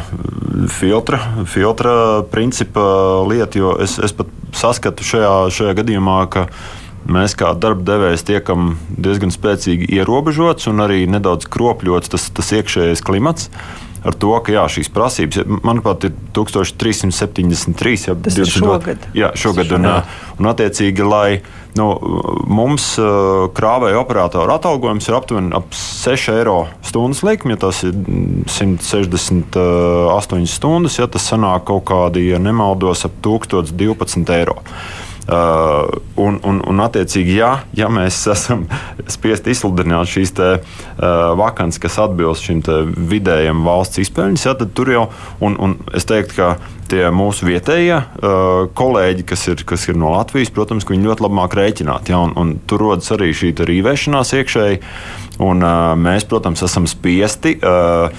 filtra, 0.73 1.19
filtra 1.47 1.93
principa 2.31 2.85
lieta, 3.29 3.59
jo 3.61 3.75
es, 3.81 3.97
es 4.03 4.13
pat 4.15 4.27
saskatu 4.55 5.05
šajā, 5.05 5.33
šajā 5.53 5.75
gadījumā, 5.81 6.19
ka 6.31 6.47
mēs 7.11 7.35
kā 7.37 7.51
darba 7.59 7.85
devējs 7.85 8.25
tiekam 8.27 8.75
diezgan 8.89 9.33
spēcīgi 9.33 9.91
ierobežots 9.99 10.69
un 10.71 10.83
arī 10.85 11.03
nedaudz 11.09 11.49
kropļots 11.51 12.13
tas, 12.15 12.29
tas 12.33 12.53
iekšējais 12.59 13.03
klimats. 13.05 13.49
Ar 14.05 14.13
to, 14.21 14.29
ka 14.45 14.53
jā, 14.53 14.63
šīs 14.69 14.89
prasības, 14.93 15.39
manuprāt, 15.65 16.03
ir 16.05 16.13
1373. 16.37 18.05
Jā, 18.05 18.13
tas 18.13 18.35
20, 18.37 18.41
ir 18.43 18.45
šogad. 18.53 18.99
Jā, 19.17 19.29
šogad. 19.39 19.71
Un, 19.79 19.87
un 20.37 20.49
attiecīgi, 20.51 21.01
lai 21.05 21.41
nu, 21.79 21.87
mums 22.45 22.85
krāvēja 23.57 23.97
operatoru 23.99 24.53
atalgojums 24.55 25.09
ir 25.09 25.15
aptuveni 25.17 25.49
ap 25.57 25.73
6 25.75 26.29
eiro 26.35 26.59
stundas 26.85 27.21
likme, 27.25 27.51
ja 27.55 27.59
tas 27.65 27.77
ir 27.87 27.93
168 28.53 30.45
stundas, 30.53 30.99
ja 31.01 31.07
tas 31.11 31.25
sanāk 31.31 31.61
kaut 31.71 31.85
kādi, 31.89 32.19
ja 32.29 32.37
nemaldos, 32.41 33.05
ap 33.09 33.13
1012 33.25 34.29
eiro. 34.37 34.57
Uh, 35.25 35.89
un, 36.21 36.35
un, 36.45 36.59
un, 36.69 36.81
attiecīgi, 36.85 37.39
ja, 37.39 37.63
ja 37.73 37.87
mēs 37.89 38.19
esam 38.35 38.67
spiesti 39.09 39.55
izsludināt 39.55 40.11
šīs 40.11 40.35
te, 40.37 40.49
uh, 40.59 41.31
vakances, 41.39 41.81
kas 41.81 41.97
atbilst 42.03 42.45
šim 42.45 42.61
vidējiem 43.09 43.63
valsts 43.65 44.03
izpēļņiem, 44.03 44.37
ja, 44.45 44.53
tad 44.59 44.75
tur 44.77 44.91
jau, 44.93 45.07
un, 45.41 45.57
un 45.57 45.73
es 45.97 46.05
teiktu, 46.05 46.37
ka 46.37 46.51
tie 46.91 47.07
mūsu 47.09 47.49
vietējie 47.49 47.97
uh, 47.97 48.67
kolēģi, 48.77 49.25
kas 49.25 49.47
ir, 49.49 49.65
kas 49.65 49.87
ir 49.89 49.97
no 49.97 50.13
Latvijas, 50.13 50.53
protams, 50.53 50.85
viņi 50.85 51.09
ļoti 51.09 51.25
labi 51.25 51.39
māk 51.41 51.57
rēķināt. 51.57 52.13
Ja, 52.13 52.21
un, 52.21 52.35
un 52.37 52.53
tur 52.69 52.85
rodas 52.85 53.09
arī 53.15 53.31
šī 53.33 53.55
rīvēšanās 53.65 54.35
iekšēji, 54.37 54.81
un 55.41 55.65
uh, 55.65 55.95
mēs, 55.97 56.29
protams, 56.29 56.61
esam 56.69 56.85
spiesti. 56.89 57.57
Uh, 57.65 58.13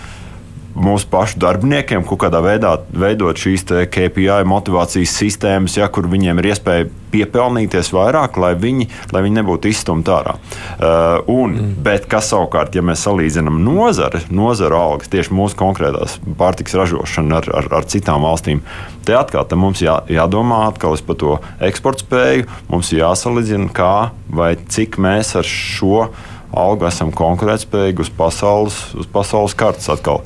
mūsu 0.76 1.08
pašu 1.10 1.40
darbiniekiem 1.42 2.04
kaut 2.06 2.20
kādā 2.26 2.42
veidā 2.44 2.76
veidot 2.92 3.38
šīs 3.40 3.66
KPI 3.92 4.44
motivācijas 4.48 5.16
sistēmas, 5.16 5.78
ja, 5.78 5.88
kur 5.92 6.08
viņiem 6.12 6.42
ir 6.42 6.52
iespēja 6.52 6.88
piepelnīties 7.16 7.92
vairāk, 7.94 8.36
lai 8.40 8.52
viņi, 8.58 8.88
lai 9.14 9.22
viņi 9.24 9.38
nebūtu 9.38 9.70
izstumti 9.70 10.12
ārā. 10.12 10.36
Uh, 10.36 11.22
un, 11.32 11.56
mm. 11.56 11.72
Bet 11.86 12.08
kas 12.10 12.30
savukārt, 12.32 12.76
ja 12.76 12.84
mēs 12.84 13.06
salīdzinām 13.06 13.60
nozari, 13.64 14.20
nozara 14.28 14.80
algas, 14.88 15.10
tieši 15.12 15.34
mūsu 15.36 15.58
konkrētās 15.60 16.18
pārtiks 16.38 16.76
ražošanu 16.76 17.38
ar, 17.40 17.50
ar, 17.62 17.70
ar 17.80 17.88
citām 17.88 18.26
valstīm, 18.26 18.62
te 19.06 19.16
atkal 19.16 19.46
te 19.48 19.58
mums 19.58 19.82
jā, 19.84 20.00
jādomā 20.12 20.66
par 20.76 21.20
to 21.20 21.38
eksporta 21.64 22.04
spēju, 22.04 22.48
mums 22.72 22.92
jāsalīdzina, 22.92 23.70
kā 23.76 24.10
vai 24.28 24.56
cik 24.68 24.98
mēs 25.00 25.36
ar 25.38 25.46
šo 25.46 26.08
algu 26.54 26.86
esam 26.88 27.12
konkurētspējīgi 27.16 28.04
uz 28.04 28.10
pasaules, 28.16 28.76
uz 28.98 29.08
pasaules 29.10 29.56
kartes 29.58 29.88
atkal. 29.92 30.22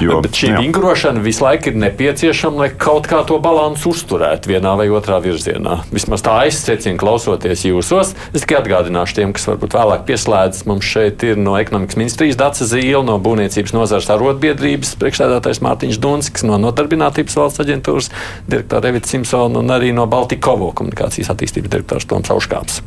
Jo, 0.00 0.20
Bet 0.24 0.36
šī 0.36 0.52
vingrošana 0.56 1.20
visu 1.24 1.44
laiku 1.44 1.70
ir 1.70 1.78
nepieciešama, 1.80 2.62
lai 2.62 2.68
kaut 2.78 3.08
kā 3.10 3.20
to 3.28 3.36
balansu 3.42 3.92
uzturētu 3.92 4.52
vienā 4.52 4.72
vai 4.78 4.88
otrā 4.92 5.18
virzienā. 5.22 5.80
Vismaz 5.92 6.24
tā 6.24 6.36
aizsecina, 6.44 6.98
klausoties 7.00 7.66
jūsos. 7.68 8.14
Es 8.32 8.44
tikai 8.44 8.60
atgādināšu 8.60 9.18
tiem, 9.18 9.34
kas 9.36 9.48
varbūt 9.50 9.76
vēlāk 9.76 10.06
pieslēdzas. 10.08 10.64
Mums 10.70 10.88
šeit 10.88 11.24
ir 11.26 11.40
no 11.40 11.56
ekonomikas 11.60 12.00
ministrijas 12.00 12.40
Dāca 12.40 12.68
Zīle, 12.68 13.02
no 13.08 13.18
Būvniecības 13.22 13.76
nozares 13.76 14.10
arotbiedrības 14.14 14.96
priekšstādātais 15.00 15.62
Mārtiņš 15.64 16.00
Dunskis, 16.00 16.46
no 16.48 16.60
Nodarbinātības 16.60 17.36
valsts 17.40 17.64
aģentūras 17.64 18.10
direktora 18.48 18.88
Revita 18.88 19.12
Simpsona 19.12 19.60
un 19.60 19.76
arī 19.76 19.94
no 19.96 20.08
Baltikovo 20.10 20.72
komunikācijas 20.76 21.32
attīstības 21.34 21.76
direktors 21.76 22.08
Toms 22.08 22.32
Auškāps. 22.32 22.82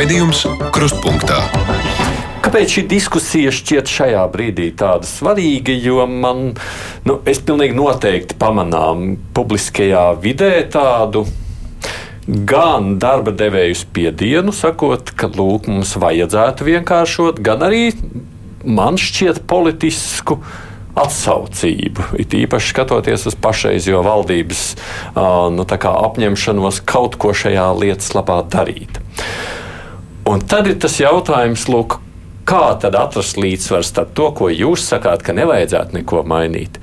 Raidījums 0.00 0.46
Krustpunktā. 0.72 1.42
Kāpēc 2.40 2.70
šī 2.72 2.82
diskusija 2.88 3.50
šķiet 3.52 3.90
šajā 3.92 4.22
brīdī 4.32 4.70
tāda 4.72 5.04
svarīga? 5.04 5.74
Jo 5.76 6.06
man, 6.08 6.54
nu, 7.04 7.16
es 7.28 7.42
pilnīgi 7.44 7.76
noteikti 7.76 8.38
pamanām 8.40 9.18
publiskajā 9.36 10.06
vidē 10.22 10.48
tādu 10.72 11.26
gan 12.24 12.94
darba 13.02 13.36
devēju 13.42 13.76
spiedienu, 13.82 14.56
sakot, 14.56 15.12
ka 15.12 15.28
lūk, 15.36 15.68
mums 15.68 15.92
vajadzētu 16.00 16.70
vienkāršot, 16.70 17.44
gan 17.44 17.68
arī 17.68 17.90
man 18.64 18.96
šķiet 18.96 19.44
politisku 19.52 20.40
atsaucību. 20.96 22.14
It 22.24 22.40
īpaši 22.40 22.72
skatoties 22.72 23.28
uz 23.28 23.36
pašreizējo 23.36 24.00
valdības 24.08 24.66
nu, 25.60 25.70
apņemšanos 25.92 26.84
kaut 26.88 27.20
ko 27.20 27.36
šajā 27.36 27.72
lietas 27.84 28.14
labā 28.16 28.40
darīt. 28.48 29.02
Un 30.30 30.42
tad 30.46 30.68
ir 30.70 30.76
tas 30.78 30.94
jautājums, 31.00 31.64
lūk, 31.72 31.98
kā 32.46 32.74
tad 32.78 32.94
atrast 32.98 33.38
līdzsvaru 33.40 33.86
starp 33.86 34.12
to, 34.14 34.28
ko 34.38 34.50
jūs 34.52 34.84
sakāt, 34.92 35.24
ka 35.26 35.34
nevajadzētu 35.34 35.96
neko 35.98 36.22
mainīt. 36.28 36.78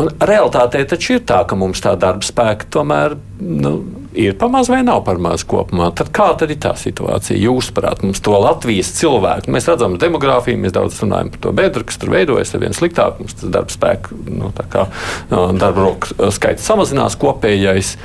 Un 0.00 0.08
realitātē 0.24 0.80
taču 0.88 1.18
ir 1.18 1.24
tā, 1.28 1.42
ka 1.44 1.58
mums 1.58 1.82
tā 1.84 1.92
darba 2.00 2.24
spēka 2.24 2.68
tomēr 2.72 3.18
nu, 3.40 3.72
ir 4.16 4.38
pamaz 4.40 4.70
vai 4.72 4.78
nav 4.86 5.02
par 5.04 5.18
maz 5.20 5.42
kopumā. 5.44 5.90
Tad 5.96 6.08
kā 6.16 6.30
tad 6.40 6.54
ir 6.54 6.60
tā 6.62 6.72
situācija? 6.78 7.36
Jūsuprāt, 7.36 8.00
mums 8.06 8.22
to 8.24 8.32
Latvijas 8.38 8.94
cilvēku, 8.96 9.52
mēs 9.52 9.68
redzam 9.68 9.98
demogrāfiju, 10.00 10.62
mēs 10.62 10.72
daudz 10.78 11.02
runājam 11.02 11.34
par 11.34 11.44
to 11.44 11.52
bedru, 11.58 11.84
kas 11.84 12.00
tur 12.00 12.14
veidojas 12.14 12.54
ar 12.56 12.64
vien 12.64 12.76
sliktāk, 12.76 13.20
mums 13.20 13.36
tas 13.42 13.52
darba 13.52 13.74
spēka, 13.74 14.16
nu, 14.30 14.54
kā, 14.72 14.86
darba 15.34 15.76
roku 15.82 16.32
skaits 16.32 16.64
samazinās 16.70 17.18
kopējais. 17.20 17.96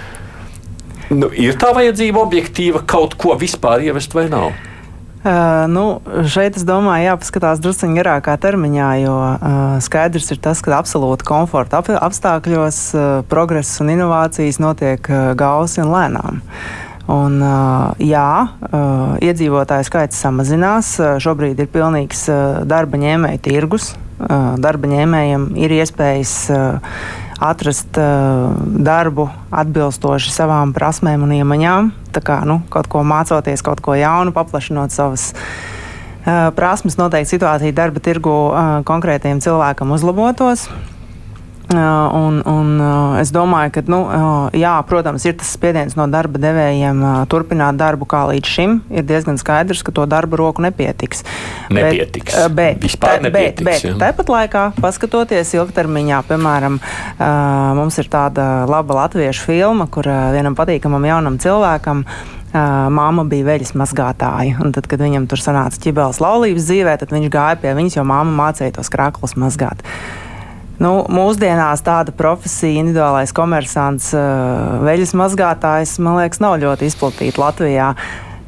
Nu, 1.14 1.30
ir 1.30 1.58
tā 1.62 1.70
vajadzība 1.76 2.22
objektīva 2.24 2.82
kaut 2.88 3.14
ko 3.20 3.36
vispār 3.38 3.84
ievest 3.86 4.16
vai 4.18 4.26
nav? 4.32 4.54
Uh, 5.26 5.66
nu, 5.66 5.84
šeit 6.30 6.54
es 6.60 6.62
domāju, 6.68 7.08
jāpaskatās 7.08 7.58
druskuļi 7.58 7.98
garākā 7.98 8.36
termiņā, 8.38 8.90
jo 9.02 9.14
uh, 9.18 9.54
skaidrs 9.82 10.30
ir 10.36 10.38
tas, 10.38 10.62
ka 10.62 10.76
absolūti 10.78 11.26
komforta 11.26 11.80
ap 11.82 11.90
apstākļos 11.90 12.82
uh, 12.94 13.06
progress 13.26 13.82
un 13.82 13.90
inovācijas 13.96 14.62
notiek 14.62 15.10
uh, 15.10 15.32
gausi 15.38 15.82
un 15.82 15.90
lēnām. 15.96 16.44
Un, 17.06 17.38
jā, 18.02 18.30
iedzīvotāju 19.22 19.86
skaits 19.86 20.18
samazinās. 20.24 20.88
Šobrīd 21.22 21.60
ir 21.62 21.68
pilnīgs 21.70 22.24
darba 22.66 22.98
ņēmēju 22.98 23.42
tirgus. 23.46 23.92
Darba 24.18 24.90
ņēmējiem 24.90 25.44
ir 25.62 25.76
iespējas 25.76 26.34
atrast 27.40 27.98
uh, 28.00 28.56
darbu 28.64 29.28
atbilstoši 29.52 30.34
savām 30.34 30.74
prasmēm 30.76 31.26
un 31.26 31.36
iemaņām. 31.36 31.92
Tā 32.16 32.24
kā 32.24 32.40
nu, 32.48 32.62
kaut 32.72 32.88
ko 32.92 33.04
mācoties, 33.08 33.64
kaut 33.66 33.84
ko 33.84 33.98
jaunu, 33.98 34.34
paplašinot 34.36 34.96
savas 34.96 35.32
uh, 35.36 36.52
prasmes, 36.56 37.00
noteikti 37.00 37.36
situācija 37.36 37.76
darba 37.76 38.04
tirgu 38.04 38.34
uh, 38.50 38.80
konkrētiem 38.88 39.44
cilvēkam 39.44 39.96
uzlabotos. 39.96 40.70
Un, 41.66 42.42
un 42.46 42.68
es 43.18 43.32
domāju, 43.34 43.72
ka, 43.74 43.82
nu, 43.90 44.00
jā, 44.54 44.74
protams, 44.86 45.24
ir 45.26 45.34
tas 45.40 45.50
spiediens 45.56 45.96
no 45.98 46.06
darba 46.12 46.38
devējiem 46.42 47.02
turpināt 47.32 47.80
darbu 47.80 48.06
kā 48.10 48.22
līdz 48.30 48.52
šim. 48.52 48.76
Ir 48.94 49.08
diezgan 49.08 49.40
skaidrs, 49.42 49.82
ka 49.86 49.94
to 49.96 50.06
darba 50.10 50.38
roku 50.38 50.62
nepietiks. 50.62 51.24
Nepietiks. 51.74 52.38
Bet, 52.54 52.86
bet, 52.86 53.26
nepietiks, 53.26 53.66
bet, 53.66 53.82
bet 53.88 53.98
tāpat 54.04 54.30
laikā, 54.30 54.66
paskatoties 54.78 55.56
ilgtermiņā, 55.58 56.22
piemēram, 56.30 56.78
mums 57.82 57.98
ir 58.02 58.12
tāda 58.14 58.68
laba 58.70 59.02
latviešu 59.02 59.48
filma, 59.50 59.90
kur 59.90 60.10
vienam 60.38 60.58
patīkamam 60.58 61.10
jaunam 61.10 61.40
cilvēkam 61.42 62.06
māma 62.56 63.26
bija 63.28 63.50
veļas 63.50 63.74
mazgātāja. 63.76 64.60
Un 64.64 64.72
tad, 64.76 64.86
kad 64.92 65.02
viņam 65.02 65.26
tur 65.32 65.42
sanāca 65.42 65.82
ķibeles 65.82 66.22
laulības 66.24 66.70
dzīvē, 66.70 66.94
tad 67.02 67.12
viņš 67.12 67.34
gāja 67.34 67.58
pie 67.60 67.74
viņas, 67.76 67.98
jo 67.98 68.06
māma 68.08 68.32
mācīja 68.38 68.78
tos 68.78 68.94
krāklus 68.94 69.36
mazgāt. 69.40 69.82
Nu, 70.82 71.06
mūsdienās 71.08 71.84
tāda 71.86 72.12
profesija, 72.16 72.82
individuālais 72.82 73.32
komersants, 73.36 74.10
veļas 74.84 75.16
mazgātājs, 75.16 75.96
man 76.04 76.20
liekas, 76.20 76.42
nav 76.44 76.58
ļoti 76.64 76.90
izplatīta 76.90 77.40
Latvijā. 77.40 77.94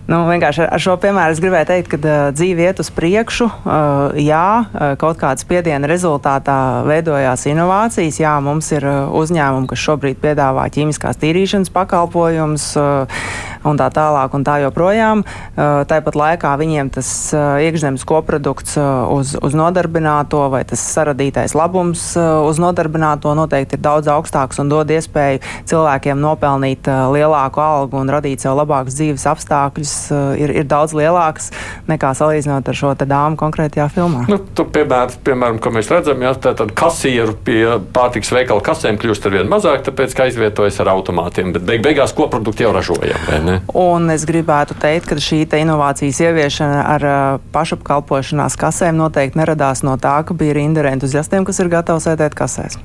Nu, 0.08 0.22
vienkārši 0.24 0.64
ar 0.72 0.80
šo 0.80 0.94
piemēru 1.04 1.36
es 1.36 1.40
gribēju 1.44 1.68
teikt, 1.68 1.90
ka 1.92 1.98
uh, 2.00 2.30
dzīve 2.32 2.64
iet 2.64 2.78
uz 2.80 2.88
priekšu. 2.96 3.50
Uh, 3.68 4.16
jā, 4.24 4.64
uh, 4.64 4.94
kaut 5.00 5.20
kāda 5.20 5.44
spiediena 5.44 5.90
rezultātā 5.92 6.56
veidojās 6.88 7.44
inovācijas. 7.52 8.22
Jā, 8.24 8.38
mums 8.40 8.72
ir 8.72 8.88
uh, 8.88 9.12
uzņēmumi, 9.20 9.68
kas 9.68 9.84
šobrīd 9.84 10.22
piedāvā 10.24 10.64
ķīmiskās 10.72 11.20
tīrīšanas 11.20 11.74
pakalpojumus 11.76 12.70
uh, 12.80 13.20
un 13.68 13.76
tā 13.76 13.90
tālāk 13.92 14.38
un 14.38 14.46
tā 14.48 14.62
joprojām. 14.64 15.26
Uh, 15.26 15.84
tāpat 15.92 16.16
laikā 16.16 16.54
viņiem 16.64 16.94
tas 16.96 17.12
uh, 17.36 17.60
iekšzemes 17.68 18.08
koprodukts 18.08 18.80
uh, 18.80 19.12
uz, 19.12 19.36
uz 19.44 19.60
nodarbināto 19.60 20.46
vai 20.56 20.64
tas 20.68 20.88
saradītais 20.88 21.52
labums 21.58 22.14
uz 22.18 22.60
nodarbināto 22.62 23.34
noteikti 23.36 23.76
ir 23.76 23.84
daudz 23.84 24.08
augstāks 24.12 24.62
un 24.62 24.72
dod 24.72 24.90
iespēju 24.94 25.42
cilvēkiem 25.68 26.20
nopelnīt 26.22 26.88
lielāku 26.88 27.62
algu 27.64 28.00
un 28.00 28.12
radīt 28.14 28.44
sev 28.44 28.56
labākus 28.60 28.96
dzīves 28.98 29.26
apstākļus 29.34 29.97
ir, 30.40 30.54
ir 30.62 30.68
daudz 30.70 30.96
lielākas 30.98 31.52
nekā 31.90 32.14
salīdzinot 32.18 32.68
ar 32.68 32.78
šo 32.78 32.94
dāmu 32.98 33.40
konkrētajā 33.40 33.88
filmā. 33.94 34.26
Nu, 34.32 34.40
tu, 34.40 34.66
piemēram, 34.74 35.14
piemēram, 35.26 35.60
ko 35.64 35.72
mēs 35.76 35.92
redzam, 35.92 36.22
ja 36.26 36.34
tā 36.38 36.54
tad 36.58 36.74
kasieru 36.78 37.36
pie 37.48 37.62
pārtiks 37.96 38.32
veikala 38.34 38.64
kasēm 38.66 39.00
kļūst 39.02 39.28
ar 39.28 39.36
vien 39.38 39.52
mazāk, 39.52 39.84
tāpēc, 39.88 40.16
ka 40.18 40.28
aizvietojas 40.28 40.80
ar 40.84 40.92
automātiem, 40.96 41.54
bet 41.56 41.66
beig 41.68 41.84
beigās 41.86 42.16
koprodukti 42.18 42.66
jau 42.66 42.74
ražojam? 42.76 43.62
Un 43.78 44.12
es 44.14 44.26
gribētu 44.28 44.78
teikt, 44.82 45.10
ka 45.10 45.20
šī 45.22 45.44
te 45.50 45.62
inovācijas 45.64 46.22
ieviešana 46.28 46.84
ar 46.96 47.08
uh, 47.08 47.40
pašapkalpošanās 47.56 48.58
kasēm 48.60 48.98
noteikti 49.00 49.40
neradās 49.40 49.84
no 49.88 49.96
tā, 50.02 50.20
ka 50.28 50.36
bija 50.38 50.58
rinda 50.58 50.86
entuziastiem, 50.92 51.46
kas 51.48 51.62
ir 51.64 51.72
gatavi 51.72 52.04
sēdēt 52.04 52.36
kasēs. 52.38 52.78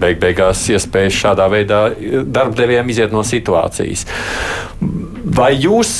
Beig 0.00 0.20
beigās 0.22 0.62
iespējas 0.74 1.18
šādā 1.22 1.46
veidā 1.52 1.82
darbdevējiem 2.26 2.92
iziet 2.92 3.14
no 3.14 3.24
situācijas. 3.26 4.06
Vai 5.40 5.54
jūs 5.56 5.90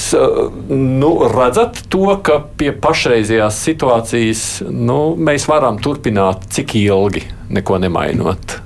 nu, 0.69 1.11
redzat 1.33 1.85
to, 1.93 2.07
ka 2.25 2.41
pie 2.61 2.73
pašreizējās 2.77 3.61
situācijas 3.71 4.43
nu, 4.69 5.15
mēs 5.17 5.49
varam 5.49 5.81
turpināt 5.81 6.51
cik 6.53 6.77
ilgi 6.83 7.25
neko 7.49 7.81
nemainot? 7.81 8.61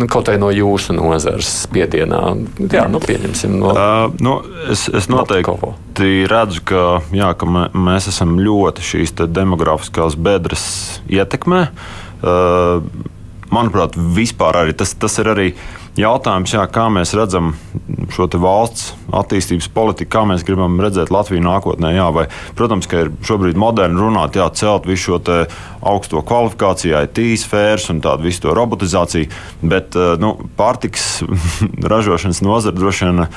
Nu, 0.00 0.06
kaut 0.08 0.30
arī 0.32 0.40
no 0.40 0.48
jūsu 0.54 0.94
nozares 0.96 1.48
spiedienā. 1.66 2.20
Jā, 2.72 2.86
nu, 2.88 3.00
pieņemsim. 3.04 3.56
No, 3.60 3.72
uh, 3.74 4.20
nu, 4.24 4.38
es, 4.72 4.86
es 4.96 5.10
noteikti 5.12 6.12
redzu, 6.30 6.62
ka, 6.68 6.84
jā, 7.12 7.32
ka 7.36 7.48
mē, 7.48 7.66
mēs 7.76 8.08
esam 8.08 8.38
ļoti 8.40 8.86
šīs 8.92 9.12
demografiskās 9.28 10.16
bedres 10.16 10.64
ietekmē. 11.12 11.66
Uh, 12.20 12.80
manuprāt, 13.52 13.98
vispār 14.16 14.62
arī 14.62 14.76
tas, 14.78 14.94
tas 14.96 15.18
ir 15.20 15.30
arī 15.34 15.50
jautājums, 15.98 16.52
jā, 16.54 16.62
kā 16.70 16.86
mēs 16.92 17.14
redzam 17.18 17.54
šo 18.14 18.26
valsts 18.42 18.92
attīstības 19.16 19.68
politiku, 19.74 20.10
kā 20.14 20.22
mēs 20.28 20.44
gribam 20.46 20.78
redzēt 20.82 21.10
Latviju 21.14 21.42
nākotnē. 21.44 21.92
Jā, 21.96 22.08
vai, 22.14 22.26
protams, 22.58 22.88
ka 22.90 23.04
ir 23.04 23.12
šobrīd 23.26 23.58
moderni 23.58 24.00
runāt, 24.00 24.38
jā, 24.38 24.46
celt 24.54 24.88
visu 24.90 25.16
šo 25.18 25.20
augsto 25.90 26.22
kvalifikāciju, 26.26 26.98
IT 27.08 27.22
sfēras 27.42 27.88
un 27.92 28.02
tādu 28.04 28.28
visu 28.28 28.44
to 28.46 28.54
robotizāciju, 28.56 29.30
bet 29.62 29.98
eh, 29.98 30.16
nu, 30.22 30.34
pārtiks 30.58 31.22
ražošanas 31.92 32.42
nozara 32.46 32.76
droši 32.76 33.08
vien 33.08 33.24
eh, 33.26 33.30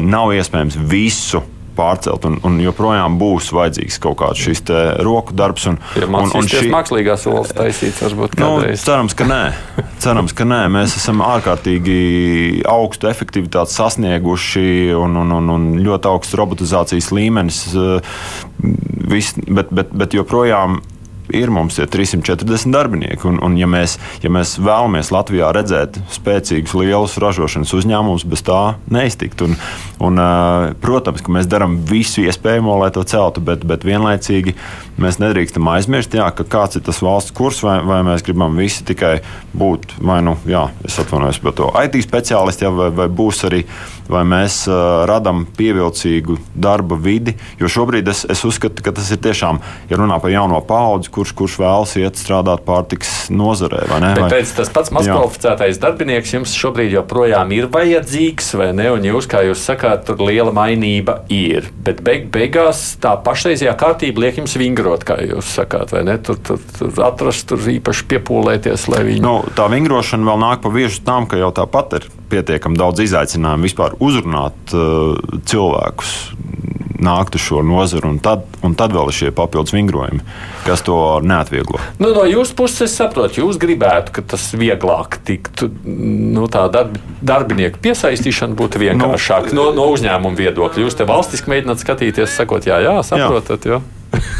nav 0.00 0.34
iespējams 0.36 0.78
visu 0.90 1.42
pārcelt, 1.80 2.28
un, 2.28 2.38
un 2.46 2.60
joprojām 2.62 3.16
būs 3.20 3.50
vajadzīgs 3.56 3.98
kaut 4.04 4.18
kāds 4.20 4.44
šis 4.44 4.62
roku 5.06 5.36
darbs. 5.36 5.66
Un, 5.70 5.80
ja 5.96 6.08
un, 6.08 6.28
un 6.36 6.48
šī 6.50 6.68
mākslīgās 6.72 7.26
olas 7.30 7.54
taisīts, 7.56 8.02
varbūt 8.04 8.36
nu, 8.40 8.52
cerams, 8.80 9.16
ka 9.16 9.26
nē. 9.28 9.42
cerams, 10.04 10.36
ka 10.36 10.46
nē. 10.48 10.62
Mēs 10.72 10.96
esam 11.00 11.24
ārkārtīgi 11.24 11.98
augstu 12.68 13.10
efektivitāti 13.10 13.74
sasnieguši 13.76 14.68
un, 14.98 15.18
un, 15.24 15.36
un, 15.40 15.52
un 15.56 15.68
ļoti 15.80 16.10
augsts 16.12 16.38
robotizācijas 16.40 17.10
līmenis. 17.16 17.62
Eh, 17.74 18.16
vis, 19.10 19.34
bet, 19.48 19.72
bet, 19.74 19.94
bet 19.96 20.16
joprojām 20.16 20.80
ir 21.36 21.52
mums 21.54 21.78
tie 21.78 21.86
340 21.90 22.74
darbinieki. 22.74 23.26
Un, 23.30 23.40
un 23.44 23.56
ja, 23.58 23.68
mēs, 23.70 23.96
ja 24.24 24.32
mēs 24.32 24.56
vēlamies 24.60 25.12
Latvijā 25.14 25.50
redzēt 25.56 26.00
spēcīgus, 26.12 26.76
lielus 26.78 27.18
ražošanas 27.22 27.74
uzņēmumus, 27.76 28.26
bez 28.30 28.44
tā 28.46 28.60
neiztikt. 28.92 29.44
Un, 29.46 29.56
un, 30.02 30.22
protams, 30.82 31.24
ka 31.24 31.34
mēs 31.34 31.50
darām 31.50 31.80
visu 31.88 32.24
iespējamo, 32.26 32.78
lai 32.82 32.90
to 32.94 33.04
celtu, 33.08 33.42
bet, 33.44 33.66
bet 33.68 33.86
vienlaicīgi 33.88 34.56
mēs 35.02 35.20
nedrīkstam 35.22 35.68
aizmirst, 35.72 36.14
jā, 36.16 36.26
ka 36.34 36.46
kāds 36.48 36.78
ir 36.78 36.84
tas 36.86 37.00
valsts 37.04 37.34
kurs, 37.36 37.62
vai, 37.66 37.78
vai 37.86 38.00
mēs 38.06 38.24
gribam 38.26 38.58
visi 38.58 38.84
tikai 38.86 39.18
būt, 39.56 39.96
vai 40.04 40.20
nu, 40.24 40.36
jā, 40.48 40.66
es 40.86 40.98
atvainojos 41.02 41.40
par 41.42 41.56
to 41.58 41.70
IT 41.84 41.98
speciālistu, 42.04 42.66
jā, 42.66 42.72
vai, 42.74 42.90
vai 42.94 43.08
būs 43.20 43.44
arī, 43.48 43.64
vai 44.10 44.22
mēs 44.28 44.62
uh, 44.68 45.04
radām 45.08 45.44
pievilcīgu 45.56 46.36
darba 46.54 46.98
vidi. 47.00 47.36
Jo 47.60 47.70
šobrīd 47.70 48.08
es, 48.10 48.24
es 48.30 48.42
uzskatu, 48.46 48.84
ka 48.84 48.92
tas 48.96 49.10
ir 49.14 49.20
tiešām, 49.22 49.60
ja 49.90 49.98
runā 50.00 50.18
par 50.22 50.32
jauno 50.34 50.60
paudzi, 50.66 51.12
kurš, 51.14 51.34
kurš 51.38 51.58
vēlas 51.62 51.96
iet 52.00 52.20
strādāt 52.20 52.64
pārtiks 52.66 53.30
nozarē. 53.32 53.84
Vai 53.90 54.00
Bet 54.10 54.24
vai, 54.24 54.40
tas 54.56 54.72
pats 54.72 54.92
mazkvalificētais 54.94 55.80
darbinieks 55.82 56.34
jums 56.34 56.54
šobrīd 56.58 56.94
joprojām 56.96 57.52
ir 57.54 57.68
vajadzīgs, 57.72 58.52
vai 58.58 58.70
ne? 58.76 58.90
Un 58.94 59.06
jūs, 59.06 59.28
kā 59.30 59.44
jūs 59.46 59.62
sakāt, 59.70 60.04
tur 60.08 60.22
liela 60.26 60.52
mainība 60.54 61.20
ir. 61.32 61.70
Bet 61.84 62.02
beig, 62.06 62.28
beigās 62.34 62.82
tā 63.02 63.14
pašreizējā 63.24 63.76
kārtība 63.78 64.26
liek 64.26 64.40
jums 64.42 64.56
vingrot, 64.90 65.06
kā 65.06 65.18
jūs 65.22 65.54
sakāt, 65.54 65.92
vai 65.92 66.04
ne? 66.04 66.18
Tur, 66.18 66.38
tur, 66.42 66.58
tur 66.78 66.90
atrast, 67.04 67.48
tur 67.48 67.58
īpaši 67.58 68.06
piepūlēties, 68.10 68.88
lai 68.90 69.04
viņi. 69.06 69.22
Nu, 69.22 69.40
tā 69.54 69.68
vingrošana 69.70 70.26
vēl 70.26 70.40
nāk 70.42 70.62
pa 70.62 70.70
viešu 70.74 71.04
tam, 71.04 71.26
ka 71.26 71.38
jau 71.38 71.52
tāpat 71.54 72.00
ir 72.00 72.10
pietiekami 72.30 72.78
daudz 72.78 73.00
izaicinājumu 73.06 73.66
vispār 73.66 73.96
uzrunāt 74.00 74.74
uh, 74.74 75.16
cilvēkus 75.46 76.14
nākt 77.00 77.32
uz 77.32 77.40
šo 77.40 77.62
nozaru, 77.64 78.10
un 78.12 78.18
tad, 78.20 78.42
un 78.60 78.74
tad 78.76 78.92
vēl 78.92 79.08
ir 79.08 79.16
šie 79.16 79.30
papildus 79.32 79.72
vingrojumi, 79.72 80.20
kas 80.66 80.82
to 80.84 80.96
neatvieglo. 81.24 81.80
Nu, 81.96 82.10
no 82.12 82.26
jūsu 82.28 82.52
puses 82.58 82.90
es 82.90 82.96
saprotu, 82.98 83.40
jūs 83.40 83.56
gribētu, 83.56 84.12
ka 84.18 84.24
tas 84.34 84.50
vieglāk 84.52 85.16
tiktu, 85.24 85.70
nu, 85.80 86.44
tā 86.52 86.66
darbi, 86.68 87.00
darbinieku 87.24 87.80
piesaistīšana 87.80 88.52
būtu 88.58 88.82
vienkāršāka 88.84 89.54
nu, 89.56 89.70
no, 89.70 89.78
no 89.80 89.88
uzņēmuma 89.94 90.36
viedokļa. 90.42 90.84
Jūs 90.84 91.00
te 91.00 91.08
valstiski 91.08 91.54
mēģināt 91.54 91.80
skatīties, 91.80 92.36
sakot, 92.36 92.68
jā, 92.68 92.82
jā, 92.84 92.98
saprotat. 93.06 93.64
Jā. 93.64 93.80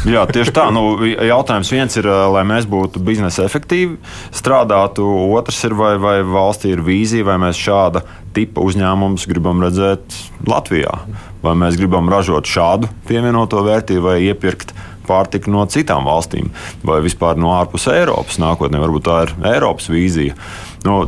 Jā, 0.05 0.23
tieši 0.27 0.53
tā. 0.55 0.67
Nu, 0.73 0.97
jautājums 1.05 1.71
viens 1.71 1.97
ir, 1.99 2.07
lai 2.33 2.43
mēs 2.47 2.67
būtu 2.69 3.01
biznesa 3.05 3.45
efektīvi, 3.47 3.99
strādātu. 4.35 5.05
Otrs 5.37 5.61
ir, 5.67 5.75
vai, 5.77 5.93
vai 6.01 6.17
valstī 6.27 6.73
ir 6.73 6.83
vīzija, 6.85 7.27
vai 7.27 7.37
mēs 7.41 7.59
šāda 7.61 8.03
tipa 8.35 8.63
uzņēmumus 8.65 9.27
gribam 9.31 9.61
redzēt 9.63 10.17
Latvijā. 10.47 10.93
Vai 11.41 11.55
mēs 11.57 11.77
gribam 11.79 12.09
ražot 12.11 12.49
šādu 12.49 12.89
pievienoto 13.09 13.63
vērtību 13.65 14.07
vai 14.09 14.17
iepirkt 14.27 14.75
pārtiku 15.07 15.51
no 15.51 15.63
citām 15.69 16.05
valstīm, 16.07 16.51
vai 16.85 16.99
vispār 17.03 17.39
no 17.41 17.55
ārpus 17.57 17.87
Eiropas 17.91 18.37
nākotnē. 18.41 18.81
Varbūt 18.81 19.07
tā 19.07 19.21
ir 19.25 19.33
Eiropas 19.53 19.89
vīzija. 19.91 20.37
Nu, 20.85 21.03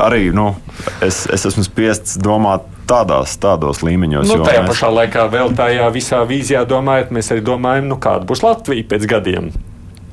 arī 0.00 0.28
nu, 0.34 0.50
es, 1.04 1.24
es 1.32 1.46
esmu 1.48 1.64
spiests 1.66 2.18
domāt 2.22 2.66
tādās, 2.88 3.36
tādos 3.40 3.82
līmeņos. 3.86 4.28
Nu, 4.30 4.42
tajā 4.44 4.64
mēs... 4.64 4.72
pašā 4.72 4.92
laikā 4.96 5.26
vēl 5.32 5.54
tajā 5.58 5.88
visā 5.94 6.22
vīzijā 6.28 6.64
domājot, 6.68 7.12
mēs 7.14 7.32
arī 7.34 7.44
domājam, 7.46 7.90
nu, 7.92 8.00
kāda 8.02 8.28
būs 8.28 8.44
Latvija 8.46 8.88
pēc 8.90 9.08
gadiem. 9.10 9.50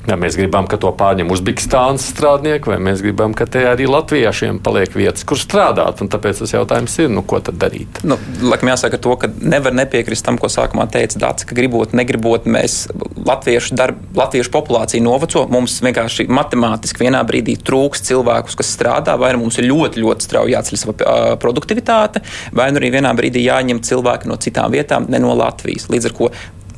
Vai 0.05 0.17
mēs 0.21 0.35
gribam, 0.37 0.67
ka 0.69 0.77
to 0.81 0.91
pārņem 0.93 1.31
Uzbekistānas 1.33 2.03
strādnieki, 2.11 2.69
vai 2.69 2.77
mēs 2.89 3.01
gribam, 3.01 3.33
ka 3.37 3.47
te 3.49 3.63
arī 3.65 3.87
latviešiem 3.89 4.59
paliek 4.65 4.93
vietas, 4.93 5.25
kur 5.25 5.39
strādāt. 5.41 6.03
Un 6.03 6.11
tāpēc 6.13 6.43
tas 6.43 6.53
jautājums 6.53 6.97
ir, 7.01 7.09
nu, 7.13 7.23
ko 7.25 7.39
tad 7.41 7.57
darīt? 7.61 8.03
Nu, 8.05 8.17
laikam 8.45 8.69
jāsaka 8.69 8.99
to, 9.01 9.15
ka 9.21 9.29
nevar 9.41 9.73
nepiekrist 9.73 10.25
tam, 10.27 10.37
ko 10.41 10.49
sākumā 10.51 10.85
teica 10.93 11.21
Dārts, 11.23 11.47
ka 11.49 11.57
gribot, 11.57 11.95
negribot, 11.97 12.45
mēs 12.45 12.85
latviešu, 13.25 13.73
darb, 13.79 14.01
latviešu 14.17 14.53
populāciju 14.53 15.05
noveco. 15.05 15.47
Mums 15.51 15.79
vienkārši 15.85 16.27
matemātiski 16.29 17.07
vienā 17.07 17.23
brīdī 17.25 17.57
trūks 17.65 18.05
cilvēkus, 18.05 18.59
kas 18.59 18.73
strādā, 18.77 19.17
vai 19.21 19.33
nu 19.33 19.41
mums 19.45 19.57
ir 19.57 19.69
ļoti, 19.71 20.03
ļoti 20.05 20.29
strauji 20.29 20.53
jāceļ 20.53 20.81
sava 20.83 21.13
produktivitāte, 21.41 22.21
vai 22.53 22.69
nu 22.69 22.81
arī 22.81 22.93
vienā 22.99 23.13
brīdī 23.17 23.47
jāņem 23.47 23.81
cilvēki 23.85 24.29
no 24.29 24.37
citām 24.41 24.75
vietām, 24.75 25.09
ne 25.09 25.21
no 25.23 25.33
Latvijas. 25.37 25.89
Līdz 25.89 26.11
ar 26.11 26.17
to 26.19 26.29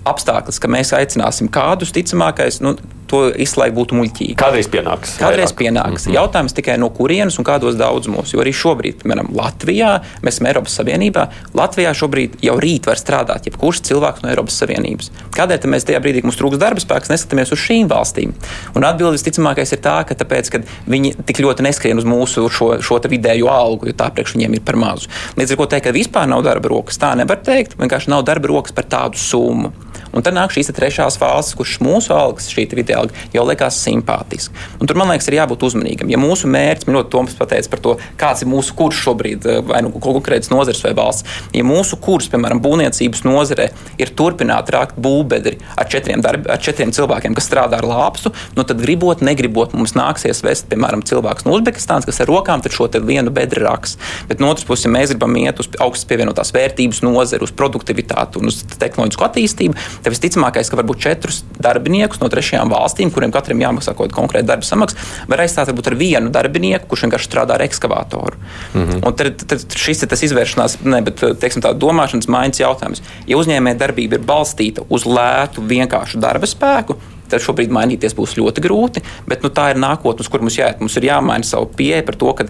apstākļus, 0.08 0.62
ka 0.64 0.72
mēs 0.72 0.94
aicināsim 0.96 1.50
kādus 1.52 1.92
ticamākais. 1.96 2.62
Nu, 2.64 2.76
to 3.10 3.24
izslēgt 3.32 3.76
būtu 3.78 3.98
muļķīgi. 3.98 4.36
Kādreiz 4.40 4.70
pienāks. 4.72 5.16
Kādreiz 5.22 5.52
vairāk. 5.52 5.60
pienāks. 5.62 6.06
Mm 6.06 6.12
-hmm. 6.12 6.18
Jautājums 6.20 6.54
tikai 6.54 6.78
no 6.78 6.90
kurienes 6.90 7.40
un 7.40 7.46
kādos 7.46 7.78
daudzumos. 7.78 8.34
Jo 8.34 8.40
arī 8.44 8.54
šobrīd, 8.54 9.02
piemēram, 9.04 9.32
Latvijā, 9.36 10.02
mēs 10.22 10.38
esam 10.38 10.48
Eiropas 10.48 10.80
Savienībā. 10.80 11.28
Latvijā 11.54 11.94
šobrīd 11.94 12.38
jau 12.42 12.58
rīt 12.60 12.86
var 12.86 12.98
strādāt 12.98 13.46
jebkurš 13.46 13.82
cilvēks 13.82 14.24
no 14.24 14.30
Eiropas 14.30 14.60
Savienības. 14.62 15.12
Kādēļ 15.38 15.68
mēs 15.68 15.86
tajā 15.86 16.00
brīdī, 16.00 16.22
kad 16.22 16.30
mums 16.30 16.40
trūks 16.40 16.58
darba 16.58 16.80
spēks, 16.80 17.10
neskatāmies 17.10 17.52
uz 17.52 17.60
šīm 17.60 17.88
valstīm? 17.88 18.34
Un 18.76 18.84
atbildes 18.84 19.22
visticamākais 19.22 19.74
ir 19.74 19.80
tā, 19.80 20.04
ka 20.08 20.16
tāpēc, 20.16 20.50
ka 20.52 20.62
viņi 20.88 21.16
tik 21.26 21.40
ļoti 21.40 21.64
neskrien 21.64 21.98
uz 21.98 22.06
mūsu 22.06 22.50
šo, 22.50 22.82
šo 22.82 23.00
vidējo 23.08 23.50
algu, 23.52 23.88
jo 23.88 23.94
tā 23.94 24.10
priekš 24.14 24.36
viņiem 24.36 24.58
ir 24.58 24.64
par 24.68 24.76
mazu. 24.76 25.10
Līdz 25.38 25.52
ar 25.52 25.58
to 25.58 25.66
teikt, 25.66 25.88
ka 25.88 25.96
vispār 25.96 26.28
nav 26.28 26.44
darba 26.44 26.70
rokas, 26.70 27.00
tā 27.02 27.14
nevar 27.16 27.40
teikt. 27.44 27.78
Vienkārši 27.80 28.12
nav 28.14 28.26
darba 28.28 28.48
rokas 28.52 28.76
par 28.76 28.86
tādu 28.90 29.20
summu. 29.22 29.72
Un 30.18 30.26
tad 30.26 30.34
nāk 30.34 30.54
šīs 30.56 30.72
trešās 30.74 31.20
valsts, 31.22 31.54
kurš 31.58 31.78
mūsu 31.86 32.14
algas, 32.16 32.50
šī 32.50 32.66
vidēja 32.74 33.04
alga, 33.04 33.26
jau 33.36 33.46
liekas 33.46 33.78
simpātiski. 33.86 34.56
Un 34.82 34.90
tur 34.90 34.98
man 34.98 35.12
liekas, 35.12 35.30
ir 35.30 35.38
jābūt 35.38 35.66
uzmanīgam. 35.68 36.10
Ja 36.10 36.18
mūsu 36.22 36.50
mērķis, 36.50 36.90
ļoti 36.90 37.14
Toms 37.14 37.36
pateica 37.38 37.72
par 37.74 37.84
to, 37.84 37.94
kāds 38.20 38.44
ir 38.44 38.50
mūsu 38.50 38.74
kurs 38.78 38.98
šobrīd, 39.04 39.46
eh, 39.46 39.62
vai 39.68 39.84
nu 39.86 39.92
konkrēts 39.94 40.50
nozars 40.54 40.82
vai 40.84 40.94
valsts, 40.98 41.38
ja 41.54 41.64
mūsu 41.68 42.00
kurs, 42.02 42.30
piemēram, 42.34 42.62
būvniecības 42.64 43.24
nozarē, 43.28 43.70
ir 44.02 44.14
turpināt 44.18 44.72
rākt 44.74 44.98
būvbedri 44.98 45.60
ar 45.78 45.86
četriem, 45.86 46.22
darbi, 46.26 46.50
ar 46.50 46.58
četriem 46.58 46.92
cilvēkiem, 46.92 47.36
kas 47.38 47.48
strādā 47.50 47.78
ar 47.78 47.88
lāpstu, 47.88 48.34
nu 48.58 48.66
tad 48.68 48.82
gribot, 48.82 49.22
negribot, 49.22 49.74
mums 49.78 49.94
nāksies 49.98 50.42
vest, 50.44 50.68
piemēram, 50.72 51.06
cilvēks 51.06 51.46
no 51.46 51.56
Uzbekistānas, 51.58 52.06
kas 52.06 52.22
ar 52.22 52.32
rokām 52.32 52.64
šo 52.68 52.90
vienu 53.06 53.32
bedri 53.32 53.64
raks. 53.64 53.98
Bet 54.28 54.40
no 54.40 54.50
otras 54.52 54.66
puses, 54.68 54.86
ja 54.86 54.92
mēs 54.92 55.14
gribam 55.14 55.36
iet 55.40 55.60
uz 55.60 55.70
augstas 55.80 56.08
pievienotās 56.10 56.52
vērtības 56.56 57.02
nozari, 57.06 57.44
uz 57.44 57.54
produktivitāti 57.56 58.42
un 58.42 58.52
uz 58.52 58.64
tehnoloģisku 58.78 59.26
attīstību, 59.28 59.78
tad 60.08 60.16
visticamākais, 60.16 60.72
ka 60.72 60.80
varbūt 60.80 61.02
četrus 61.04 61.42
darbiniekus 61.62 62.22
no 62.22 62.30
trešajām 62.32 62.72
valstīm, 62.72 63.12
kuriem 63.14 63.34
katram 63.36 63.62
jāmaksā 63.62 63.94
kaut 63.94 64.08
kāda 64.08 64.18
konkrēta 64.18 64.52
darba 64.54 64.68
samaksa, 64.68 64.98
var 65.28 65.44
aizstāt 65.44 65.72
varbūt 65.72 65.92
ar 65.92 65.98
vienu 66.00 66.32
darbinieku, 66.34 66.88
kurš 66.92 67.08
vienkārši 67.08 67.30
strādā 67.30 67.58
ar 67.58 67.66
ekskavātoru. 67.68 68.40
Mm 68.74 68.86
-hmm. 68.86 69.06
Un 69.08 69.14
tad, 69.14 69.44
tad 69.48 69.78
šis 69.78 70.04
ir 70.04 70.10
tas 70.10 70.24
izvēršanās, 70.24 70.78
ne, 70.84 71.02
bet 71.02 71.24
teiksim, 71.40 71.62
tā 71.62 71.74
domāšanas 71.74 72.28
maiņas 72.28 72.64
jautājums. 72.64 73.04
Ja 73.28 73.38
uzņēmē 73.38 73.78
darbība 73.78 74.20
ir 74.20 74.26
balstīta 74.26 74.82
uz 74.90 75.06
lētu, 75.06 75.62
vienkāršu 75.62 76.20
darba 76.20 76.48
spēku, 76.48 76.96
tad 77.32 77.44
šobrīd 77.44 77.74
mainīties 77.74 78.16
būs 78.18 78.38
ļoti 78.40 78.64
grūti. 78.64 79.04
Bet 79.30 79.46
nu, 79.46 79.52
tā 79.54 79.72
ir 79.74 79.82
nākotne, 79.82 80.26
uz 80.26 80.32
kur 80.32 80.44
mums 80.44 80.58
jāiet. 80.60 80.82
Mums 80.84 80.98
ir 81.00 81.10
jāmaina 81.10 81.48
savu 81.48 81.70
pieeja 81.78 82.04
par 82.08 82.18
to, 82.20 82.34
ka 82.38 82.48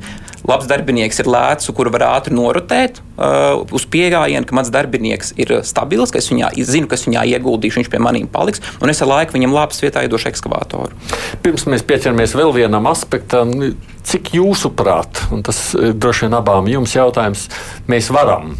labs 0.48 0.68
darbinieks 0.70 1.22
ir 1.22 1.30
lēts, 1.32 1.70
kuru 1.76 1.92
var 1.94 2.06
ātri 2.08 2.36
norotēt 2.36 3.02
uh, 3.02 3.64
uz 3.76 3.86
pieejamību, 3.92 4.46
ka 4.48 4.58
mans 4.58 4.72
darbinieks 4.74 5.34
ir 5.42 5.58
stabils, 5.68 6.14
ka 6.14 6.22
es 6.22 6.30
viņā 6.32 6.54
zinu, 6.68 6.90
kas 6.92 7.08
viņā 7.08 7.26
ieguldīšu, 7.36 7.82
viņš 7.82 7.92
pie 7.92 8.02
maniem 8.04 8.30
paliks, 8.32 8.64
un 8.82 8.94
es 8.94 9.02
ar 9.04 9.12
laiku 9.12 9.38
viņam 9.38 9.56
labs 9.56 9.84
vietā 9.84 10.06
iedošu 10.06 10.32
ekskavātoru. 10.32 10.96
Pirms 11.44 11.68
mēs 11.70 11.86
pieķeramies 11.88 12.36
vēl 12.38 12.54
vienam 12.56 12.88
aspektam, 12.90 13.54
cik 14.08 14.32
jūsuprāt, 14.38 15.26
un 15.36 15.44
tas 15.48 15.60
droši 15.76 16.28
vien 16.28 16.38
abām 16.40 16.72
jums 16.72 16.96
jautājums, 16.96 17.48
mēs 17.92 18.12
varam. 18.16 18.56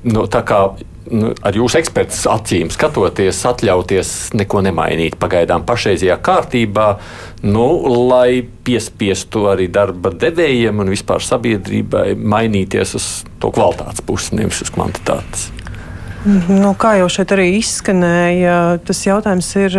No, 0.00 0.24
tā 0.32 0.40
kā 0.48 0.62
nu, 1.10 1.32
ar 1.46 1.56
jūsu 1.56 1.80
eksperts 1.80 2.22
acīm 2.30 2.70
skatoties, 2.72 3.42
atļauties 3.50 4.12
neko 4.38 4.62
nemainīt 4.66 5.18
pagaidām 5.20 5.64
pašreizajā 5.68 6.16
kārtībā, 6.24 6.88
nu, 7.46 7.66
lai 8.10 8.42
piespiestu 8.66 9.46
arī 9.50 9.70
darba 9.72 10.12
devējiem 10.14 10.82
un 10.82 10.92
vispār 10.92 11.24
sabiedrībai 11.24 12.14
mainīties 12.14 12.96
uz 12.98 13.10
to 13.42 13.52
kvalitātes 13.54 14.04
pusi, 14.06 14.36
nevis 14.38 14.62
uz 14.64 14.72
kvantitātes. 14.74 15.50
Nu, 16.24 16.74
kā 16.76 16.98
jau 17.00 17.08
šeit 17.08 17.32
arī 17.32 17.54
izskanēja, 17.58 18.80
tas 18.84 19.06
jautājums 19.06 19.54
ir 19.56 19.78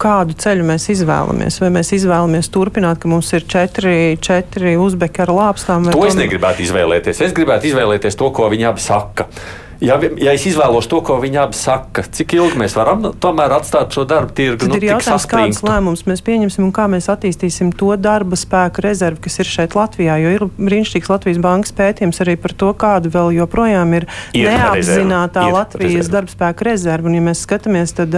kādu 0.00 0.36
ceļu 0.38 0.66
mēs 0.68 0.88
izvēlamies. 0.92 1.58
Vai 1.62 1.70
mēs 1.74 1.92
izvēlamies 1.96 2.50
turpināt, 2.52 3.00
ka 3.02 3.10
mums 3.10 3.32
ir 3.36 3.46
četri, 3.48 4.16
četri 4.22 4.76
uzbeki 4.80 5.24
ar 5.24 5.32
lāpstām? 5.34 5.88
To 5.92 6.06
es 6.06 6.18
negribētu 6.18 6.66
izvēlēties. 6.66 7.22
Es 7.26 7.36
gribētu 7.36 7.72
izvēlēties 7.72 8.18
to, 8.20 8.30
ko 8.36 8.50
viņi 8.52 8.68
abi 8.70 8.84
saka. 8.84 9.28
Ja, 9.80 9.98
ja 10.00 10.32
es 10.32 10.46
izvēlos 10.48 10.88
to, 10.88 11.02
ko 11.04 11.18
viņi 11.20 11.38
abi 11.42 11.56
saka, 11.58 12.04
cik 12.16 12.32
ilgi 12.38 12.60
mēs 12.60 12.76
varam 12.78 13.02
tomēr 13.20 13.52
atstāt 13.58 13.92
šo 13.92 14.06
darbu 14.08 14.32
tirgu? 14.36 14.60
Tad 14.62 14.72
nu, 14.72 14.78
ir 14.78 14.86
jautājums, 14.88 15.26
kādas 15.28 15.60
lēmumus 15.66 16.06
mēs 16.08 16.22
pieņemsim 16.24 16.64
un 16.64 16.72
kā 16.74 16.86
mēs 16.88 17.10
attīstīsim 17.12 17.72
to 17.76 17.90
darba 18.00 18.38
spēku 18.40 18.84
rezervi, 18.86 19.20
kas 19.26 19.36
ir 19.42 19.50
šeit 19.50 19.76
Latvijā. 19.76 20.16
Jo 20.22 20.32
ir 20.32 20.44
brīnišķīgs 20.56 21.10
Latvijas 21.12 21.40
bankas 21.44 21.74
pētījums 21.76 22.22
arī 22.24 22.38
par 22.40 22.54
to, 22.56 22.70
kāda 22.78 23.12
vēl 23.12 23.34
joprojām 23.36 23.92
ir, 23.98 24.08
ir 24.32 24.48
neapzinātā 24.48 25.44
rezerva. 25.44 25.60
Latvijas 25.60 26.10
darba 26.12 26.32
spēka 26.32 26.68
rezerva. 26.70 27.10
Un, 27.10 27.18
ja 27.18 27.26
mēs 27.28 27.44
skatāmies, 27.44 27.92
tad 27.98 28.16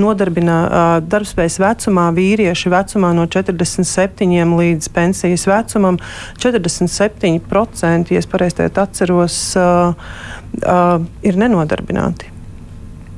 nodarbinā 0.00 0.58
darbspējas 1.06 1.60
vecumā 1.62 2.08
vīrieši 2.16 2.72
vecumā 2.74 3.12
no 3.16 3.28
47 3.30 4.56
līdz 4.58 4.90
pensijas 4.96 5.46
vecumam 5.46 6.00
47%, 6.42 8.10
ja 8.10 8.24
es 8.24 8.30
pareizi 8.30 8.66
atceros. 8.66 9.38
Uh, 9.58 10.34
uh, 10.62 11.04
ir 11.26 11.38
nenodarbināti. 11.40 12.36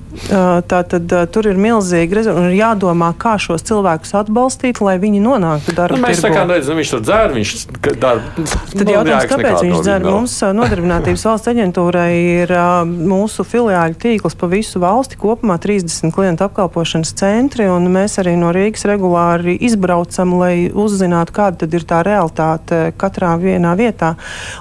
Tā 0.09 0.79
tad 0.89 1.12
tur 1.33 1.47
ir 1.51 1.59
milzīgi 1.61 2.16
rezervi 2.16 2.49
ir 2.49 2.57
jādomā, 2.59 3.11
kā 3.20 3.35
šos 3.41 3.62
cilvēkus 3.68 4.14
atbalstīt, 4.18 4.81
lai 4.83 4.97
viņi 5.01 5.20
nonāktu 5.22 5.74
darba 5.76 5.99
nu, 5.99 6.05
mēs 6.07 6.22
tirgu. 6.22 6.33
Mēs 6.33 6.64
sakām, 6.64 6.79
viņš 6.79 6.93
tur 6.95 7.03
dzer, 7.05 7.35
viņš 7.37 7.53
darba. 8.01 8.47
Tad 8.72 8.83
nu, 8.83 8.95
jautājums, 8.95 9.29
kāpēc 9.31 9.59
viņš 9.66 9.85
dzer? 9.85 10.07
Mums 10.09 10.39
nodarbinātības 10.61 11.26
valsts 11.29 11.53
aģentūrai 11.53 12.09
ir 12.16 12.55
mūsu 12.89 13.47
filiāļu 13.47 14.01
tīkls 14.01 14.39
pa 14.41 14.51
visu 14.51 14.83
valsti, 14.83 15.20
kopumā 15.20 15.59
30 15.62 16.14
klientu 16.16 16.49
apkalpošanas 16.49 17.14
centri, 17.20 17.68
un 17.70 17.91
mēs 17.93 18.18
arī 18.22 18.35
no 18.41 18.51
Rīgas 18.57 18.89
regulāri 18.89 19.59
izbraucam, 19.68 20.39
lai 20.41 20.55
uzzinātu, 20.72 21.37
kāda 21.37 21.66
tad 21.66 21.79
ir 21.79 21.89
tā 21.89 22.03
realitāte 22.07 22.87
katrā 22.99 23.37
vienā 23.41 23.76
vietā. 23.79 24.16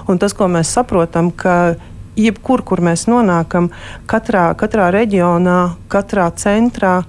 Un 0.08 0.20
tas, 0.20 0.36
ko 0.36 0.50
mēs 0.52 0.76
saprotam, 0.76 1.32
ka 1.32 1.78
jebkur, 2.18 2.64
kur 2.66 2.82
mēs 2.84 3.06
nonākam, 3.10 3.70
katrā, 4.10 4.50
katrā 4.58 4.90
reģionā, 4.94 5.58
katrā 5.92 6.28
centrā 6.36 7.00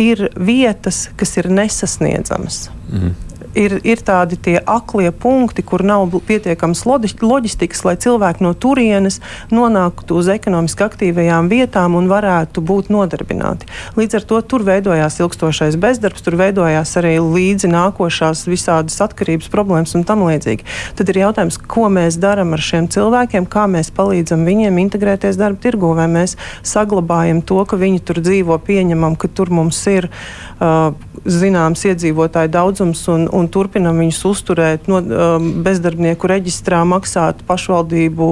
ir 0.00 0.28
vietas, 0.36 1.08
kas 1.16 1.36
ir 1.40 1.50
nesasniedzamas. 1.54 2.68
Mm 2.90 3.29
ir, 3.54 3.76
ir 3.84 4.02
tādi 4.04 4.38
aklie 4.66 5.10
punkti, 5.12 5.62
kur 5.66 5.82
nav 5.86 6.10
pietiekams 6.26 6.84
loģistikas, 6.86 7.82
lai 7.86 7.96
cilvēki 8.00 8.44
no 8.44 8.52
turienes 8.54 9.20
nonāktu 9.52 10.18
uz 10.20 10.30
ekonomiski 10.32 10.84
aktīvajām 10.86 11.50
vietām 11.50 11.96
un 11.98 12.08
varētu 12.10 12.62
būt 12.64 12.90
nodarbināti. 12.92 13.68
Līdz 13.98 14.20
ar 14.20 14.26
to 14.32 14.40
tur 14.42 14.64
veidojās 14.66 15.20
ilgstošais 15.20 15.78
bezdarbs, 15.80 16.24
tur 16.24 16.38
veidojās 16.40 16.94
arī 17.00 17.16
līdzi 17.22 17.70
nākošās 17.72 18.46
visādas 18.50 19.00
atkarības 19.04 19.50
problēmas 19.52 19.94
un 19.98 20.06
tam 20.08 20.24
līdzīgi. 20.28 20.66
Tad 20.98 21.12
ir 21.12 21.22
jautājums, 21.24 21.60
ko 21.60 21.88
mēs 21.92 22.18
darām 22.20 22.54
ar 22.56 22.64
šiem 22.64 22.88
cilvēkiem, 22.92 23.48
kā 23.50 23.66
mēs 23.70 23.92
palīdzam 23.96 24.46
viņiem 24.48 24.80
integrēties 24.84 25.38
darba 25.40 25.62
tirgu, 25.62 25.94
vai 25.98 26.08
mēs 26.10 26.36
saglabājam 26.66 27.42
to, 27.46 27.62
ka 27.68 27.78
viņi 27.80 28.02
tur 28.06 28.22
dzīvo, 28.22 28.58
pieņemam, 28.66 29.16
ka 29.20 29.30
tur 29.32 29.52
mums 29.54 29.80
ir 29.90 30.08
uh, 30.10 30.92
zināms 31.28 31.82
iedzīvotāju 31.88 32.50
daudzums 32.52 33.02
un, 33.12 33.26
un 33.36 33.48
turpinam 33.52 33.98
viņus 34.00 34.20
uzturēt 34.30 34.88
no, 34.90 35.00
um, 35.00 35.48
bezdarbnieku 35.64 36.30
reģistrā, 36.30 36.80
maksāt 36.88 37.42
pašvaldību 37.48 38.28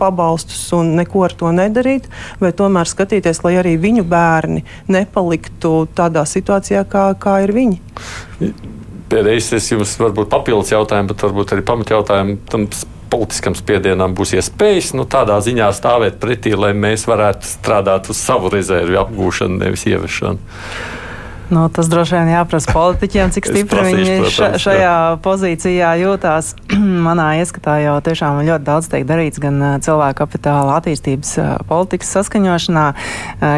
pabalstus 0.00 0.66
un 0.76 0.94
neko 0.98 1.24
ar 1.28 1.36
to 1.38 1.52
nedarīt, 1.54 2.08
vai 2.42 2.54
tomēr 2.56 2.90
skatīties, 2.90 3.44
lai 3.46 3.56
arī 3.62 3.76
viņu 3.80 4.06
bērni 4.08 4.64
nepaliktu 4.90 5.76
tādā 5.94 6.26
situācijā, 6.28 6.84
kā, 6.90 7.10
kā 7.20 7.40
ir 7.46 7.54
viņi. 7.54 7.78
Pēdējais 9.12 9.52
es 9.60 9.70
jums 9.70 9.94
varbūt 10.00 10.32
papildus 10.32 10.72
jautājumu, 10.74 11.12
bet 11.12 11.22
varbūt 11.22 11.54
arī 11.54 11.64
pamatjautājumu 11.68 12.40
tam 12.50 12.66
politiskam 13.14 13.54
spiedienam 13.54 14.14
būs 14.16 14.34
iespējas 14.40 14.90
nu, 14.98 15.06
tādā 15.06 15.36
ziņā 15.44 15.70
stāvēt 15.76 16.18
pretī, 16.22 16.56
lai 16.58 16.72
mēs 16.74 17.06
varētu 17.06 17.46
strādāt 17.46 18.10
uz 18.10 18.18
savu 18.18 18.50
rezervi 18.50 18.98
apgūšanu, 18.98 19.60
nevis 19.62 19.86
ieviešanu. 19.86 20.40
Nu, 21.52 21.66
tas 21.68 21.88
droši 21.92 22.16
vien 22.16 22.30
jāprasa 22.32 22.72
politiķiem, 22.72 23.32
cik 23.34 23.48
stipri 23.50 23.82
viņi 23.84 24.30
ša, 24.32 24.48
šajā 24.62 24.80
jā. 24.80 24.94
pozīcijā 25.24 25.90
jūtās. 26.00 26.54
Manā 27.06 27.34
ieskatā 27.42 27.76
jau 27.82 27.96
tiešām 28.04 28.40
ļoti 28.46 28.64
daudz 28.64 28.88
tiek 28.92 29.04
darīts 29.08 29.42
gan 29.42 29.60
cilvēku 29.84 30.22
kapitāla 30.22 30.78
attīstības 30.80 31.34
politikas 31.68 32.14
saskaņošanā, 32.16 32.86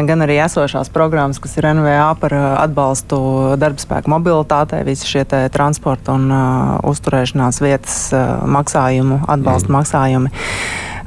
gan 0.09 0.25
arī 0.25 0.39
esošās 0.43 0.91
programmas, 0.93 1.39
kas 1.43 1.55
ir 1.59 1.69
NVA 1.77 2.09
par 2.19 2.35
atbalstu 2.35 3.19
darbspēku 3.61 4.11
mobilitātei, 4.11 4.83
visi 4.87 5.07
šie 5.07 5.23
transporta 5.53 6.17
un 6.17 6.27
uh, 6.31 6.75
uzturēšanās 6.87 7.61
vietas 7.63 7.97
uh, 8.15 8.43
maksājumu, 8.57 9.23
atbalsta 9.27 9.71
mm. 9.71 9.77
maksājumi. 9.79 10.35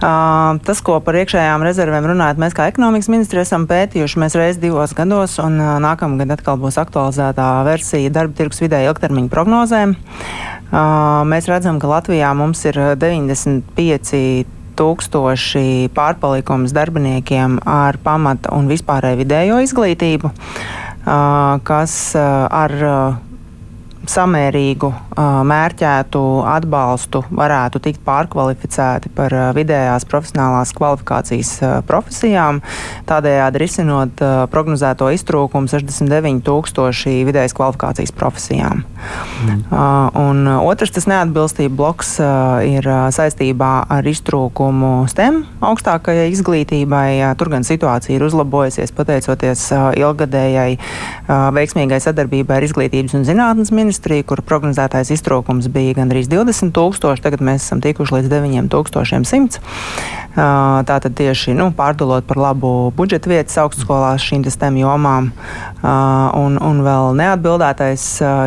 Tas, 0.00 0.80
ko 0.80 0.94
par 1.04 1.18
iekšējām 1.20 1.64
rezervēm 1.66 2.06
runājot, 2.08 2.38
mēs 2.40 2.54
kā 2.56 2.70
ekonomikas 2.70 3.10
ministri 3.12 3.42
esam 3.42 3.66
pētījuši 3.68 4.20
mēs 4.22 4.36
reiz 4.38 4.60
divos 4.60 4.94
gados, 4.96 5.34
un 5.42 5.58
nākamgad 5.84 6.32
atkal 6.38 6.56
būs 6.62 6.80
aktualizētā 6.80 7.48
versija 7.68 8.12
darba 8.14 8.38
tirgus 8.38 8.62
vidēji 8.64 8.88
ilgtermiņa 8.88 9.32
prognozēm. 9.34 9.92
Mēs 11.28 11.50
redzam, 11.52 11.82
ka 11.82 11.90
Latvijā 11.92 12.32
mums 12.38 12.64
ir 12.70 12.80
95 12.96 14.48
tūkstoši 14.80 15.90
pārpalikums 15.92 16.72
darbiniekiem 16.72 17.60
ar 17.68 18.00
pamata 18.00 18.54
un 18.56 18.70
vispārēju 18.72 19.20
vidējo 19.20 19.58
izglītību, 19.66 20.32
kas 21.68 21.96
ar 22.16 22.76
samērīgu, 24.08 24.88
mērķētu 25.50 26.20
atbalstu 26.48 27.22
varētu 27.36 27.80
tikt 27.84 28.00
pārkvalificēti 28.06 29.12
par 29.14 29.34
vidējās 29.56 30.06
profesionālās 30.08 30.72
kvalifikācijas 30.76 31.52
profesijām, 31.88 32.62
tādējādi 33.08 33.60
risinot 33.60 34.22
prognozēto 34.52 35.10
iztrūkumu 35.14 35.68
69 35.70 36.40
tūkstoši 36.46 37.18
vidējas 37.28 37.56
kvalifikācijas 37.56 38.14
profesijām. 38.16 38.84
Mm. 39.44 39.60
Un 40.20 40.48
otrs, 40.56 40.94
tas 40.96 41.08
neatbilstība 41.10 41.76
bloks 41.76 42.16
ir 42.66 42.88
saistībā 43.14 43.72
ar 43.90 44.08
iztrūkumu 44.08 44.92
STEM 45.12 45.42
augstākajai 45.64 46.30
izglītībai. 46.32 47.34
Tur 47.40 47.52
gan 47.52 47.66
situācija 47.66 48.16
ir 48.16 48.26
uzlabojusies 48.26 48.94
pateicoties 48.96 49.68
ilgadējai 50.00 50.70
veiksmīgai 51.28 52.00
sadarbībai 52.02 52.58
ar 52.58 52.66
Izglītības 52.66 53.16
un 53.18 53.26
zinātnes 53.28 53.72
ministriju, 53.90 54.24
kur 54.30 54.40
prognozētais 54.46 55.10
iztrūkums 55.10 55.66
bija 55.72 55.96
gandrīz 55.98 56.28
20 56.30 56.70
tūkstoši, 56.76 57.24
tagad 57.24 57.42
mēs 57.42 57.66
esam 57.66 57.82
tikuši 57.82 58.20
līdz 58.20 58.30
9100. 58.30 59.58
Tātad 60.86 61.16
tieši 61.18 61.56
nu, 61.58 61.72
pārdalot 61.74 62.22
par 62.28 62.38
labu 62.38 62.92
budžeta 62.94 63.32
vietas 63.32 63.58
augstskolās 63.58 64.22
šīm 64.22 64.44
STEM 64.46 64.78
jomām. 64.78 65.32
Un, 65.82 66.54
un 66.54 66.82
vēl 66.86 67.18
neatbildētais 67.18 68.04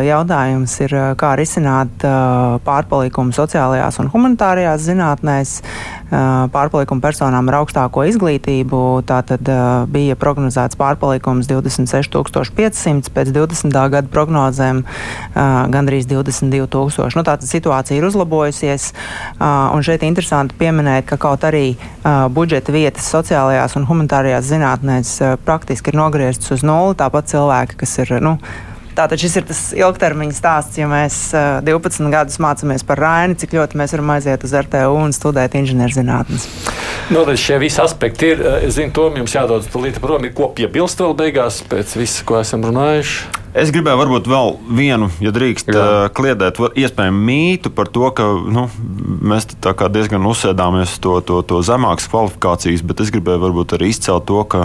jautājums 0.08 0.78
ir, 0.80 0.96
kā 1.20 1.34
risināt 1.36 2.06
pārpalikumu 2.64 3.36
sociālajās 3.36 4.00
un 4.00 4.08
humanitārajās 4.14 4.88
zinātnēs 4.88 5.58
pārpalikumu 6.10 7.00
personām 7.04 7.48
ar 7.50 7.56
augstāko 7.60 8.04
izglītību. 8.10 8.80
Tātad 9.08 9.48
bija 9.92 10.16
prognozēts 10.20 10.78
pārpalikums 10.80 11.48
26,500, 11.50 13.10
pēc 13.14 13.32
20. 13.34 13.78
gada 13.94 14.10
prognozēm 14.12 14.82
gandrīz 15.34 16.06
22,000. 16.10 17.16
Nu, 17.16 17.24
tātad 17.26 17.48
situācija 17.48 17.98
ir 17.98 18.08
uzlabojusies, 18.10 18.90
un 19.40 19.86
šeit 19.86 20.04
interesanti 20.06 20.58
pieminēt, 20.60 21.08
ka 21.08 21.16
kaut 21.20 21.46
arī 21.48 21.76
budžeta 22.04 22.74
vietas 22.74 23.08
sociālajās 23.14 23.76
un 23.78 23.88
humanitārajās 23.88 24.50
zinātnēs 24.52 25.16
praktiski 25.46 25.90
ir 25.92 26.00
nogrieztas 26.02 26.54
uz 26.58 26.62
nulli, 26.66 26.98
tāpat 27.00 27.32
cilvēki, 27.32 27.80
kas 27.80 27.98
ir. 28.04 28.16
Nu, 28.24 28.38
Tātad 28.94 29.18
šis 29.18 29.38
ir 29.40 29.46
tas 29.48 29.60
ilgtermiņa 29.74 30.36
stāsts, 30.36 30.78
ja 30.78 30.86
mēs 30.90 31.18
uh, 31.34 31.58
12 31.66 32.12
gadus 32.14 32.38
mācāmies 32.42 32.86
par 32.86 33.02
Raini, 33.02 33.38
cik 33.40 33.56
ļoti 33.56 33.80
mēs 33.80 33.94
varam 33.96 34.12
aiziet 34.14 34.46
uz 34.46 34.54
RTU 34.54 34.94
un 35.00 35.14
studēt 35.16 35.56
inženierzinātnes. 35.58 36.46
No, 37.10 37.24
nu, 37.26 37.34
šie 37.36 37.58
visi 37.60 37.82
aspekti 37.82 38.32
ir. 38.32 38.44
Es 38.64 38.78
zinu, 38.78 38.94
to 38.94 39.10
jums 39.12 39.34
jādodas 39.34 39.66
tulīt 39.72 39.98
prom. 40.02 40.24
Ir 40.24 40.32
ko 40.36 40.48
piebilst 40.54 41.02
vēl 41.02 41.16
beigās 41.18 41.60
pēc 41.68 41.96
visa, 41.98 42.22
ko 42.28 42.38
esam 42.40 42.64
runājuši. 42.64 43.42
Es 43.54 43.70
gribēju 43.70 43.98
varbūt 44.00 44.26
vēl 44.26 44.56
vienu, 44.74 45.08
ja 45.22 45.30
drīkst, 45.30 45.68
Jā. 45.70 45.82
kliedēt, 46.14 46.58
iespējami 46.74 47.20
mītu 47.28 47.70
par 47.70 47.86
to, 47.86 48.08
ka 48.10 48.26
nu, 48.50 48.64
mēs 49.22 49.46
diezgan 49.94 50.26
uzsēdāmies 50.26 50.96
to, 51.02 51.20
to, 51.22 51.38
to 51.46 51.60
zemākas 51.62 52.08
kvalifikācijas, 52.10 52.82
bet 52.82 53.04
es 53.04 53.12
gribēju 53.14 53.44
varbūt 53.44 53.76
arī 53.76 53.92
izcelt 53.94 54.26
to, 54.26 54.40
ka 54.50 54.64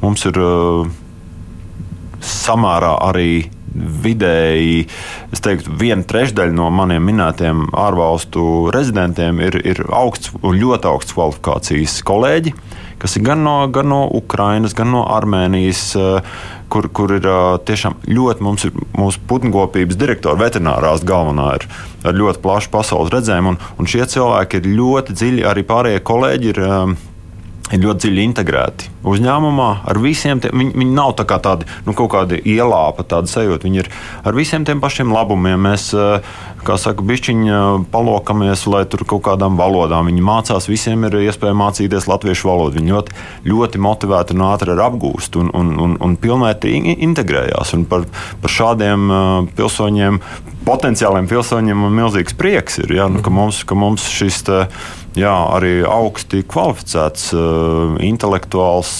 mums 0.00 0.24
ir 0.30 0.40
uh, 0.40 0.88
samērā 2.24 2.94
arī 3.10 3.50
vidēji, 3.74 4.86
es 5.32 5.42
teiktu, 5.44 5.74
viena 5.80 6.04
trešdaļa 6.08 6.54
no 6.56 6.68
maniem 6.74 7.04
minētiem 7.08 7.68
ārvalstu 7.76 8.70
rezidentiem 8.74 9.40
ir, 9.44 9.58
ir 9.66 9.84
augsts 9.88 10.32
un 10.40 10.58
ļoti 10.60 10.90
augsts 10.90 11.16
kvalifikācijas 11.16 11.98
kolēģi, 12.06 12.54
kas 13.02 13.18
ir 13.18 13.26
gan 13.26 13.44
no, 13.44 13.56
gan 13.72 13.90
no 13.92 14.02
Ukrainas, 14.18 14.76
gan 14.78 14.92
no 14.94 15.06
Armēnijas. 15.10 15.86
Eh, 15.98 16.34
kur, 16.72 16.86
kur 16.88 17.12
ir 17.12 17.26
eh, 17.28 17.38
tiešām 17.68 17.98
ļoti, 18.08 18.44
mums 18.46 18.64
ir 18.64 18.76
mūsu 18.96 19.20
putnukopības 19.28 19.98
direktora, 20.00 20.40
veterinārās 20.40 21.04
galvenā, 21.04 21.50
ir 21.58 21.66
ar 22.08 22.16
ļoti 22.16 22.40
plašu 22.44 22.72
pasaules 22.72 23.12
redzējumu, 23.12 23.52
un, 23.52 23.60
un 23.76 23.90
šie 23.92 24.06
cilvēki 24.08 24.62
ir 24.62 24.70
ļoti 24.78 25.18
dziļi, 25.18 25.44
arī 25.50 25.66
pārējie 25.68 26.04
kolēģi 26.08 26.52
ir 26.54 26.62
eh, 26.64 26.94
ir 27.72 27.86
ļoti 27.86 28.06
dziļi 28.06 28.26
integrēti 28.30 28.91
uzņēmumā. 29.08 29.68
Ar 29.88 30.00
visiem 30.02 30.40
tiem, 30.42 30.54
viņi, 30.62 30.74
viņi 30.78 30.94
nav 30.96 31.14
tā 31.18 31.26
tādi 31.26 31.66
nu, 31.86 31.94
kaut 31.96 32.12
kādi 32.14 32.38
ielāpa, 32.54 33.04
tāda 33.08 33.30
sajūta. 33.30 33.66
Viņi 33.66 33.82
ir 33.82 33.90
ar 34.24 34.36
visiem 34.36 34.66
tiem 34.68 34.82
pašiem 34.82 35.12
labumiem. 35.12 35.60
Mēs, 35.62 35.90
eh, 35.94 36.22
kā 36.66 36.78
saka, 36.78 37.04
bišķiņi 37.06 37.52
eh, 37.52 37.84
palokamies, 37.92 38.66
lai 38.70 38.84
tur 38.86 39.04
kaut 39.08 39.24
kādām 39.28 39.58
valodām 39.58 40.10
viņi 40.10 40.22
mācās. 40.22 40.70
Visiem 40.70 41.04
ir 41.08 41.18
iespēja 41.26 41.56
mācīties 41.58 42.08
latviešu 42.10 42.48
valodu. 42.50 42.78
Viņi 42.80 42.94
ļoti, 42.94 43.18
ļoti 43.52 43.82
motivēti 43.82 44.38
un 44.38 44.46
ātri 44.52 44.78
apgūst 44.78 45.36
un, 45.40 45.50
un, 45.54 45.74
un, 45.80 45.98
un 46.00 46.16
pilnvērtīgi 46.16 46.98
integrējās. 47.02 47.74
Un 47.76 47.86
par, 47.90 48.06
par 48.42 48.52
šādiem 48.52 49.10
uh, 49.10 49.50
pilsoņiem, 49.58 50.20
potenciāliem 50.66 51.28
pilsoņiem, 51.30 51.78
man 51.86 51.94
milzīgs 51.96 52.36
prieks 52.38 52.78
ir, 52.82 52.94
ja, 52.98 53.08
nu, 53.10 53.22
ka, 53.24 53.32
mums, 53.34 53.62
ka 53.66 53.78
mums 53.78 54.06
šis. 54.10 54.42
Tā, 54.46 54.64
jā, 55.18 55.32
arī 55.56 55.82
augsti 55.86 56.42
kvalificēts, 56.48 57.30
uh, 57.36 57.98
intelektuāls 58.02 58.91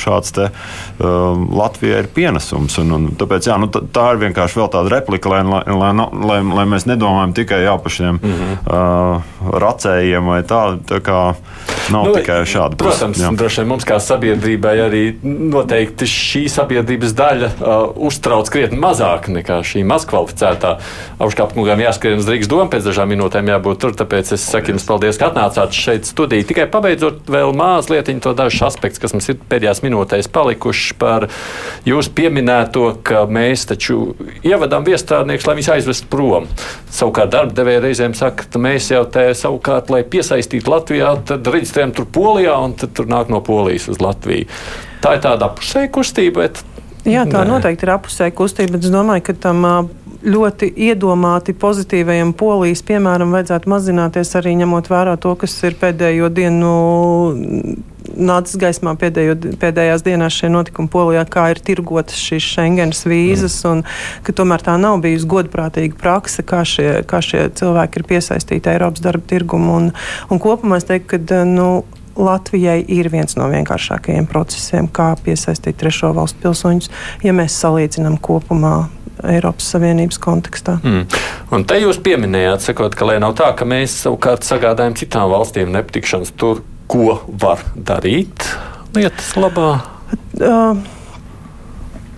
šāds 0.00 0.34
te 0.36 0.48
uh, 0.50 1.40
Latvijai 1.60 2.04
ir 2.04 2.10
pienesums. 2.14 2.78
Un, 2.82 2.94
un 2.96 3.08
tāpēc 3.20 3.50
jā, 3.50 3.58
nu, 3.60 3.70
tā 3.70 4.06
ir 4.14 4.22
vienkārši 4.24 4.60
vēl 4.60 4.70
tāda 4.74 4.94
replika, 4.96 5.32
lai, 5.32 5.42
lai, 5.46 5.92
lai, 5.96 6.40
lai, 6.42 6.66
mēs 6.70 6.86
nedomājam 6.90 7.34
tikai 7.36 7.62
jā, 7.64 7.76
par 7.82 7.96
šiem 7.96 8.18
mm 8.18 8.36
-hmm. 8.40 8.58
uh, 8.66 9.54
racējiem 9.66 10.32
vai 10.32 10.42
tā. 10.42 10.62
tā 10.86 11.00
kā, 11.04 11.20
Nav 11.90 12.04
nu, 12.06 12.14
tikai 12.14 12.44
šāda. 12.46 12.76
Protams, 12.78 13.18
jā. 13.18 13.30
droši 13.34 13.60
vien 13.60 13.68
mums 13.68 13.84
kā 13.88 13.98
sabiedrībai 14.02 14.74
arī 14.84 15.02
noteikti 15.22 16.06
šī 16.06 16.44
sabiedrības 16.48 17.14
daļa 17.18 17.48
uh, 17.50 17.96
uztrauc 17.96 18.50
krietni 18.52 18.78
mazāk 18.78 19.28
nekā 19.32 19.60
šī 19.66 19.82
mazkvalificētā. 19.90 20.76
Augškāpkungam 21.18 21.82
jāskrien 21.82 22.22
uz 22.22 22.28
Rīgas 22.30 22.50
domu, 22.50 22.68
pēc 22.70 22.86
dažām 22.86 23.10
minūtēm 23.10 23.50
jābūt 23.50 23.82
tur, 23.82 23.96
tāpēc 23.98 24.34
es 24.36 24.46
saku 24.46 24.74
jums 24.74 24.86
paldies, 24.86 25.18
ka 25.18 25.30
atnācāt 25.32 25.74
šeit 25.76 26.06
studiju. 26.08 26.46
Tikai 26.50 26.68
pabeidzot 26.70 27.26
vēl 27.30 27.54
mazliet 27.56 28.10
to 28.22 28.34
dažus 28.36 28.62
aspektus, 28.70 29.02
kas 29.02 29.14
mums 29.16 29.19
ir 29.28 29.38
pēdējās 29.50 29.82
minūtēs 29.84 30.30
palikuši 30.32 30.96
par 31.00 31.26
jūsu 31.88 32.14
pieminēto, 32.16 32.86
ka 33.06 33.26
mēs 33.30 33.66
taču 33.70 34.14
ievedam 34.46 34.86
viestrādniekus, 34.86 35.48
lai 35.48 35.56
viņus 35.58 35.70
aizvestu 35.76 36.10
prom. 36.12 36.48
Savukārt 36.90 37.34
darba 37.34 37.56
devēja 37.60 37.84
reizēm 37.84 38.16
saka, 38.18 38.48
ka 38.50 38.62
mēs 38.62 38.90
jau 38.94 39.04
te 39.12 39.28
savukārt, 39.36 39.92
lai 39.92 40.02
piesaistītu 40.08 40.72
Latvijā, 40.72 41.14
tad 41.28 41.46
reģistrējam 41.46 41.94
tur 41.98 42.08
Polijā 42.10 42.56
un 42.64 42.76
tad 42.80 42.96
tur 42.96 43.10
nāk 43.10 43.32
no 43.32 43.42
Polijas 43.44 43.90
uz 43.92 44.00
Latviju. 44.02 44.48
Tā 45.04 45.16
ir 45.16 45.24
tāda 45.24 45.50
apusēja 45.50 45.92
kustība. 45.92 46.44
Bet... 46.44 46.64
Jā, 47.08 47.24
tā 47.24 47.44
Nē. 47.44 47.54
noteikti 47.54 47.86
ir 47.86 47.94
apusēja 47.94 48.34
kustība, 48.36 48.76
bet 48.76 48.84
es 48.84 48.92
domāju, 48.92 49.24
ka 49.30 49.36
tam 49.48 49.64
ļoti 50.20 50.68
iedomāti 50.88 51.54
pozitīvajam 51.56 52.34
polijas 52.36 52.82
piemēram 52.86 53.32
vajadzētu 53.34 53.70
mazināties 53.72 54.34
arī 54.36 54.54
ņemot 54.60 54.90
vērā 54.92 55.16
to, 55.20 55.32
kas 55.40 55.54
ir 55.64 55.78
pēdējo 55.80 56.28
dienu 56.36 56.72
nācis 58.16 58.58
gaismā 58.60 58.94
pēdējo, 59.00 59.36
pēdējās 59.60 60.04
dienās 60.06 60.36
šie 60.40 60.50
notikumi 60.52 60.90
Polijā, 60.92 61.24
kā 61.30 61.48
ir 61.52 61.62
tirgotas 61.64 62.18
šīs 62.20 62.48
Schengens 62.54 63.04
vīzas, 63.08 63.60
mm. 63.64 63.70
un 63.70 64.26
ka 64.26 64.34
tomēr 64.36 64.64
tā 64.66 64.76
nav 64.80 65.00
bijusi 65.04 65.28
godprātīga 65.30 65.98
praksa, 66.00 66.44
kā 66.46 66.64
šie, 66.68 66.90
kā 67.08 67.22
šie 67.24 67.46
cilvēki 67.60 68.00
ir 68.00 68.08
piesaistīti 68.10 68.72
Eiropas 68.74 69.04
darba 69.04 69.26
tirgumu. 69.30 69.78
Un, 69.80 69.90
un 70.30 70.42
kopumā 70.42 70.80
es 70.80 70.88
teiktu, 70.88 71.22
ka 71.26 71.42
nu, 71.48 71.70
Latvijai 72.20 72.82
ir 72.90 73.08
viens 73.08 73.36
no 73.38 73.46
vienkāršākajiem 73.48 74.26
procesiem, 74.28 74.88
kā 74.92 75.12
piesaistīt 75.24 75.78
trešo 75.80 76.10
valstu 76.16 76.42
pilsoņus, 76.42 76.90
ja 77.24 77.32
mēs 77.36 77.56
salīdzinām 77.62 78.18
kopumā 78.20 78.88
Eiropas 79.30 79.68
Savienības 79.74 80.18
kontekstā. 80.22 80.78
Mm. 80.82 81.06
Un 81.54 81.64
te 81.68 81.78
jūs 81.80 82.00
pieminējāt, 82.02 82.64
sakot, 82.70 82.96
ka 82.96 83.08
lai 83.08 83.18
nav 83.22 83.36
tā, 83.38 83.50
ka 83.56 83.68
mēs 83.68 83.94
savukārt 84.04 84.46
sagādājam 84.48 84.96
citām 84.98 85.30
valstīm 85.32 85.72
nepatikšanas 85.74 86.32
tur, 86.40 86.64
ko 86.90 87.20
var 87.40 87.62
darīt 87.76 88.50
lietas 88.96 89.36
labā. 89.38 89.74
Uh, 90.40 90.78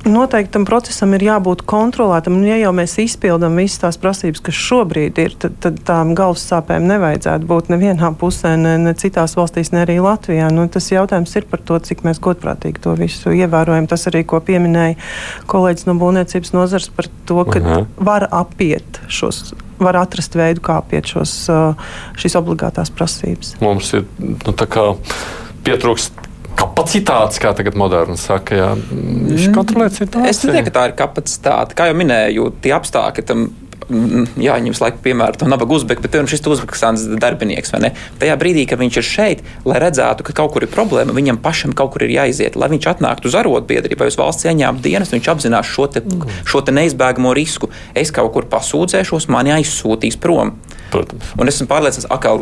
Noteikti 0.02 0.50
tam 0.56 0.64
procesam 0.66 1.12
ir 1.14 1.22
jābūt 1.22 1.60
kontrolētam. 1.68 2.34
Un, 2.40 2.46
ja 2.48 2.56
jau 2.58 2.72
mēs 2.74 2.96
izpildām 2.98 3.54
visas 3.60 3.78
tās 3.84 3.98
prasības, 4.02 4.40
kas 4.42 4.58
šobrīd 4.58 5.20
ir, 5.22 5.36
tad, 5.38 5.54
tad 5.62 5.78
tām 5.86 6.10
galvas 6.18 6.42
sāpēm 6.50 6.88
nevajadzētu 6.90 7.46
būt 7.46 7.70
nevienā 7.70 8.10
pusē, 8.18 8.56
ne, 8.58 8.74
ne 8.82 8.96
citās 8.98 9.36
valstīs, 9.38 9.70
ne 9.70 9.84
arī 9.84 10.00
Latvijā. 10.02 10.50
Nu, 10.50 10.66
tas 10.66 10.90
jautājums 10.90 11.36
ir 11.38 11.46
par 11.46 11.62
to, 11.62 11.78
cik 11.78 12.02
mēs 12.02 12.18
godprātīgi 12.24 12.82
to 12.82 12.96
visu 12.98 13.30
ievērojam. 13.30 13.86
Tas 13.90 14.08
arī, 14.10 14.24
ko 14.26 14.42
pieminēja 14.42 14.98
kolēģis 15.52 15.86
no 15.86 15.94
būvniecības 16.02 16.56
nozars 16.56 16.90
par 16.96 17.06
to, 17.30 17.44
ka 17.46 17.62
Aha. 17.62 17.84
var 18.02 18.26
apiet 18.42 19.04
šos 19.06 19.52
var 19.84 19.98
atrast 20.00 20.36
veidu, 20.38 20.62
kā 20.64 20.80
apiet 20.82 21.10
šos, 21.12 21.36
šīs 22.20 22.38
obligātās 22.40 22.92
prasības. 22.94 23.56
Mums 23.62 23.92
ir 23.98 24.06
nu, 24.18 24.54
pietrūkst 25.62 26.22
kapacitātes, 26.58 27.40
kā 27.42 27.52
tagad 27.56 27.76
moderni 27.80 28.18
saka, 28.20 28.56
jā, 28.58 28.70
viņš 28.76 29.46
mm. 29.48 29.54
kontrolē 29.56 29.88
situāciju. 29.92 30.30
Es 30.30 30.42
nedomāju, 30.44 30.66
ka 30.68 30.74
tā 30.76 30.84
ir 30.88 30.96
kapacitāte. 30.98 31.76
Kā 31.78 31.88
jau 31.88 31.96
minēju, 31.98 32.48
tie 32.64 32.74
apstākļi 32.76 33.24
tam 33.28 33.46
jāņem 33.90 34.76
laiku 34.82 35.00
piemēru 35.04 35.40
to 35.40 35.48
nabaga 35.50 35.76
uzbeku, 35.76 36.04
bet 36.04 36.12
piemēram 36.14 36.30
šis 36.30 36.44
Uzbekistānas 36.52 37.06
darbinieks? 37.22 37.72
Tajā 38.20 38.36
brīdī, 38.40 38.66
kad 38.68 38.80
viņš 38.82 38.98
ir 39.00 39.06
šeit, 39.06 39.44
lai 39.68 39.80
redzētu, 39.82 40.26
ka 40.26 40.36
kaut 40.42 40.54
kur 40.54 40.66
ir 40.66 40.72
problēma, 40.72 41.14
viņam 41.16 41.40
pašam 41.42 41.74
kaut 41.76 41.94
kur 41.94 42.06
ir 42.06 42.14
jāiziet, 42.16 42.58
lai 42.58 42.70
viņš 42.72 42.90
atnāktu 42.94 43.30
uz 43.30 43.38
arotbiedrību 43.38 44.04
vai 44.04 44.10
uz 44.12 44.18
valsts 44.20 44.48
ieņēmumu 44.48 44.84
dienas, 44.84 45.12
viņš 45.14 45.32
apzinās 45.34 45.72
šo, 45.72 45.88
te, 45.92 46.04
šo 46.48 46.62
te 46.66 46.74
neizbēgamo 46.74 47.34
risku. 47.36 47.72
Es 47.94 48.12
kaut 48.14 48.32
kur 48.36 48.48
pasūdzēšos, 48.52 49.30
mani 49.32 49.56
aizsūtīs 49.58 50.20
prom. 50.20 50.56
Protams. 50.92 51.32
Un 51.40 51.48
esmu 51.48 51.66
pārliecināts, 51.70 52.08
ka 52.22 52.34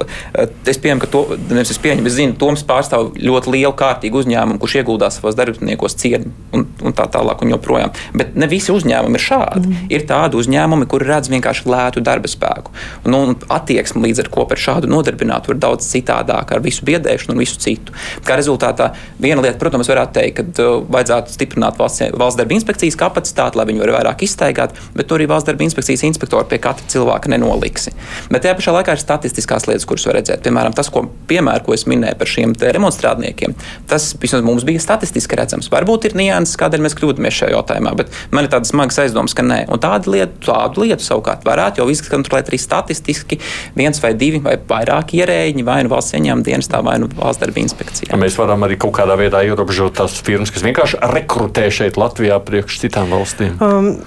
es 0.70 0.80
pieņemu, 0.82 1.02
ka 1.04 1.08
to, 1.12 1.22
nevis 1.52 1.70
es 1.74 1.80
pieņemu, 1.82 2.08
es 2.10 2.16
zinu, 2.18 2.36
Toms 2.40 2.64
pārstāv 2.66 3.12
ļoti 3.20 3.52
lielu 3.54 3.72
kārtīgu 3.78 4.22
uzņēmumu, 4.24 4.58
kurš 4.62 4.80
ieguldās 4.80 5.18
savos 5.18 5.36
darbiniekos 5.38 5.94
cienu 6.00 6.32
un, 6.56 6.66
un 6.82 6.96
tā 6.96 7.06
tālāk 7.12 7.44
un 7.44 7.54
joprojām. 7.54 7.94
Bet 8.16 8.34
ne 8.38 8.48
visi 8.50 8.72
uzņēmumi 8.74 9.18
ir 9.18 9.24
šādi. 9.24 9.62
Mm. 9.70 9.88
Ir 9.94 10.06
tādi 10.08 10.38
uzņēmumi, 10.40 10.88
kuri 10.90 11.08
redz 11.10 11.30
vienkārši 11.32 11.68
lētu 11.70 12.02
darba 12.04 12.30
spēku. 12.30 12.74
Un, 13.06 13.16
un 13.16 13.36
attieksme 13.52 14.02
līdz 14.06 14.24
ar 14.24 14.30
ko 14.34 14.46
par 14.50 14.60
šādu 14.60 14.90
nodarbinātu 14.90 15.54
ir 15.54 15.60
daudz 15.62 15.86
citādāka 15.90 16.56
ar 16.56 16.64
visu 16.64 16.86
biedēšanu 16.88 17.36
un 17.36 17.42
visu 17.42 17.60
citu. 17.62 17.94
Kā 18.26 18.38
rezultātā 18.40 18.90
viena 19.22 19.44
lieta, 19.44 19.58
protams, 19.60 19.90
varētu 19.90 20.16
teikt, 20.18 20.40
ka 20.40 20.66
uh, 20.66 20.80
vajadzētu 20.90 21.36
stiprināt 21.36 21.78
valsts, 21.80 22.10
valsts 22.18 22.40
darba 22.40 22.56
inspekcijas 22.56 22.98
kapacitāti, 23.00 23.60
lai 23.60 23.68
viņi 23.70 23.84
varētu 23.84 23.98
vairāk 23.98 24.24
iztaigāt, 24.26 24.76
bet 24.96 25.10
tur 25.10 25.20
arī 25.20 25.28
valsts 25.30 25.48
darba 25.50 25.66
inspekcijas 25.66 26.04
inspektori 26.08 26.48
pie 26.50 26.60
katra 26.62 26.88
cilvēka 26.90 27.30
nenoliksi. 27.32 27.94
Bet 28.30 28.39
Bet 28.40 28.46
tajā 28.46 28.56
pašā 28.56 28.72
laikā 28.72 28.94
ir 28.96 29.00
statistiskās 29.02 29.66
lietas, 29.68 29.84
kuras 29.84 30.06
var 30.08 30.16
redzēt. 30.16 30.40
Piemēram, 30.40 30.72
tas, 30.72 30.88
ko, 30.88 31.02
piemēru, 31.28 31.60
ko 31.66 31.74
es 31.76 31.82
minēju 31.90 32.16
par 32.16 32.30
šiem 32.30 32.54
remontstrādniekiem, 32.56 33.52
tas 33.90 34.06
vismaz 34.22 34.40
mums 34.46 34.64
bija 34.64 34.80
statistiski 34.80 35.36
redzams. 35.36 35.68
Varbūt 35.68 36.06
ir 36.08 36.16
nianses, 36.16 36.56
kādēļ 36.56 36.86
mēs 36.86 36.96
kļūdāmies 36.96 37.36
šajā 37.36 37.52
jautājumā, 37.52 37.92
bet 37.98 38.16
man 38.32 38.48
ir 38.48 38.54
tādas 38.54 38.72
smagas 38.72 38.96
aizdomas, 39.04 39.36
ka 39.36 39.44
nē. 39.44 39.58
Un 39.68 39.82
tādu 39.84 40.14
lietu, 40.14 40.40
tādu 40.46 40.86
lietu 40.86 41.04
savukārt 41.04 41.44
varētu 41.44 41.82
jau 41.82 41.88
izkontrolēt 41.92 42.48
arī 42.48 42.62
statistiski 42.64 43.42
viens 43.76 44.00
vai 44.00 44.14
divi 44.16 44.40
vai 44.40 44.56
vairāk 44.56 45.12
ierēģi, 45.20 45.68
vai 45.68 45.82
nu 45.84 45.92
valsts 45.92 46.16
ieņēmuma 46.16 46.48
dienestā, 46.48 46.80
vai 46.86 46.96
nu 47.04 47.12
valsts 47.12 47.44
darba 47.44 47.60
inspekcijā. 47.60 48.16
Mēs 48.24 48.40
varam 48.40 48.64
arī 48.64 48.80
kaut 48.80 48.96
kādā 49.02 49.20
veidā 49.20 49.44
ierobežot 49.44 50.00
tās 50.00 50.16
firmas, 50.24 50.48
kas 50.48 50.64
vienkārši 50.64 51.04
rekrutē 51.12 51.68
šeit 51.68 52.00
Latvijā 52.00 52.40
priekš 52.48 52.86
citām 52.86 53.12
valstīm. 53.12 53.60
Um, 53.60 53.98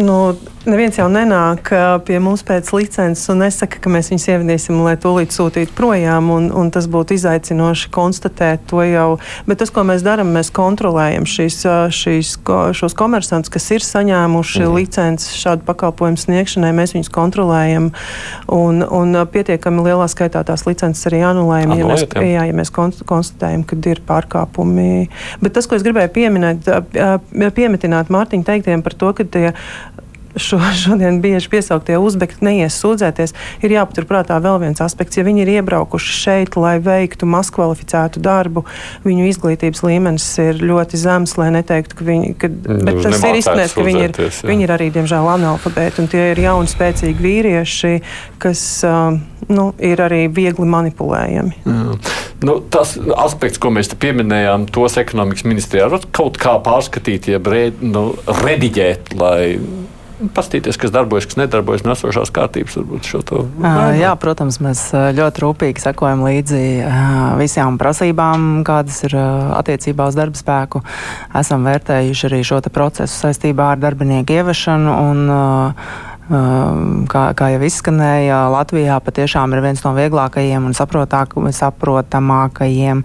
nu, 0.00 0.20
neviens 0.70 0.98
jau 0.98 1.06
nenāk 1.10 1.70
pie 2.06 2.18
mums 2.22 2.42
pēc 2.46 2.68
licences 2.74 3.30
un 3.32 3.40
nesaka, 3.44 3.78
ka 3.82 3.90
mēs 3.92 4.10
viņus 4.12 4.26
ievedīsim, 4.32 4.78
lai 4.84 4.96
tūlīt 5.00 5.34
sūtītu 5.34 5.74
projām. 5.76 6.30
Un, 6.34 6.48
un 6.54 6.70
tas 6.74 6.88
būtu 6.90 7.16
izaicinoši 7.16 7.90
konstatēt 7.94 8.66
to 8.70 8.82
jau. 8.86 9.06
Bet 9.48 9.60
tas, 9.62 9.72
ko 9.74 9.84
mēs 9.86 10.04
darām, 10.06 10.32
mēs 10.36 10.52
kontrolējam 10.54 11.26
šīs, 11.30 11.58
šīs, 11.96 12.32
šos 12.78 12.96
komersantus, 12.98 13.52
kas 13.54 13.68
ir 13.74 13.86
saņēmuši 13.86 14.62
mhm. 14.64 14.76
licences 14.76 15.36
šādu 15.40 15.66
pakalpojumu 15.68 16.20
sniegšanai. 16.20 16.72
Mēs 16.76 16.96
viņus 16.96 17.12
kontrolējam 17.14 17.90
un, 18.52 18.82
un 18.82 19.20
pietiekami 19.32 19.86
lielā 19.88 20.08
skaitā 20.12 20.44
tās 20.46 20.66
licences 20.68 21.08
arī 21.10 21.22
anulējam, 21.26 21.76
ja 21.78 21.90
mēs, 21.90 22.06
jā, 22.14 22.46
ja 22.50 22.56
mēs 22.56 22.72
konstatējam, 22.74 23.66
ka 23.66 23.78
ir 23.86 24.02
pārkāpumi. 24.06 25.06
Bet 25.42 25.56
tas, 25.56 25.68
ko 25.68 25.78
es 25.78 25.84
gribēju 25.86 26.12
pieminēt, 26.16 26.70
piemetināt 27.56 28.10
Mārtiņu 28.12 28.46
teiktiem 28.46 28.82
par 28.86 28.96
to, 28.98 29.12
ka 29.16 29.26
tie 29.30 29.46
šo, 30.36 30.60
šodien 30.84 31.20
bieži 31.24 31.50
piesauktie 31.52 31.98
uzbekti 32.00 32.44
neies 32.46 32.76
sūdzēties, 32.82 33.34
ir 33.64 33.76
jāpaturprātā 33.76 34.38
vēl 34.44 34.60
viens 34.62 34.82
aspekts. 34.84 35.18
Ja 35.18 35.26
viņi 35.26 35.44
ir 35.44 35.52
iebraukuši 35.58 36.16
šeit, 36.20 36.58
lai 36.60 36.76
veiktu 36.82 37.28
mazkvalificētu 37.30 38.22
darbu, 38.24 38.66
viņu 39.06 39.28
izglītības 39.30 39.84
līmenis 39.86 40.28
ir 40.42 40.60
ļoti 40.64 41.00
zems, 41.00 41.36
lai 41.40 41.52
neteiktu, 41.56 41.98
ka 41.98 42.08
viņi, 42.08 42.34
ka, 42.40 42.50
nu, 42.52 42.80
bet 42.86 43.02
tas 43.06 43.24
ir 43.24 43.40
izsnēs, 43.40 43.76
ka 43.76 43.86
viņi 43.86 44.04
ir, 44.08 44.18
jā. 44.26 44.32
viņi 44.50 44.68
ir 44.68 44.74
arī, 44.76 44.90
diemžēl, 44.94 45.30
analfabēti, 45.36 46.04
un 46.04 46.12
tie 46.12 46.30
ir 46.32 46.44
jauni, 46.46 46.70
spēcīgi 46.70 47.26
vīrieši, 47.26 47.94
kas 48.42 48.62
uh, 48.86 49.16
nu, 49.48 49.70
ir 49.82 50.00
arī 50.02 50.26
viegli 50.32 50.66
manipulējami. 50.68 51.58
Jā. 51.64 51.96
Nu, 52.44 52.58
tas 52.72 52.96
aspekts, 53.16 53.60
ko 53.62 53.70
mēs 53.74 53.92
pieminējām, 53.96 54.68
tos 54.74 54.98
ekonomikas 55.00 55.46
ministrijā 55.48 55.88
var 55.92 56.04
kaut 56.16 56.38
kā 56.40 56.56
pārskatīt, 56.64 57.30
jeb 57.32 57.48
re, 57.50 57.68
nu, 57.80 58.10
rediģēt, 58.42 59.14
lai 59.16 59.56
Pastīties, 60.16 60.78
kas 60.80 60.92
darbojas, 60.94 61.26
kas 61.28 61.36
nedarbojas, 61.36 61.82
no 61.84 61.92
esošās 61.92 62.30
kārtības. 62.32 62.78
Jā, 64.00 64.14
protams, 64.20 64.56
mēs 64.64 64.88
ļoti 65.16 65.44
rūpīgi 65.44 65.84
sekojam 65.84 66.24
līdzi 66.24 66.62
visām 67.36 67.76
prasībām, 67.80 68.64
kādas 68.64 69.02
ir 69.04 69.16
attiecībā 69.18 70.08
uz 70.08 70.16
darba 70.16 70.40
spēku. 70.40 70.80
Esam 71.36 71.68
vērtējuši 71.68 72.28
arī 72.30 72.40
šo 72.48 72.62
procesu 72.72 73.12
saistībā 73.26 73.74
ar 73.74 73.82
darbinieku 73.82 74.38
ieviešanu. 74.40 74.96
Un, 75.10 75.26
Kā, 76.26 77.20
kā 77.38 77.52
jau 77.52 77.60
izskanēja, 77.62 78.50
Latvijā 78.50 78.96
patiešām 78.98 79.52
ir 79.54 79.60
viens 79.62 79.78
no 79.84 79.92
vieglākajiem 79.94 80.64
un 80.66 80.74
saprotamākajiem 80.74 83.04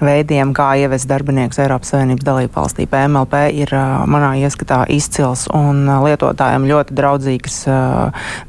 veidiem, 0.00 0.54
kā 0.56 0.80
ievest 0.80 1.04
darbiniekus 1.10 1.58
Eiropas 1.60 1.92
Savienības 1.92 2.24
dalību 2.24 2.56
valstī. 2.56 2.86
PMLP 2.88 3.34
ir 3.60 3.68
manā 4.08 4.40
ieskatā 4.40 4.88
izcils 4.88 5.52
un 5.52 5.84
lietotājiem 5.84 6.64
ļoti 6.70 6.96
draudzīgs, 6.96 7.68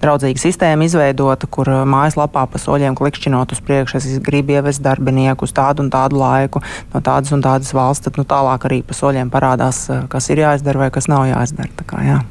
draudzīga 0.04 0.40
sistēma 0.40 0.88
izveidota, 0.88 1.48
kur 1.52 1.68
mājaslapā 1.84 2.48
pa 2.48 2.58
soļiem 2.62 2.96
klikšķinot 2.96 3.52
uz 3.52 3.60
priekšu, 3.66 3.98
es 4.00 4.08
gribu 4.24 4.56
ievest 4.56 4.80
darbinieku 4.86 5.44
uz 5.44 5.52
tādu 5.52 5.84
un 5.84 5.92
tādu 5.92 6.16
laiku 6.22 6.64
no 6.94 7.00
tādas 7.04 7.36
un 7.36 7.44
tādas 7.44 7.76
valsts, 7.76 8.08
tad 8.08 8.16
nu, 8.22 8.24
tālāk 8.24 8.64
arī 8.70 8.80
pa 8.88 8.96
soļiem 8.96 9.28
parādās, 9.34 9.90
kas 10.08 10.32
ir 10.32 10.38
jāizdara 10.46 10.86
vai 10.86 10.90
kas 10.96 11.12
nav 11.12 11.28
jāizdara. 11.28 11.68
Kā, 11.84 12.00
jā. 12.08 12.24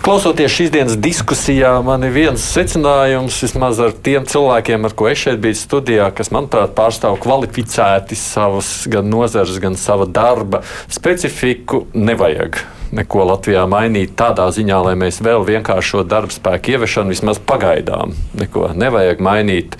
Klausoties 0.00 0.54
šīs 0.54 0.70
dienas 0.72 0.96
diskusijā, 0.96 1.74
man 1.84 2.06
ir 2.06 2.14
viens 2.14 2.44
secinājums, 2.54 3.36
vismaz 3.44 3.82
ar 3.84 3.92
tiem 3.92 4.24
cilvēkiem, 4.24 4.88
ar 4.88 4.94
ko 4.96 5.10
es 5.10 5.20
šeit 5.26 5.42
biju 5.44 5.58
studijā, 5.60 6.06
kas, 6.16 6.32
manuprāt, 6.32 6.72
pārstāv 6.78 7.18
kvalificēti 7.20 8.16
savas 8.16 8.70
gan 8.88 9.10
nozares, 9.12 9.60
gan 9.60 9.76
sava 9.76 10.08
darba 10.08 10.62
specifiku, 10.88 11.84
nevajag 11.92 12.62
neko 12.96 13.26
Latvijā 13.28 13.66
mainīt 13.70 14.16
tādā 14.18 14.48
ziņā, 14.54 14.78
lai 14.88 14.94
mēs 14.98 15.20
vēl 15.22 15.44
vienkāršo 15.46 16.02
darba 16.08 16.34
spēku 16.34 16.74
ieviešanu 16.74 17.14
vismaz 17.14 17.38
pagaidām 17.46 18.16
neko 18.40 18.72
nevajag 18.78 19.22
mainīt. 19.22 19.76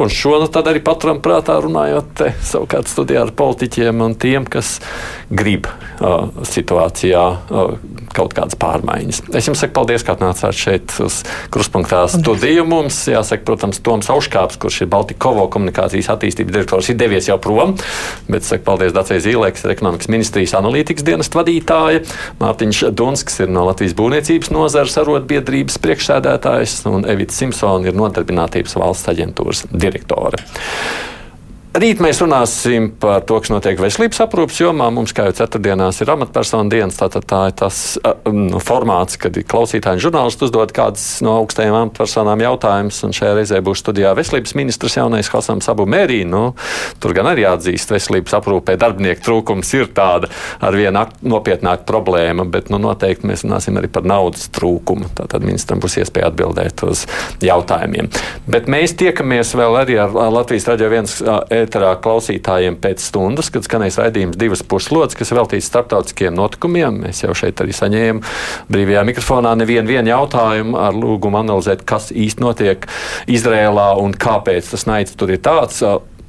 Un 0.00 0.08
šo 0.08 0.38
nu, 0.40 0.48
arī 0.48 0.80
paturam 0.80 1.18
prātā, 1.20 1.58
runājot 1.60 2.12
te, 2.16 2.30
savukārt 2.48 2.88
studijā 2.88 3.26
ar 3.26 3.32
politiķiem 3.36 4.00
un 4.00 4.14
tiem, 4.16 4.46
kas 4.48 4.78
grib 5.28 5.68
uh, 5.68 6.30
situācijā 6.48 7.24
uh, 7.28 7.74
kaut 8.16 8.34
kādas 8.36 8.56
pārmaiņas. 8.60 9.22
Es 9.38 9.48
jums 9.48 9.62
saku 9.62 9.76
paldies, 9.76 10.04
ka 10.06 10.16
atnācāt 10.16 10.56
šeit 10.56 10.94
uz 11.02 11.20
kruspunktā 11.52 12.04
studiju. 12.12 12.64
Mums 12.68 12.98
jāsaka, 13.10 13.44
protams, 13.48 13.80
Toms 13.84 14.10
Auškāps, 14.12 14.58
kurš 14.62 14.82
ir 14.84 14.90
Baltikovo 14.92 15.48
komunikācijas 15.52 16.10
attīstības 16.14 16.54
direktors, 16.54 16.90
ir 16.92 16.98
devies 17.00 17.28
jau 17.30 17.38
prom, 17.42 17.76
bet 18.30 18.46
saku 18.46 18.66
paldies 18.66 18.94
Dacei 18.96 19.20
Zīlē, 19.22 19.52
kas 19.54 19.66
ir 19.66 19.74
ekonomikas 19.76 20.10
ministrijas 20.12 20.56
analītikas 20.58 21.06
dienas 21.06 21.32
vadītāja. 21.32 22.04
Mārtiņš 22.42 22.84
Dunsks 22.98 23.40
ir 23.44 23.52
no 23.52 23.66
Latvijas 23.68 23.96
būvniecības 23.98 24.52
nozares 24.54 24.98
arotbiedrības 25.02 25.80
priekšsēdētājs 25.82 26.82
un 26.90 27.08
Evita 27.08 27.36
Simpsona 27.36 27.90
ir 27.90 27.98
nodarbinātības 27.98 28.76
valsts 28.78 29.10
aģentūras 29.12 29.66
direktore. 29.72 30.42
Rīt 31.72 32.02
mēs 32.04 32.18
runāsim 32.20 32.90
par 33.00 33.22
to, 33.24 33.38
kas 33.40 33.48
notiek 33.48 33.78
veselības 33.80 34.18
aprūpas 34.26 34.58
jomā. 34.60 34.90
Mums, 34.92 35.14
kā 35.16 35.24
jau 35.30 35.32
ceturtdienās, 35.38 36.02
ir 36.04 36.10
amatpersonu 36.12 36.68
dienas. 36.68 36.98
Tātad 37.00 37.24
tā 37.24 37.38
ir 37.48 37.54
tas 37.56 37.76
nu, 38.28 38.58
formāts, 38.60 39.16
kad 39.16 39.38
klausītāji 39.48 39.96
un 39.96 40.02
žurnālisti 40.04 40.44
uzdod 40.44 40.74
kādas 40.76 41.06
no 41.24 41.38
augstajām 41.40 41.78
amatpersonām 41.78 42.44
jautājumus. 42.44 42.98
Šajā 43.16 43.30
reizē 43.38 43.60
būs 43.64 43.80
studijā 43.80 44.10
veselības 44.18 44.52
ministrs 44.60 44.98
jaunais 44.98 45.30
Hasams 45.32 45.70
Abu 45.72 45.86
Mērī. 45.88 46.18
Nu, 46.28 46.42
tur 47.00 47.16
gan 47.16 47.30
arī 47.30 47.46
atzīst, 47.48 47.96
veselības 47.96 48.36
aprūpē 48.36 48.76
darbinieku 48.76 49.24
trūkums 49.30 49.72
ir 49.78 49.88
tāda 49.96 50.28
ar 50.60 50.76
vienu 50.76 51.06
nopietnāku 51.24 51.88
problēmu, 51.88 52.50
bet 52.52 52.68
nu, 52.68 52.82
noteikti 52.84 53.32
mēs 53.32 53.46
runāsim 53.46 53.80
arī 53.80 53.88
par 53.96 54.04
naudas 54.04 54.50
trūkumu. 54.52 55.08
Tātad 55.22 55.48
ministram 55.48 55.80
būs 55.80 55.96
iespēja 56.04 56.28
atbildēt 56.34 56.84
uz 56.84 57.08
jautājumiem. 57.40 58.12
Bet 58.44 58.68
mēs 58.68 58.92
tiekamies 59.00 59.56
vēl 59.56 59.80
arī 59.86 60.00
ar 60.04 60.12
Latvijas 60.12 60.68
radio 60.68 60.92
viens 60.92 61.16
ēterā 61.62 61.94
klausītājiem 62.04 62.76
pēc 62.82 63.02
stundas, 63.08 63.50
kad 63.52 63.66
skanēs 63.66 63.98
raidījums 64.00 64.38
divas 64.40 64.64
puslodes, 64.66 65.16
kas 65.18 65.32
veltīts 65.34 65.70
starptautiskiem 65.70 66.36
notikumiem. 66.36 67.02
Mēs 67.06 67.24
jau 67.24 67.34
šeit 67.38 67.62
arī 67.62 67.74
saņēmām 67.76 68.22
brīvajā 68.72 69.04
mikrofonā 69.08 69.54
nevienu 69.60 70.12
jautājumu 70.12 70.78
ar 70.80 70.96
lūgumu 70.96 71.42
analizēt, 71.42 71.86
kas 71.88 72.10
īsti 72.12 72.44
notiek 72.44 72.88
Izrēlā 73.30 73.92
un 74.02 74.14
kāpēc 74.14 74.72
tas 74.74 74.88
naids 74.90 75.16
tur 75.18 75.34
ir 75.34 75.42
tāds. 75.44 75.82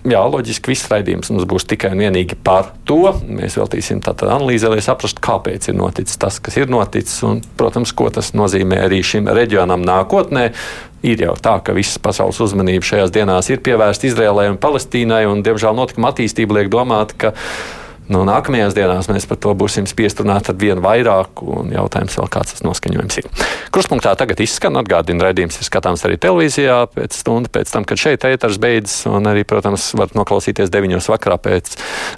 Jā, 0.03 0.19
loģiski, 0.27 0.73
viss 0.73 0.89
raidījums 0.91 1.29
mums 1.31 1.45
būs 1.47 1.63
tikai 1.71 1.93
un 1.95 2.01
vienīgi 2.03 2.35
par 2.43 2.73
to. 2.87 3.13
Mēs 3.23 3.55
veltīsim 3.55 4.01
tādu 4.03 4.27
analīzi, 4.27 4.67
lai 4.67 4.81
saprastu, 4.83 5.23
kāpēc 5.23 5.69
ir 5.71 5.77
noticis 5.79 6.19
tas, 6.19 6.41
kas 6.43 6.57
ir 6.59 6.67
noticis, 6.71 7.21
un, 7.23 7.39
protams, 7.59 7.93
ko 7.95 8.09
tas 8.11 8.33
nozīmē 8.35 8.81
arī 8.83 8.99
šim 8.99 9.31
reģionam 9.31 9.85
nākotnē. 9.87 10.49
Ir 11.07 11.23
jau 11.23 11.37
tā, 11.39 11.55
ka 11.63 11.75
visas 11.75 12.01
pasaules 12.03 12.41
uzmanība 12.43 12.83
šajās 12.87 13.15
dienās 13.15 13.47
ir 13.51 13.63
pievērsta 13.63 14.09
Izrēlai 14.09 14.49
un 14.51 14.59
Palestīnai, 14.59 15.23
un, 15.31 15.39
diemžēl, 15.43 15.75
notikuma 15.79 16.11
attīstība 16.11 16.59
liek 16.59 16.71
domāt, 16.71 17.15
ka 17.15 17.31
Nu, 18.11 18.25
nākamajās 18.27 18.75
dienās 18.75 19.07
mēs 19.07 19.25
par 19.29 19.39
to 19.39 19.53
būsim 19.55 19.85
spiest 19.87 20.19
runāt 20.19 20.49
ar 20.51 20.57
vienu 20.59 20.83
vairāk, 20.83 21.39
un 21.47 21.71
jautājums 21.71 22.17
vēl 22.19 22.29
kāds 22.33 22.55
tas 22.55 22.65
noskaņojums 22.65 23.19
ir. 23.21 23.29
Krustpunktā 23.73 24.11
tagad 24.19 24.43
izskan 24.43 24.75
atgādina 24.81 25.29
raidījums, 25.29 25.61
ir 25.61 25.69
skatāms 25.69 26.03
arī 26.03 26.19
televīzijā 26.19 26.81
pēc 26.91 27.15
stundu 27.23 27.51
pēc 27.53 27.71
tam, 27.71 27.87
kad 27.87 28.01
šeit 28.03 28.27
ētars 28.27 28.59
beidzas, 28.61 29.05
un 29.07 29.31
arī, 29.31 29.45
protams, 29.47 29.89
varat 29.95 30.17
noklausīties 30.19 30.73
deviņos 30.73 31.11
vakarā 31.15 31.39
pēc 31.47 31.77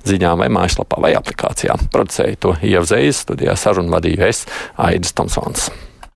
ziņām 0.10 0.42
vai 0.42 0.52
mājaslapā 0.58 1.02
vai 1.06 1.14
aplikācijā. 1.20 1.78
Producēju 1.94 2.42
to 2.42 2.56
Ievzējas 2.66 3.26
studijā 3.28 3.58
sarunu 3.60 3.94
vadīju 3.94 4.26
es, 4.26 4.48
Aidis 4.82 5.14
Tomsons. 5.14 5.70